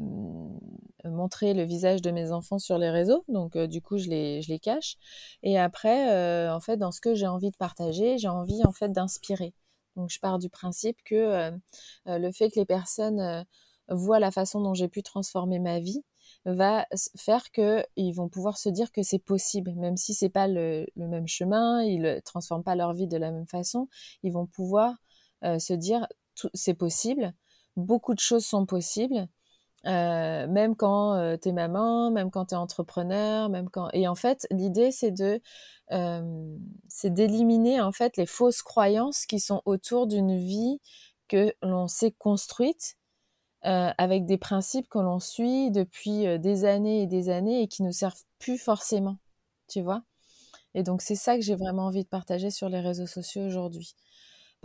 montrer 1.05 1.53
le 1.53 1.63
visage 1.63 2.01
de 2.01 2.11
mes 2.11 2.31
enfants 2.31 2.59
sur 2.59 2.77
les 2.77 2.89
réseaux, 2.89 3.23
donc 3.27 3.57
du 3.57 3.81
coup, 3.81 3.97
je 3.97 4.09
les, 4.09 4.41
je 4.41 4.49
les 4.49 4.59
cache. 4.59 4.97
Et 5.43 5.57
après, 5.57 6.49
en 6.49 6.59
fait, 6.59 6.77
dans 6.77 6.91
ce 6.91 7.01
que 7.01 7.15
j'ai 7.15 7.27
envie 7.27 7.51
de 7.51 7.57
partager, 7.57 8.17
j'ai 8.17 8.27
envie 8.27 8.63
en 8.65 8.71
fait 8.71 8.91
d'inspirer. 8.91 9.53
Donc, 9.95 10.09
je 10.09 10.19
pars 10.19 10.39
du 10.39 10.49
principe 10.49 10.97
que 11.05 11.51
le 12.05 12.31
fait 12.31 12.49
que 12.49 12.59
les 12.59 12.65
personnes 12.65 13.45
voient 13.89 14.19
la 14.19 14.31
façon 14.31 14.61
dont 14.61 14.73
j'ai 14.73 14.87
pu 14.87 15.03
transformer 15.03 15.59
ma 15.59 15.79
vie 15.79 16.03
va 16.45 16.85
faire 17.17 17.51
qu'ils 17.51 18.13
vont 18.13 18.29
pouvoir 18.29 18.57
se 18.57 18.69
dire 18.69 18.91
que 18.91 19.03
c'est 19.03 19.19
possible, 19.19 19.73
même 19.75 19.97
si 19.97 20.13
c'est 20.13 20.29
pas 20.29 20.47
le, 20.47 20.85
le, 20.95 21.07
même 21.07 21.27
chemin, 21.27 21.83
ils 21.83 22.01
ne 22.01 22.19
transforment 22.19 22.63
pas 22.63 22.75
leur 22.75 22.93
vie 22.93 23.07
de 23.07 23.17
la 23.17 23.31
même 23.31 23.47
façon, 23.47 23.87
ils 24.23 24.33
vont 24.33 24.47
pouvoir 24.47 24.95
se 25.43 25.73
dire 25.73 26.07
c'est 26.53 26.73
possible, 26.73 27.33
beaucoup 27.75 28.13
de 28.13 28.19
choses 28.19 28.45
sont 28.45 28.65
possibles, 28.65 29.27
euh, 29.87 30.47
même 30.47 30.75
quand 30.75 31.13
euh, 31.15 31.37
tu 31.41 31.49
es 31.49 31.51
maman, 31.51 32.11
même 32.11 32.31
quand 32.31 32.47
tu 32.47 32.55
es 32.55 32.57
entrepreneur, 32.57 33.49
même 33.49 33.69
quand 33.69 33.89
et 33.93 34.07
en 34.07 34.15
fait 34.15 34.47
l'idée 34.51 34.91
c'est 34.91 35.11
de 35.11 35.41
euh, 35.91 36.57
c'est 36.87 37.13
d'éliminer 37.13 37.81
en 37.81 37.91
fait 37.91 38.17
les 38.17 38.25
fausses 38.25 38.63
croyances 38.63 39.25
qui 39.25 39.39
sont 39.39 39.61
autour 39.65 40.07
d'une 40.07 40.37
vie 40.37 40.79
que 41.27 41.53
l'on 41.61 41.87
s'est 41.87 42.11
construite 42.11 42.97
avec 43.63 44.25
des 44.27 44.37
principes 44.37 44.87
que 44.89 44.99
l'on 44.99 45.19
suit 45.19 45.71
depuis 45.71 46.39
des 46.39 46.65
années 46.65 47.01
et 47.01 47.07
des 47.07 47.29
années 47.29 47.63
et 47.63 47.67
qui 47.67 47.81
nous 47.81 47.91
servent 47.91 48.21
plus 48.37 48.59
forcément, 48.59 49.17
tu 49.67 49.81
vois? 49.81 50.03
Et 50.75 50.83
donc 50.83 51.01
c'est 51.01 51.15
ça 51.15 51.35
que 51.37 51.41
j'ai 51.41 51.55
vraiment 51.55 51.87
envie 51.87 52.03
de 52.03 52.09
partager 52.09 52.51
sur 52.51 52.69
les 52.69 52.79
réseaux 52.81 53.07
sociaux 53.07 53.43
aujourd'hui. 53.43 53.95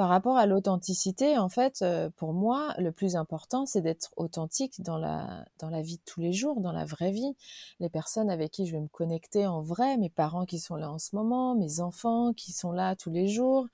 Par 0.01 0.09
rapport 0.09 0.39
à 0.39 0.47
l'authenticité, 0.47 1.37
en 1.37 1.51
fait, 1.51 1.85
pour 2.17 2.33
moi, 2.33 2.73
le 2.79 2.91
plus 2.91 3.17
important, 3.17 3.67
c'est 3.67 3.83
d'être 3.83 4.15
authentique 4.17 4.81
dans 4.81 4.97
la, 4.97 5.45
dans 5.59 5.69
la 5.69 5.83
vie 5.83 5.99
de 5.99 6.03
tous 6.07 6.21
les 6.21 6.33
jours, 6.33 6.63
dans 6.63 6.73
la 6.73 6.87
vraie 6.87 7.11
vie. 7.11 7.37
Les 7.81 7.91
personnes 7.91 8.31
avec 8.31 8.51
qui 8.51 8.65
je 8.65 8.73
vais 8.73 8.81
me 8.81 8.89
connecter 8.89 9.47
en 9.47 9.61
vrai, 9.61 9.99
mes 9.99 10.09
parents 10.09 10.47
qui 10.47 10.59
sont 10.59 10.77
là 10.77 10.91
en 10.91 10.99
ce 10.99 11.15
moment, 11.15 11.55
mes 11.55 11.81
enfants 11.81 12.33
qui 12.33 12.53
sont 12.53 12.73
là 12.73 12.97
tous 12.97 13.11
les 13.11 13.29
jours, 13.29 13.67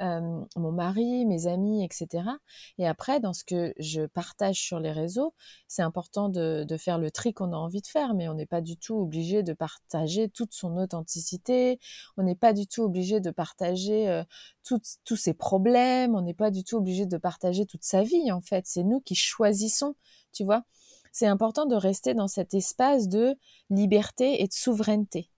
mon 0.00 0.72
mari, 0.72 1.26
mes 1.26 1.48
amis, 1.48 1.84
etc. 1.84 2.30
Et 2.78 2.86
après, 2.86 3.20
dans 3.20 3.34
ce 3.34 3.44
que 3.44 3.74
je 3.78 4.06
partage 4.06 4.62
sur 4.62 4.80
les 4.80 4.90
réseaux, 4.90 5.34
c'est 5.68 5.82
important 5.82 6.30
de, 6.30 6.64
de, 6.66 6.76
faire 6.78 6.96
le 6.96 7.10
tri 7.10 7.34
qu'on 7.34 7.52
a 7.52 7.56
envie 7.56 7.82
de 7.82 7.86
faire, 7.86 8.14
mais 8.14 8.26
on 8.30 8.34
n'est 8.34 8.46
pas 8.46 8.62
du 8.62 8.78
tout 8.78 8.94
obligé 8.94 9.42
de 9.42 9.52
partager 9.52 10.30
toute 10.30 10.54
son 10.54 10.78
authenticité, 10.78 11.78
on 12.16 12.22
n'est 12.22 12.34
pas 12.34 12.54
du 12.54 12.66
tout 12.66 12.84
obligé 12.84 13.20
de 13.20 13.30
partager 13.30 14.22
tous 14.62 15.16
ces 15.16 15.34
problèmes, 15.34 15.73
on 15.76 16.22
n'est 16.22 16.34
pas 16.34 16.50
du 16.50 16.64
tout 16.64 16.76
obligé 16.76 17.06
de 17.06 17.16
partager 17.16 17.66
toute 17.66 17.84
sa 17.84 18.02
vie 18.02 18.32
en 18.32 18.40
fait, 18.40 18.64
c'est 18.66 18.84
nous 18.84 19.00
qui 19.00 19.14
choisissons, 19.14 19.94
tu 20.32 20.44
vois. 20.44 20.64
C'est 21.12 21.26
important 21.26 21.66
de 21.66 21.76
rester 21.76 22.14
dans 22.14 22.26
cet 22.26 22.54
espace 22.54 23.08
de 23.08 23.36
liberté 23.70 24.42
et 24.42 24.48
de 24.48 24.52
souveraineté. 24.52 25.30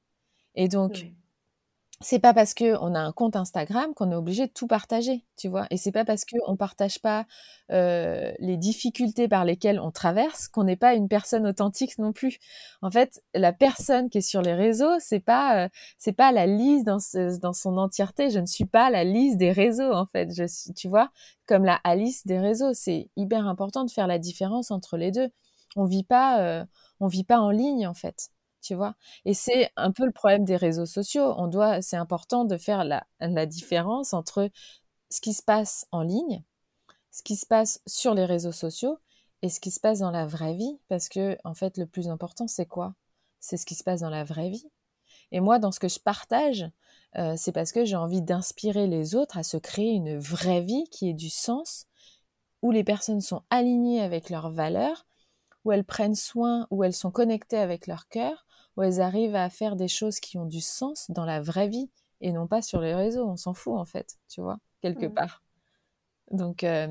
Et 0.54 0.68
donc, 0.68 1.06
c'est 2.02 2.18
pas 2.18 2.34
parce 2.34 2.52
que 2.52 2.76
on 2.82 2.94
a 2.94 3.00
un 3.00 3.12
compte 3.12 3.36
Instagram 3.36 3.94
qu'on 3.94 4.10
est 4.12 4.14
obligé 4.14 4.46
de 4.46 4.52
tout 4.52 4.66
partager, 4.66 5.24
tu 5.36 5.48
vois. 5.48 5.66
Et 5.70 5.78
c'est 5.78 5.92
pas 5.92 6.04
parce 6.04 6.26
que 6.26 6.36
on 6.46 6.54
partage 6.54 7.00
pas 7.00 7.24
euh, 7.72 8.32
les 8.38 8.58
difficultés 8.58 9.28
par 9.28 9.46
lesquelles 9.46 9.80
on 9.80 9.90
traverse 9.90 10.46
qu'on 10.48 10.64
n'est 10.64 10.76
pas 10.76 10.94
une 10.94 11.08
personne 11.08 11.46
authentique 11.46 11.98
non 11.98 12.12
plus. 12.12 12.38
En 12.82 12.90
fait, 12.90 13.22
la 13.34 13.54
personne 13.54 14.10
qui 14.10 14.18
est 14.18 14.20
sur 14.20 14.42
les 14.42 14.52
réseaux, 14.52 14.98
c'est 14.98 15.20
pas 15.20 15.64
euh, 15.64 15.68
c'est 15.96 16.12
pas 16.12 16.32
la 16.32 16.46
liste 16.46 16.84
dans 16.84 16.98
dans 17.40 17.54
son 17.54 17.78
entièreté. 17.78 18.28
Je 18.28 18.40
ne 18.40 18.46
suis 18.46 18.66
pas 18.66 18.90
la 18.90 19.02
liste 19.04 19.38
des 19.38 19.52
réseaux 19.52 19.92
en 19.92 20.06
fait. 20.06 20.34
Je 20.34 20.46
suis, 20.46 20.74
tu 20.74 20.88
vois, 20.88 21.10
comme 21.46 21.64
la 21.64 21.80
Alice 21.82 22.26
des 22.26 22.38
réseaux. 22.38 22.74
C'est 22.74 23.08
hyper 23.16 23.46
important 23.46 23.84
de 23.84 23.90
faire 23.90 24.06
la 24.06 24.18
différence 24.18 24.70
entre 24.70 24.98
les 24.98 25.12
deux. 25.12 25.30
On 25.76 25.86
vit 25.86 26.04
pas 26.04 26.40
euh, 26.42 26.64
on 27.00 27.06
vit 27.06 27.24
pas 27.24 27.40
en 27.40 27.50
ligne 27.50 27.86
en 27.86 27.94
fait 27.94 28.30
tu 28.66 28.74
vois. 28.74 28.94
Et 29.24 29.34
c'est 29.34 29.70
un 29.76 29.92
peu 29.92 30.04
le 30.04 30.12
problème 30.12 30.44
des 30.44 30.56
réseaux 30.56 30.86
sociaux. 30.86 31.34
On 31.36 31.46
doit, 31.46 31.82
c'est 31.82 31.96
important 31.96 32.44
de 32.44 32.56
faire 32.56 32.84
la, 32.84 33.46
différence 33.46 34.12
entre 34.12 34.50
ce 35.10 35.20
qui 35.20 35.34
se 35.34 35.42
passe 35.42 35.86
en 35.92 36.02
ligne, 36.02 36.42
ce 37.12 37.22
qui 37.22 37.36
se 37.36 37.46
passe 37.46 37.80
sur 37.86 38.14
les 38.14 38.24
réseaux 38.24 38.52
sociaux 38.52 38.98
et 39.42 39.48
ce 39.48 39.60
qui 39.60 39.70
se 39.70 39.80
passe 39.80 40.00
dans 40.00 40.10
la 40.10 40.26
vraie 40.26 40.54
vie. 40.54 40.78
Parce 40.88 41.08
que, 41.08 41.38
en 41.44 41.54
fait, 41.54 41.78
le 41.78 41.86
plus 41.86 42.08
important, 42.08 42.48
c'est 42.48 42.66
quoi? 42.66 42.94
C'est 43.38 43.56
ce 43.56 43.66
qui 43.66 43.76
se 43.76 43.84
passe 43.84 44.00
dans 44.00 44.10
la 44.10 44.24
vraie 44.24 44.50
vie. 44.50 44.68
Et 45.32 45.40
moi, 45.40 45.58
dans 45.58 45.72
ce 45.72 45.80
que 45.80 45.88
je 45.88 46.00
partage, 46.00 46.68
euh, 47.16 47.34
c'est 47.36 47.52
parce 47.52 47.72
que 47.72 47.84
j'ai 47.84 47.96
envie 47.96 48.22
d'inspirer 48.22 48.86
les 48.86 49.14
autres 49.14 49.38
à 49.38 49.42
se 49.42 49.56
créer 49.56 49.92
une 49.92 50.18
vraie 50.18 50.60
vie 50.60 50.88
qui 50.90 51.08
ait 51.08 51.14
du 51.14 51.30
sens, 51.30 51.86
où 52.62 52.72
les 52.72 52.84
personnes 52.84 53.20
sont 53.20 53.42
alignées 53.50 54.00
avec 54.00 54.30
leurs 54.30 54.50
valeurs, 54.50 55.06
où 55.64 55.72
elles 55.72 55.84
prennent 55.84 56.14
soin, 56.14 56.66
où 56.70 56.84
elles 56.84 56.94
sont 56.94 57.10
connectées 57.10 57.58
avec 57.58 57.86
leur 57.86 58.08
cœur, 58.08 58.45
où 58.76 58.82
elles 58.82 59.00
arrivent 59.00 59.36
à 59.36 59.48
faire 59.50 59.76
des 59.76 59.88
choses 59.88 60.20
qui 60.20 60.38
ont 60.38 60.46
du 60.46 60.60
sens 60.60 61.10
dans 61.10 61.24
la 61.24 61.40
vraie 61.40 61.68
vie 61.68 61.90
et 62.20 62.32
non 62.32 62.46
pas 62.46 62.62
sur 62.62 62.80
les 62.80 62.94
réseaux. 62.94 63.26
On 63.26 63.36
s'en 63.36 63.54
fout 63.54 63.74
en 63.74 63.84
fait, 63.84 64.18
tu 64.28 64.40
vois, 64.40 64.58
quelque 64.80 65.06
mmh. 65.06 65.14
part. 65.14 65.42
Donc, 66.30 66.64
euh, 66.64 66.88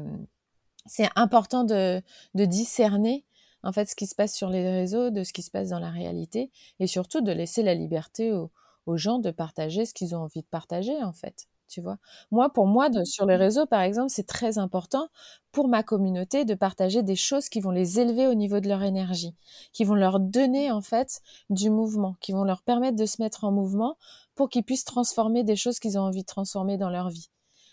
c'est 0.86 1.10
important 1.16 1.64
de, 1.64 2.02
discerner 2.34 3.26
en 3.64 3.72
fait 3.72 3.90
ce 3.90 3.96
qui 3.96 4.08
se 4.08 4.16
passe 4.16 4.36
sur 4.36 4.50
les 4.50 4.70
réseaux 4.70 5.10
de 5.10 5.24
ce 5.24 5.34
qui 5.34 5.42
se 5.42 5.52
passe 5.52 5.70
dans 5.70 5.80
la 5.80 5.90
réalité 5.90 6.52
et 6.80 6.88
surtout 6.88 7.22
de 7.22 7.32
laisser 7.32 7.64
la 7.64 7.74
liberté 7.74 8.32
aux, 8.32 8.52
gens 8.98 9.18
de 9.18 9.32
partager 9.32 9.86
ce 9.86 9.96
qu'ils 9.96 10.16
ont 10.16 10.20
envie 10.20 10.42
de 10.42 10.48
partager 10.48 11.04
en 11.04 11.14
fait. 11.14 11.48
Tu 11.68 11.82
vois? 11.82 11.98
Moi, 12.32 12.52
pour 12.52 12.68
moi, 12.68 12.90
sur 13.06 13.26
les 13.26 13.36
réseaux, 13.36 13.66
par 13.66 13.82
exemple, 13.82 14.10
c'est 14.10 14.28
très 14.28 14.58
important 14.58 15.10
pour 15.52 15.68
ma 15.68 15.84
communauté 15.84 16.46
de 16.46 16.54
partager 16.54 17.04
des 17.04 17.16
choses 17.16 17.50
qui 17.50 17.62
vont 17.62 17.72
les 17.72 18.00
élever 18.00 18.28
au 18.28 18.34
niveau 18.34 18.60
de 18.60 18.68
leur 18.68 18.84
énergie, 18.84 19.36
qui 19.74 19.84
vont 19.84 19.96
leur 19.96 20.20
donner 20.20 20.72
en 20.72 20.82
fait 20.82 21.22
du 21.50 21.70
mouvement, 21.70 22.16
qui 22.20 22.32
vont 22.32 22.44
leur 22.44 22.62
permettre 22.62 22.98
de 22.98 23.06
se 23.06 23.22
mettre 23.22 23.44
en 23.44 23.52
mouvement 23.52 23.98
pour 24.36 24.50
qu'ils 24.50 24.64
puissent 24.64 24.86
transformer 24.86 25.44
des 25.44 25.56
choses 25.56 25.80
qu'ils 25.80 25.98
ont 25.98 26.04
envie 26.04 26.22
de 26.22 26.26
transformer 26.26 26.78
dans 26.78 26.90
leur 26.90 27.10
vie. 27.10 27.30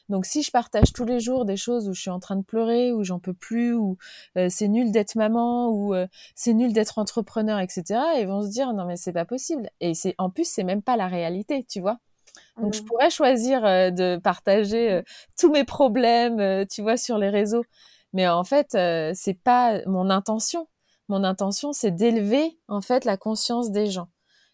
Donc 0.08 0.26
si 0.26 0.42
je 0.42 0.50
partage 0.50 0.92
tous 0.92 1.04
les 1.04 1.20
jours 1.20 1.44
des 1.44 1.56
choses 1.56 1.88
où 1.88 1.94
je 1.94 2.00
suis 2.00 2.10
en 2.10 2.20
train 2.20 2.36
de 2.36 2.42
pleurer, 2.42 2.92
où 2.92 3.02
j'en 3.04 3.18
peux 3.18 3.34
plus, 3.34 3.74
où 3.74 3.96
euh, 4.36 4.48
c'est 4.50 4.68
nul 4.68 4.90
d'être 4.92 5.14
maman, 5.14 5.68
ou 5.70 5.94
euh, 5.94 6.06
c'est 6.34 6.54
nul 6.54 6.72
d'être 6.72 6.98
entrepreneur, 6.98 7.58
etc., 7.60 8.00
ils 8.20 8.26
vont 8.26 8.42
se 8.42 8.48
dire 8.48 8.72
non 8.74 8.84
mais 8.84 8.96
c'est 8.96 9.12
pas 9.12 9.24
possible. 9.24 9.70
Et 9.80 9.94
c'est 9.94 10.14
en 10.18 10.30
plus 10.30 10.44
c'est 10.48 10.64
même 10.64 10.82
pas 10.82 10.96
la 10.96 11.08
réalité, 11.08 11.64
tu 11.68 11.80
vois? 11.80 11.98
Donc, 12.60 12.74
je 12.74 12.82
mmh. 12.82 12.84
pourrais 12.84 13.10
choisir 13.10 13.62
de 13.62 14.18
partager 14.18 15.02
tous 15.38 15.50
mes 15.50 15.64
problèmes, 15.64 16.66
tu 16.66 16.82
vois, 16.82 16.96
sur 16.96 17.18
les 17.18 17.30
réseaux. 17.30 17.64
Mais 18.12 18.28
en 18.28 18.44
fait, 18.44 18.76
c'est 19.14 19.38
pas 19.42 19.80
mon 19.86 20.10
intention. 20.10 20.68
Mon 21.08 21.24
intention, 21.24 21.72
c'est 21.72 21.90
d'élever, 21.90 22.58
en 22.68 22.80
fait, 22.80 23.04
la 23.04 23.16
conscience 23.16 23.70
des 23.70 23.86
gens 23.86 24.08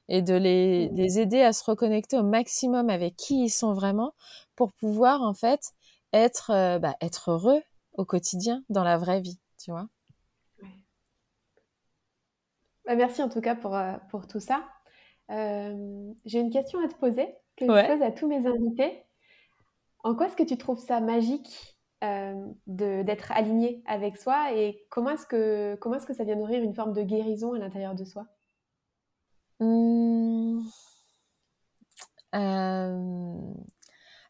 et 0.09 0.22
de 0.22 0.34
les, 0.34 0.88
mmh. 0.88 0.94
les, 0.94 1.18
aider 1.18 1.42
à 1.42 1.53
se 1.53 1.62
reconnecter 1.64 2.18
au 2.18 2.22
maximum 2.22 2.88
avec 2.88 3.14
qui 3.16 3.44
ils 3.44 3.51
sont 3.51 3.74
vraiment 3.74 4.14
pour 4.57 4.72
pouvoir, 4.72 5.22
en 5.22 5.34
fait, 5.34 5.72
être, 6.12 6.78
bah, 6.78 6.96
être 7.01 7.32
heureux 7.32 7.62
au 7.92 8.05
quotidien, 8.05 8.62
dans 8.70 8.84
la 8.84 8.96
vraie 8.96 9.20
vie, 9.20 9.38
tu 9.62 9.70
vois? 9.70 9.88
Bah, 12.86 12.94
merci 12.94 13.22
en 13.22 13.28
tout 13.28 13.42
cas 13.42 13.55
pour, 13.55 13.78
pour 14.11 14.26
tout 14.26 14.40
ça. 14.40 14.64
J'ai 15.28 16.40
une 16.40 16.51
question 16.51 16.82
à 16.82 16.88
te 16.88 16.94
poser 16.94 17.34
que 17.59 17.66
je 17.66 17.86
pose 17.86 18.02
à 18.02 18.12
tous 18.12 18.28
mes 18.28 18.46
invités. 18.46 19.04
En 20.04 20.14
quoi 20.14 20.26
est-ce 20.26 20.36
que 20.36 20.42
tu 20.44 20.56
trouves 20.56 20.78
ça 20.78 21.00
magique 21.00 21.76
euh, 22.04 22.46
d'être 22.66 23.32
aligné 23.32 23.82
avec 23.86 24.16
soi 24.16 24.52
et 24.54 24.86
comment 24.88 25.11
est-ce 25.11 25.26
que, 25.26 25.74
comment 25.80 25.96
est-ce 25.96 26.06
que 26.06 26.14
ça 26.14 26.24
vient 26.24 26.36
nourrir 26.36 26.62
une 26.62 26.74
forme 26.74 26.92
de 26.92 27.02
guérison 27.02 27.54
à 27.54 27.59
l'intérieur 27.59 27.94
de 27.94 28.04
soi? 28.04 28.26
Mmh. 29.61 30.61
euh, 32.36 33.38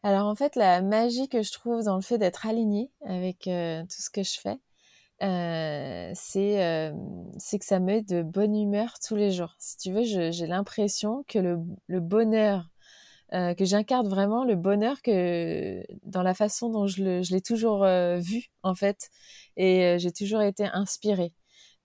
Alors 0.01 0.25
en 0.27 0.35
fait, 0.35 0.55
la 0.55 0.81
magie 0.81 1.29
que 1.29 1.43
je 1.43 1.51
trouve 1.51 1.83
dans 1.83 1.95
le 1.95 2.01
fait 2.01 2.17
d'être 2.17 2.47
aligné 2.47 2.91
avec 3.05 3.47
euh, 3.47 3.83
tout 3.83 4.01
ce 4.01 4.09
que 4.09 4.23
je 4.23 4.39
fais, 4.39 4.57
c'est 6.15 6.91
c'est 7.37 7.59
que 7.59 7.65
ça 7.65 7.79
me 7.79 7.85
met 7.85 8.01
de 8.01 8.23
bonne 8.23 8.55
humeur 8.55 8.95
tous 9.05 9.15
les 9.15 9.31
jours. 9.31 9.53
Si 9.59 9.77
tu 9.77 9.91
veux, 9.91 10.03
j'ai 10.03 10.47
l'impression 10.47 11.23
que 11.27 11.37
le, 11.37 11.59
le 11.87 11.99
bonheur 11.99 12.69
euh, 13.33 13.53
que 13.53 13.63
j'incarne 13.63 14.07
vraiment 14.07 14.43
le 14.43 14.55
bonheur 14.55 15.03
que 15.03 15.83
dans 16.03 16.23
la 16.23 16.33
façon 16.33 16.71
dont 16.71 16.87
je 16.87 17.31
l'ai 17.31 17.41
toujours 17.41 17.83
euh, 17.83 18.17
vu 18.17 18.47
en 18.63 18.73
fait. 18.73 19.09
Et 19.55 19.83
euh, 19.83 19.97
j'ai 19.99 20.11
toujours 20.11 20.41
été 20.41 20.65
inspirée. 20.65 21.33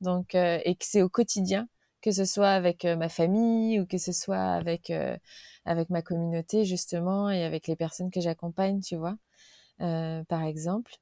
Donc 0.01 0.35
et 0.35 0.75
que 0.75 0.85
c'est 0.85 1.03
au 1.03 1.09
quotidien 1.09 1.69
que 2.03 2.11
ce 2.13 2.25
soit 2.25 2.51
avec 2.51 2.85
ma 2.85 3.09
famille 3.09 3.81
ou 3.81 3.87
que 3.87 3.99
ce 3.99 4.13
soit 4.13 4.37
avec 4.37 4.93
avec 5.65 5.91
ma 5.91 6.03
communauté 6.03 6.65
justement 6.65 7.31
et 7.31 7.45
avec 7.45 7.67
les 7.69 7.77
personnes 7.77 8.11
que 8.11 8.21
j'accompagne 8.21 8.81
tu 8.81 8.97
vois 8.97 9.17
par 9.79 10.43
exemple. 10.45 10.93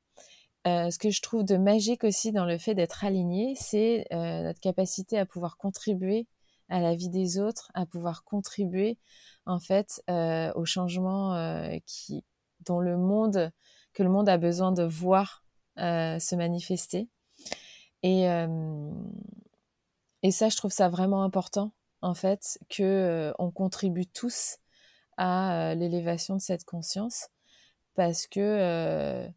Ce 0.67 0.99
que 0.99 1.11
je 1.11 1.21
trouve 1.23 1.45
de 1.45 1.57
magique 1.57 2.05
aussi 2.05 2.33
dans 2.33 2.45
le 2.45 2.59
fait 2.59 2.75
d'être 2.75 3.05
aligné 3.05 3.55
c'est 3.57 4.07
notre 4.13 4.61
capacité 4.61 5.19
à 5.19 5.27
pouvoir 5.27 5.57
contribuer 5.57 6.27
à 6.73 6.81
la 6.81 6.97
vie 6.97 7.11
des 7.11 7.39
autres 7.39 7.71
à 7.75 7.85
pouvoir 7.85 8.25
contribuer 8.25 8.99
en 9.45 9.61
fait 9.61 10.03
euh, 10.09 10.51
au 10.55 10.65
changement 10.65 11.35
euh, 11.35 11.77
qui 11.87 12.25
dont 12.61 12.81
le 12.81 12.97
monde 12.97 13.53
que 13.93 14.03
le 14.03 14.09
monde 14.09 14.29
a 14.29 14.39
besoin 14.39 14.73
de 14.73 14.83
voir 14.83 15.45
euh, 15.79 16.19
se 16.19 16.35
manifester. 16.35 17.09
Et 18.03 18.25
et 20.23 20.31
ça 20.33 20.49
je 20.49 20.57
trouve 20.57 20.73
ça 20.73 20.89
vraiment 20.89 21.23
important 21.23 21.73
en 22.01 22.15
fait 22.15 22.59
que 22.69 23.33
on 23.39 23.53
contribue 23.53 24.07
tous 24.07 24.57
à 25.19 25.75
l'élévation 25.77 26.35
de 26.35 26.41
cette 26.41 26.65
conscience 26.65 27.29
parce 27.95 28.27
que 28.27 29.29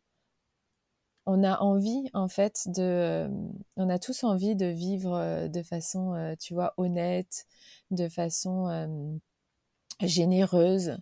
on 1.26 1.43
a 1.43 1.59
envie 1.59 2.09
en 2.13 2.28
fait 2.28 2.67
de 2.67 3.30
on 3.78 3.89
a 3.89 3.99
tous 3.99 4.23
envie 4.23 4.55
de 4.55 4.67
vivre 4.67 5.47
de 5.47 5.63
façon 5.63 6.36
tu 6.39 6.53
vois 6.53 6.73
honnête 6.78 7.45
de 7.91 8.07
façon 8.09 9.19
généreuse, 10.01 10.97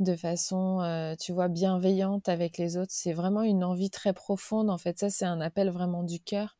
de 0.00 0.16
façon, 0.16 0.80
euh, 0.80 1.14
tu 1.16 1.32
vois, 1.32 1.48
bienveillante 1.48 2.28
avec 2.28 2.58
les 2.58 2.76
autres. 2.76 2.92
C'est 2.92 3.12
vraiment 3.12 3.42
une 3.42 3.64
envie 3.64 3.90
très 3.90 4.12
profonde. 4.12 4.70
En 4.70 4.78
fait, 4.78 4.98
ça, 4.98 5.10
c'est 5.10 5.24
un 5.24 5.40
appel 5.40 5.70
vraiment 5.70 6.02
du 6.02 6.20
cœur. 6.20 6.56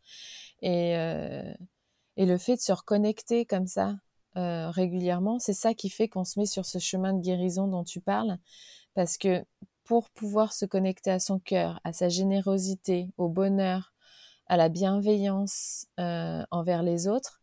Et, 0.62 0.96
euh, 0.96 1.52
et 2.16 2.26
le 2.26 2.38
fait 2.38 2.56
de 2.56 2.60
se 2.60 2.72
reconnecter 2.72 3.44
comme 3.44 3.66
ça 3.66 3.96
euh, 4.36 4.70
régulièrement, 4.70 5.38
c'est 5.38 5.52
ça 5.52 5.74
qui 5.74 5.90
fait 5.90 6.08
qu'on 6.08 6.24
se 6.24 6.38
met 6.38 6.46
sur 6.46 6.64
ce 6.66 6.78
chemin 6.78 7.12
de 7.12 7.20
guérison 7.20 7.68
dont 7.68 7.84
tu 7.84 8.00
parles. 8.00 8.38
Parce 8.94 9.18
que 9.18 9.44
pour 9.84 10.10
pouvoir 10.10 10.52
se 10.52 10.64
connecter 10.64 11.10
à 11.10 11.18
son 11.18 11.38
cœur, 11.38 11.80
à 11.84 11.92
sa 11.92 12.08
générosité, 12.08 13.08
au 13.18 13.28
bonheur, 13.28 13.92
à 14.46 14.56
la 14.56 14.68
bienveillance 14.68 15.86
envers 15.96 16.82
les 16.82 17.08
autres, 17.08 17.42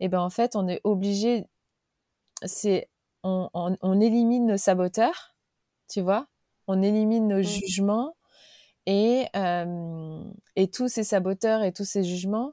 et 0.00 0.06
eh 0.06 0.08
ben 0.08 0.20
en 0.20 0.30
fait, 0.30 0.56
on 0.56 0.66
est 0.66 0.80
obligé. 0.82 1.46
C'est 2.44 2.88
on, 3.22 4.00
élimine 4.00 4.46
nos 4.46 4.56
saboteurs, 4.56 5.36
tu 5.88 6.00
vois, 6.00 6.26
on 6.66 6.82
élimine 6.82 7.28
nos 7.28 7.38
mmh. 7.38 7.42
jugements 7.44 8.16
et, 8.86 9.26
euh, 9.36 10.24
et 10.56 10.68
tous 10.68 10.88
ces 10.88 11.04
saboteurs 11.04 11.62
et 11.62 11.72
tous 11.72 11.84
ces 11.84 12.02
jugements, 12.02 12.52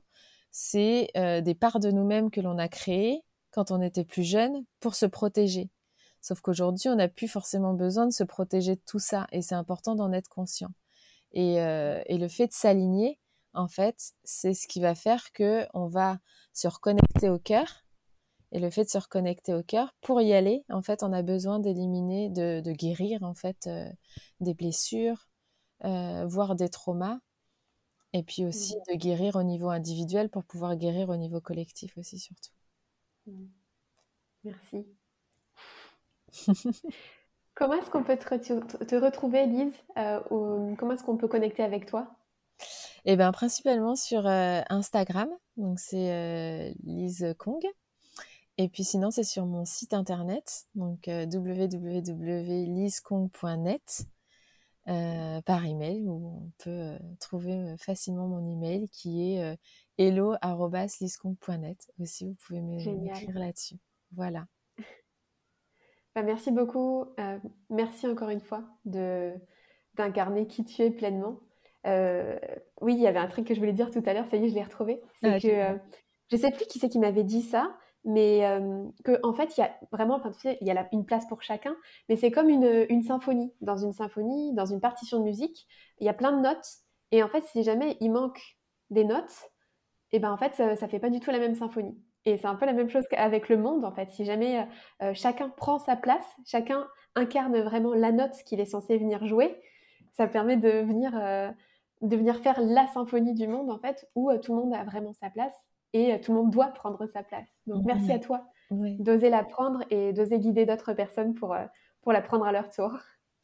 c'est 0.51 1.09
euh, 1.17 1.41
des 1.41 1.55
parts 1.55 1.79
de 1.79 1.91
nous-mêmes 1.91 2.29
que 2.29 2.41
l'on 2.41 2.57
a 2.57 2.67
créées 2.67 3.23
quand 3.51 3.71
on 3.71 3.81
était 3.81 4.05
plus 4.05 4.23
jeune 4.23 4.63
pour 4.79 4.95
se 4.95 5.07
protéger. 5.07 5.69
Sauf 6.21 6.41
qu'aujourd'hui, 6.41 6.89
on 6.89 6.95
n'a 6.95 7.07
plus 7.07 7.27
forcément 7.27 7.73
besoin 7.73 8.05
de 8.07 8.13
se 8.13 8.23
protéger 8.23 8.75
de 8.75 8.81
tout 8.85 8.99
ça 8.99 9.27
et 9.31 9.41
c'est 9.41 9.55
important 9.55 9.95
d'en 9.95 10.11
être 10.11 10.29
conscient. 10.29 10.71
Et, 11.31 11.61
euh, 11.61 12.01
et 12.07 12.17
le 12.17 12.27
fait 12.27 12.47
de 12.47 12.53
s'aligner, 12.53 13.19
en 13.53 13.67
fait, 13.67 14.13
c'est 14.23 14.53
ce 14.53 14.67
qui 14.67 14.79
va 14.81 14.95
faire 14.95 15.31
que 15.31 15.65
on 15.73 15.87
va 15.87 16.19
se 16.53 16.67
reconnecter 16.67 17.29
au 17.29 17.39
cœur 17.39 17.83
et 18.51 18.59
le 18.59 18.69
fait 18.69 18.83
de 18.83 18.89
se 18.89 18.97
reconnecter 18.97 19.53
au 19.53 19.63
cœur, 19.63 19.93
pour 20.01 20.21
y 20.21 20.33
aller, 20.33 20.63
en 20.69 20.81
fait, 20.81 21.03
on 21.03 21.13
a 21.13 21.21
besoin 21.21 21.59
d'éliminer, 21.59 22.29
de, 22.29 22.71
guérir, 22.71 23.21
en 23.23 23.35
fait, 23.35 23.67
euh, 23.67 23.89
des 24.39 24.53
blessures, 24.53 25.27
euh, 25.85 26.25
voire 26.25 26.55
des 26.55 26.69
traumas. 26.69 27.19
Et 28.13 28.23
puis 28.23 28.43
aussi 28.43 28.75
mmh. 28.75 28.93
de 28.93 28.97
guérir 28.97 29.35
au 29.35 29.43
niveau 29.43 29.69
individuel 29.69 30.29
pour 30.29 30.43
pouvoir 30.43 30.75
guérir 30.77 31.09
au 31.09 31.15
niveau 31.15 31.39
collectif 31.39 31.95
aussi, 31.99 32.17
surtout. 32.17 32.49
Mmh. 33.27 33.45
Merci. 34.45 34.87
comment 37.55 37.73
est-ce 37.73 37.89
qu'on 37.89 38.03
peut 38.03 38.17
te, 38.17 38.95
retrouver, 38.95 39.45
Lise 39.45 39.73
euh, 39.97 40.19
Comment 40.77 40.93
est-ce 40.93 41.03
qu'on 41.03 41.17
peut 41.17 41.27
connecter 41.27 41.63
avec 41.63 41.85
toi? 41.85 42.15
Eh 43.05 43.15
bien, 43.15 43.31
principalement 43.31 43.95
sur 43.95 44.25
Instagram. 44.25 45.29
Donc, 45.57 45.79
c'est 45.79 46.73
Lise 46.83 47.33
Kong. 47.37 47.65
Et 48.59 48.67
puis 48.67 48.83
sinon, 48.83 49.09
c'est 49.09 49.23
sur 49.23 49.45
mon 49.45 49.63
site 49.63 49.93
internet, 49.93 50.67
donc 50.75 51.07
euh, 51.07 51.25
www.liskong.net, 51.25 54.01
euh, 54.89 55.41
par 55.43 55.65
email, 55.65 56.09
où 56.09 56.43
on 56.43 56.51
peut 56.57 56.69
euh, 56.69 56.99
trouver 57.21 57.53
euh, 57.53 57.77
facilement 57.77 58.27
mon 58.27 58.45
email 58.45 58.89
qui 58.89 59.31
est 59.31 59.57
hello.liskong.net. 59.97 61.89
Aussi, 61.99 62.25
vous 62.25 62.33
pouvez 62.33 62.59
m'écrire 62.59 63.39
là-dessus. 63.39 63.77
Voilà. 64.11 64.45
Bah, 66.15 66.23
merci 66.23 66.51
beaucoup. 66.51 67.05
merci 67.69 68.07
encore 68.07 68.29
une 68.29 68.41
fois 68.41 68.63
de 68.85 69.33
d'incarner 69.95 70.47
qui 70.47 70.63
tu 70.63 70.81
es 70.81 70.91
pleinement. 70.91 71.39
oui, 71.85 72.93
il 72.93 72.99
y 72.99 73.07
avait 73.07 73.19
un 73.19 73.27
truc 73.27 73.47
que 73.47 73.53
je 73.53 73.59
voulais 73.59 73.73
dire 73.73 73.91
tout 73.91 74.03
à 74.05 74.13
l'heure, 74.13 74.27
ça 74.27 74.37
y 74.37 74.45
est, 74.45 74.49
je 74.49 74.55
l'ai 74.55 74.63
retrouvé. 74.63 75.01
C'est 75.21 75.33
ah, 75.33 75.39
que 75.39 75.79
je 76.31 76.37
sais 76.37 76.51
plus 76.51 76.65
qui 76.65 76.79
c'est 76.79 76.89
qui 76.89 76.99
m'avait 76.99 77.23
dit 77.23 77.41
ça, 77.41 77.75
mais 78.05 78.41
que 79.03 79.19
en 79.23 79.33
fait 79.33 79.57
il 79.57 79.61
y 79.61 79.63
a 79.63 79.75
vraiment 79.91 80.15
enfin 80.15 80.31
tu 80.31 80.39
sais 80.39 80.57
il 80.61 80.67
y 80.67 80.71
a 80.71 80.87
une 80.91 81.05
place 81.05 81.27
pour 81.27 81.41
chacun 81.41 81.75
mais 82.07 82.15
c'est 82.15 82.31
comme 82.31 82.49
une, 82.49 82.85
une, 82.89 83.03
symphonie 83.03 83.53
dans 83.61 83.77
une 83.77 83.93
symphonie 83.93 84.53
dans 84.53 84.65
une 84.65 84.79
partition 84.79 85.19
de 85.19 85.23
musique 85.23 85.67
il 85.99 86.05
y 86.05 86.09
a 86.09 86.13
plein 86.13 86.31
de 86.31 86.41
notes 86.41 86.67
et 87.11 87.23
en 87.23 87.27
fait 87.27 87.43
si 87.43 87.63
jamais 87.63 87.97
il 87.99 88.11
manque 88.11 88.41
des 88.89 89.03
notes 89.03 89.51
et 90.11 90.17
eh 90.17 90.19
ben 90.19 90.31
en 90.31 90.37
fait 90.37 90.55
ça, 90.55 90.75
ça 90.75 90.87
fait 90.87 90.99
pas 90.99 91.09
du 91.09 91.19
tout 91.19 91.29
la 91.29 91.39
même 91.39 91.55
symphonie 91.55 91.97
et 92.25 92.37
c'est 92.37 92.47
un 92.47 92.55
peu 92.55 92.65
la 92.65 92.73
même 92.73 92.89
chose 92.89 93.07
qu'avec 93.09 93.49
le 93.49 93.57
monde 93.57 93.85
en 93.85 93.91
fait 93.91 94.11
si 94.11 94.25
jamais 94.25 94.67
chacun 95.13 95.49
prend 95.49 95.79
sa 95.79 95.95
place 95.95 96.25
chacun 96.45 96.85
incarne 97.15 97.59
vraiment 97.61 97.93
la 97.93 98.11
note 98.11 98.35
qu'il 98.45 98.59
est 98.59 98.65
censé 98.65 98.97
venir 98.97 99.25
jouer 99.25 99.59
ça 100.13 100.27
permet 100.27 100.57
de 100.57 100.69
venir 100.69 101.13
de 102.01 102.15
venir 102.15 102.37
faire 102.41 102.59
la 102.61 102.87
symphonie 102.87 103.33
du 103.33 103.47
monde 103.47 103.69
en 103.69 103.79
fait 103.79 104.07
où 104.15 104.31
tout 104.37 104.53
le 104.53 104.61
monde 104.61 104.73
a 104.73 104.83
vraiment 104.83 105.13
sa 105.13 105.29
place 105.29 105.55
et 105.93 106.13
euh, 106.13 106.17
tout 106.19 106.33
le 106.33 106.39
monde 106.39 106.51
doit 106.51 106.67
prendre 106.67 107.05
sa 107.07 107.23
place. 107.23 107.47
Donc 107.67 107.85
merci 107.85 108.11
à 108.11 108.19
toi 108.19 108.45
d'oser 108.71 109.29
la 109.29 109.43
prendre 109.43 109.83
et 109.89 110.13
d'oser 110.13 110.37
guider 110.37 110.65
d'autres 110.65 110.93
personnes 110.93 111.33
pour, 111.33 111.53
euh, 111.53 111.65
pour 112.01 112.13
la 112.13 112.21
prendre 112.21 112.45
à 112.45 112.51
leur 112.51 112.69
tour. 112.69 112.91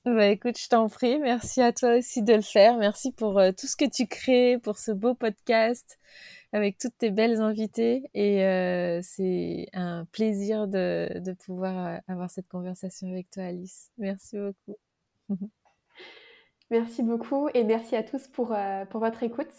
Bah 0.06 0.28
écoute, 0.28 0.60
je 0.60 0.70
t'en 0.70 0.88
prie. 0.88 1.18
Merci 1.18 1.62
à 1.62 1.74
toi 1.74 1.98
aussi 1.98 2.22
de 2.22 2.36
le 2.36 2.42
faire. 2.42 2.78
Merci 2.78 3.12
pour 3.12 3.40
euh, 3.40 3.52
tout 3.52 3.66
ce 3.66 3.76
que 3.76 3.90
tu 3.90 4.06
crées, 4.06 4.60
pour 4.62 4.78
ce 4.78 4.92
beau 4.92 5.16
podcast 5.16 5.98
avec 6.56 6.78
toutes 6.78 6.98
tes 6.98 7.12
belles 7.12 7.42
invitées. 7.42 8.10
Et 8.14 8.46
euh, 8.46 9.02
c'est 9.04 9.68
un 9.74 10.06
plaisir 10.12 10.68
de, 10.68 11.20
de 11.20 11.34
pouvoir 11.34 11.88
euh, 11.88 11.98
avoir 12.08 12.30
cette 12.30 12.48
conversation 12.48 13.10
avec 13.10 13.30
toi, 13.30 13.44
Alice. 13.44 13.92
Merci 13.98 14.38
beaucoup. 14.38 14.78
merci 16.72 17.04
beaucoup 17.04 17.50
et 17.54 17.66
merci 17.66 17.98
à 17.98 18.04
tous 18.04 18.28
pour, 18.30 18.56
pour 18.90 19.00
votre 19.02 19.22
écoute. 19.24 19.52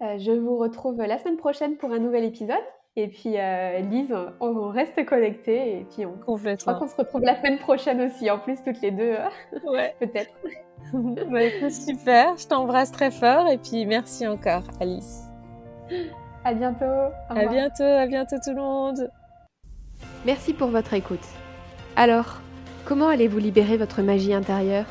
je 0.00 0.32
vous 0.32 0.58
retrouve 0.58 0.98
la 0.98 1.18
semaine 1.18 1.36
prochaine 1.36 1.76
pour 1.76 1.92
un 1.92 2.00
nouvel 2.00 2.24
épisode. 2.24 2.56
Et 2.96 3.06
puis, 3.06 3.38
euh, 3.38 3.78
Lise, 3.78 4.14
on, 4.40 4.68
reste 4.70 5.04
connectés. 5.06 5.78
Et 5.78 5.84
puis, 5.84 6.04
on, 6.04 6.36
je 6.36 6.56
crois 6.56 6.74
qu'on 6.74 6.88
se 6.88 6.96
retrouve 6.96 7.22
la 7.22 7.36
semaine 7.36 7.58
prochaine 7.58 8.00
aussi, 8.00 8.28
en 8.28 8.38
plus, 8.40 8.56
toutes 8.64 8.80
les 8.82 8.90
deux. 8.90 9.16
Ouais. 9.64 9.94
Peut-être. 10.00 10.32
bah, 11.30 11.70
super. 11.70 12.36
Je 12.36 12.48
t'embrasse 12.48 12.90
très 12.90 13.12
fort. 13.12 13.46
Et 13.48 13.58
puis, 13.58 13.86
merci 13.86 14.26
encore, 14.26 14.64
Alice. 14.80 15.29
À 16.44 16.54
bientôt. 16.54 17.12
à 17.28 17.46
bientôt. 17.46 17.82
À 17.82 18.06
bientôt, 18.06 18.36
tout 18.42 18.50
le 18.50 18.56
monde. 18.56 19.10
Merci 20.24 20.54
pour 20.54 20.68
votre 20.68 20.94
écoute. 20.94 21.24
Alors, 21.96 22.40
comment 22.86 23.08
allez-vous 23.08 23.38
libérer 23.38 23.76
votre 23.76 24.00
magie 24.00 24.32
intérieure? 24.32 24.86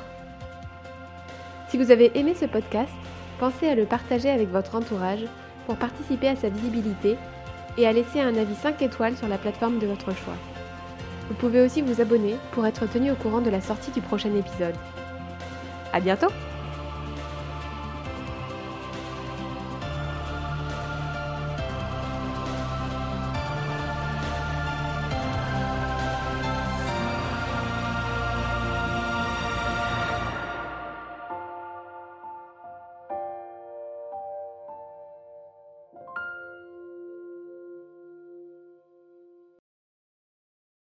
Si 1.70 1.78
vous 1.78 1.90
avez 1.90 2.12
aimé 2.18 2.36
ce 2.36 2.46
podcast, 2.46 2.92
pensez 3.40 3.68
à 3.68 3.76
le 3.76 3.86
partager 3.86 4.30
avec 4.30 4.50
votre 4.50 4.76
entourage 4.76 5.26
pour 5.66 5.76
participer 5.76 6.30
à 6.30 6.36
sa 6.36 6.50
visibilité 6.50 7.18
et 7.78 7.88
à 7.88 7.94
laisser 7.94 8.20
un 8.20 8.36
avis 8.36 8.56
5 8.56 8.82
étoiles 8.82 9.18
sur 9.18 9.28
la 9.28 9.38
plateforme 9.38 9.80
de 9.80 9.88
votre 9.88 10.14
choix. 10.16 10.38
Vous 11.30 11.36
pouvez 11.36 11.62
aussi 11.62 11.82
vous 11.82 12.02
abonner 12.02 12.36
pour 12.52 12.66
être 12.66 12.88
tenu 12.88 13.12
au 13.12 13.16
courant 13.16 13.42
de 13.42 13.52
la 13.52 13.62
sortie 13.62 13.92
du 13.92 14.02
prochain 14.02 14.36
épisode. 14.36 14.76
À 15.94 16.00
bientôt! 16.00 16.30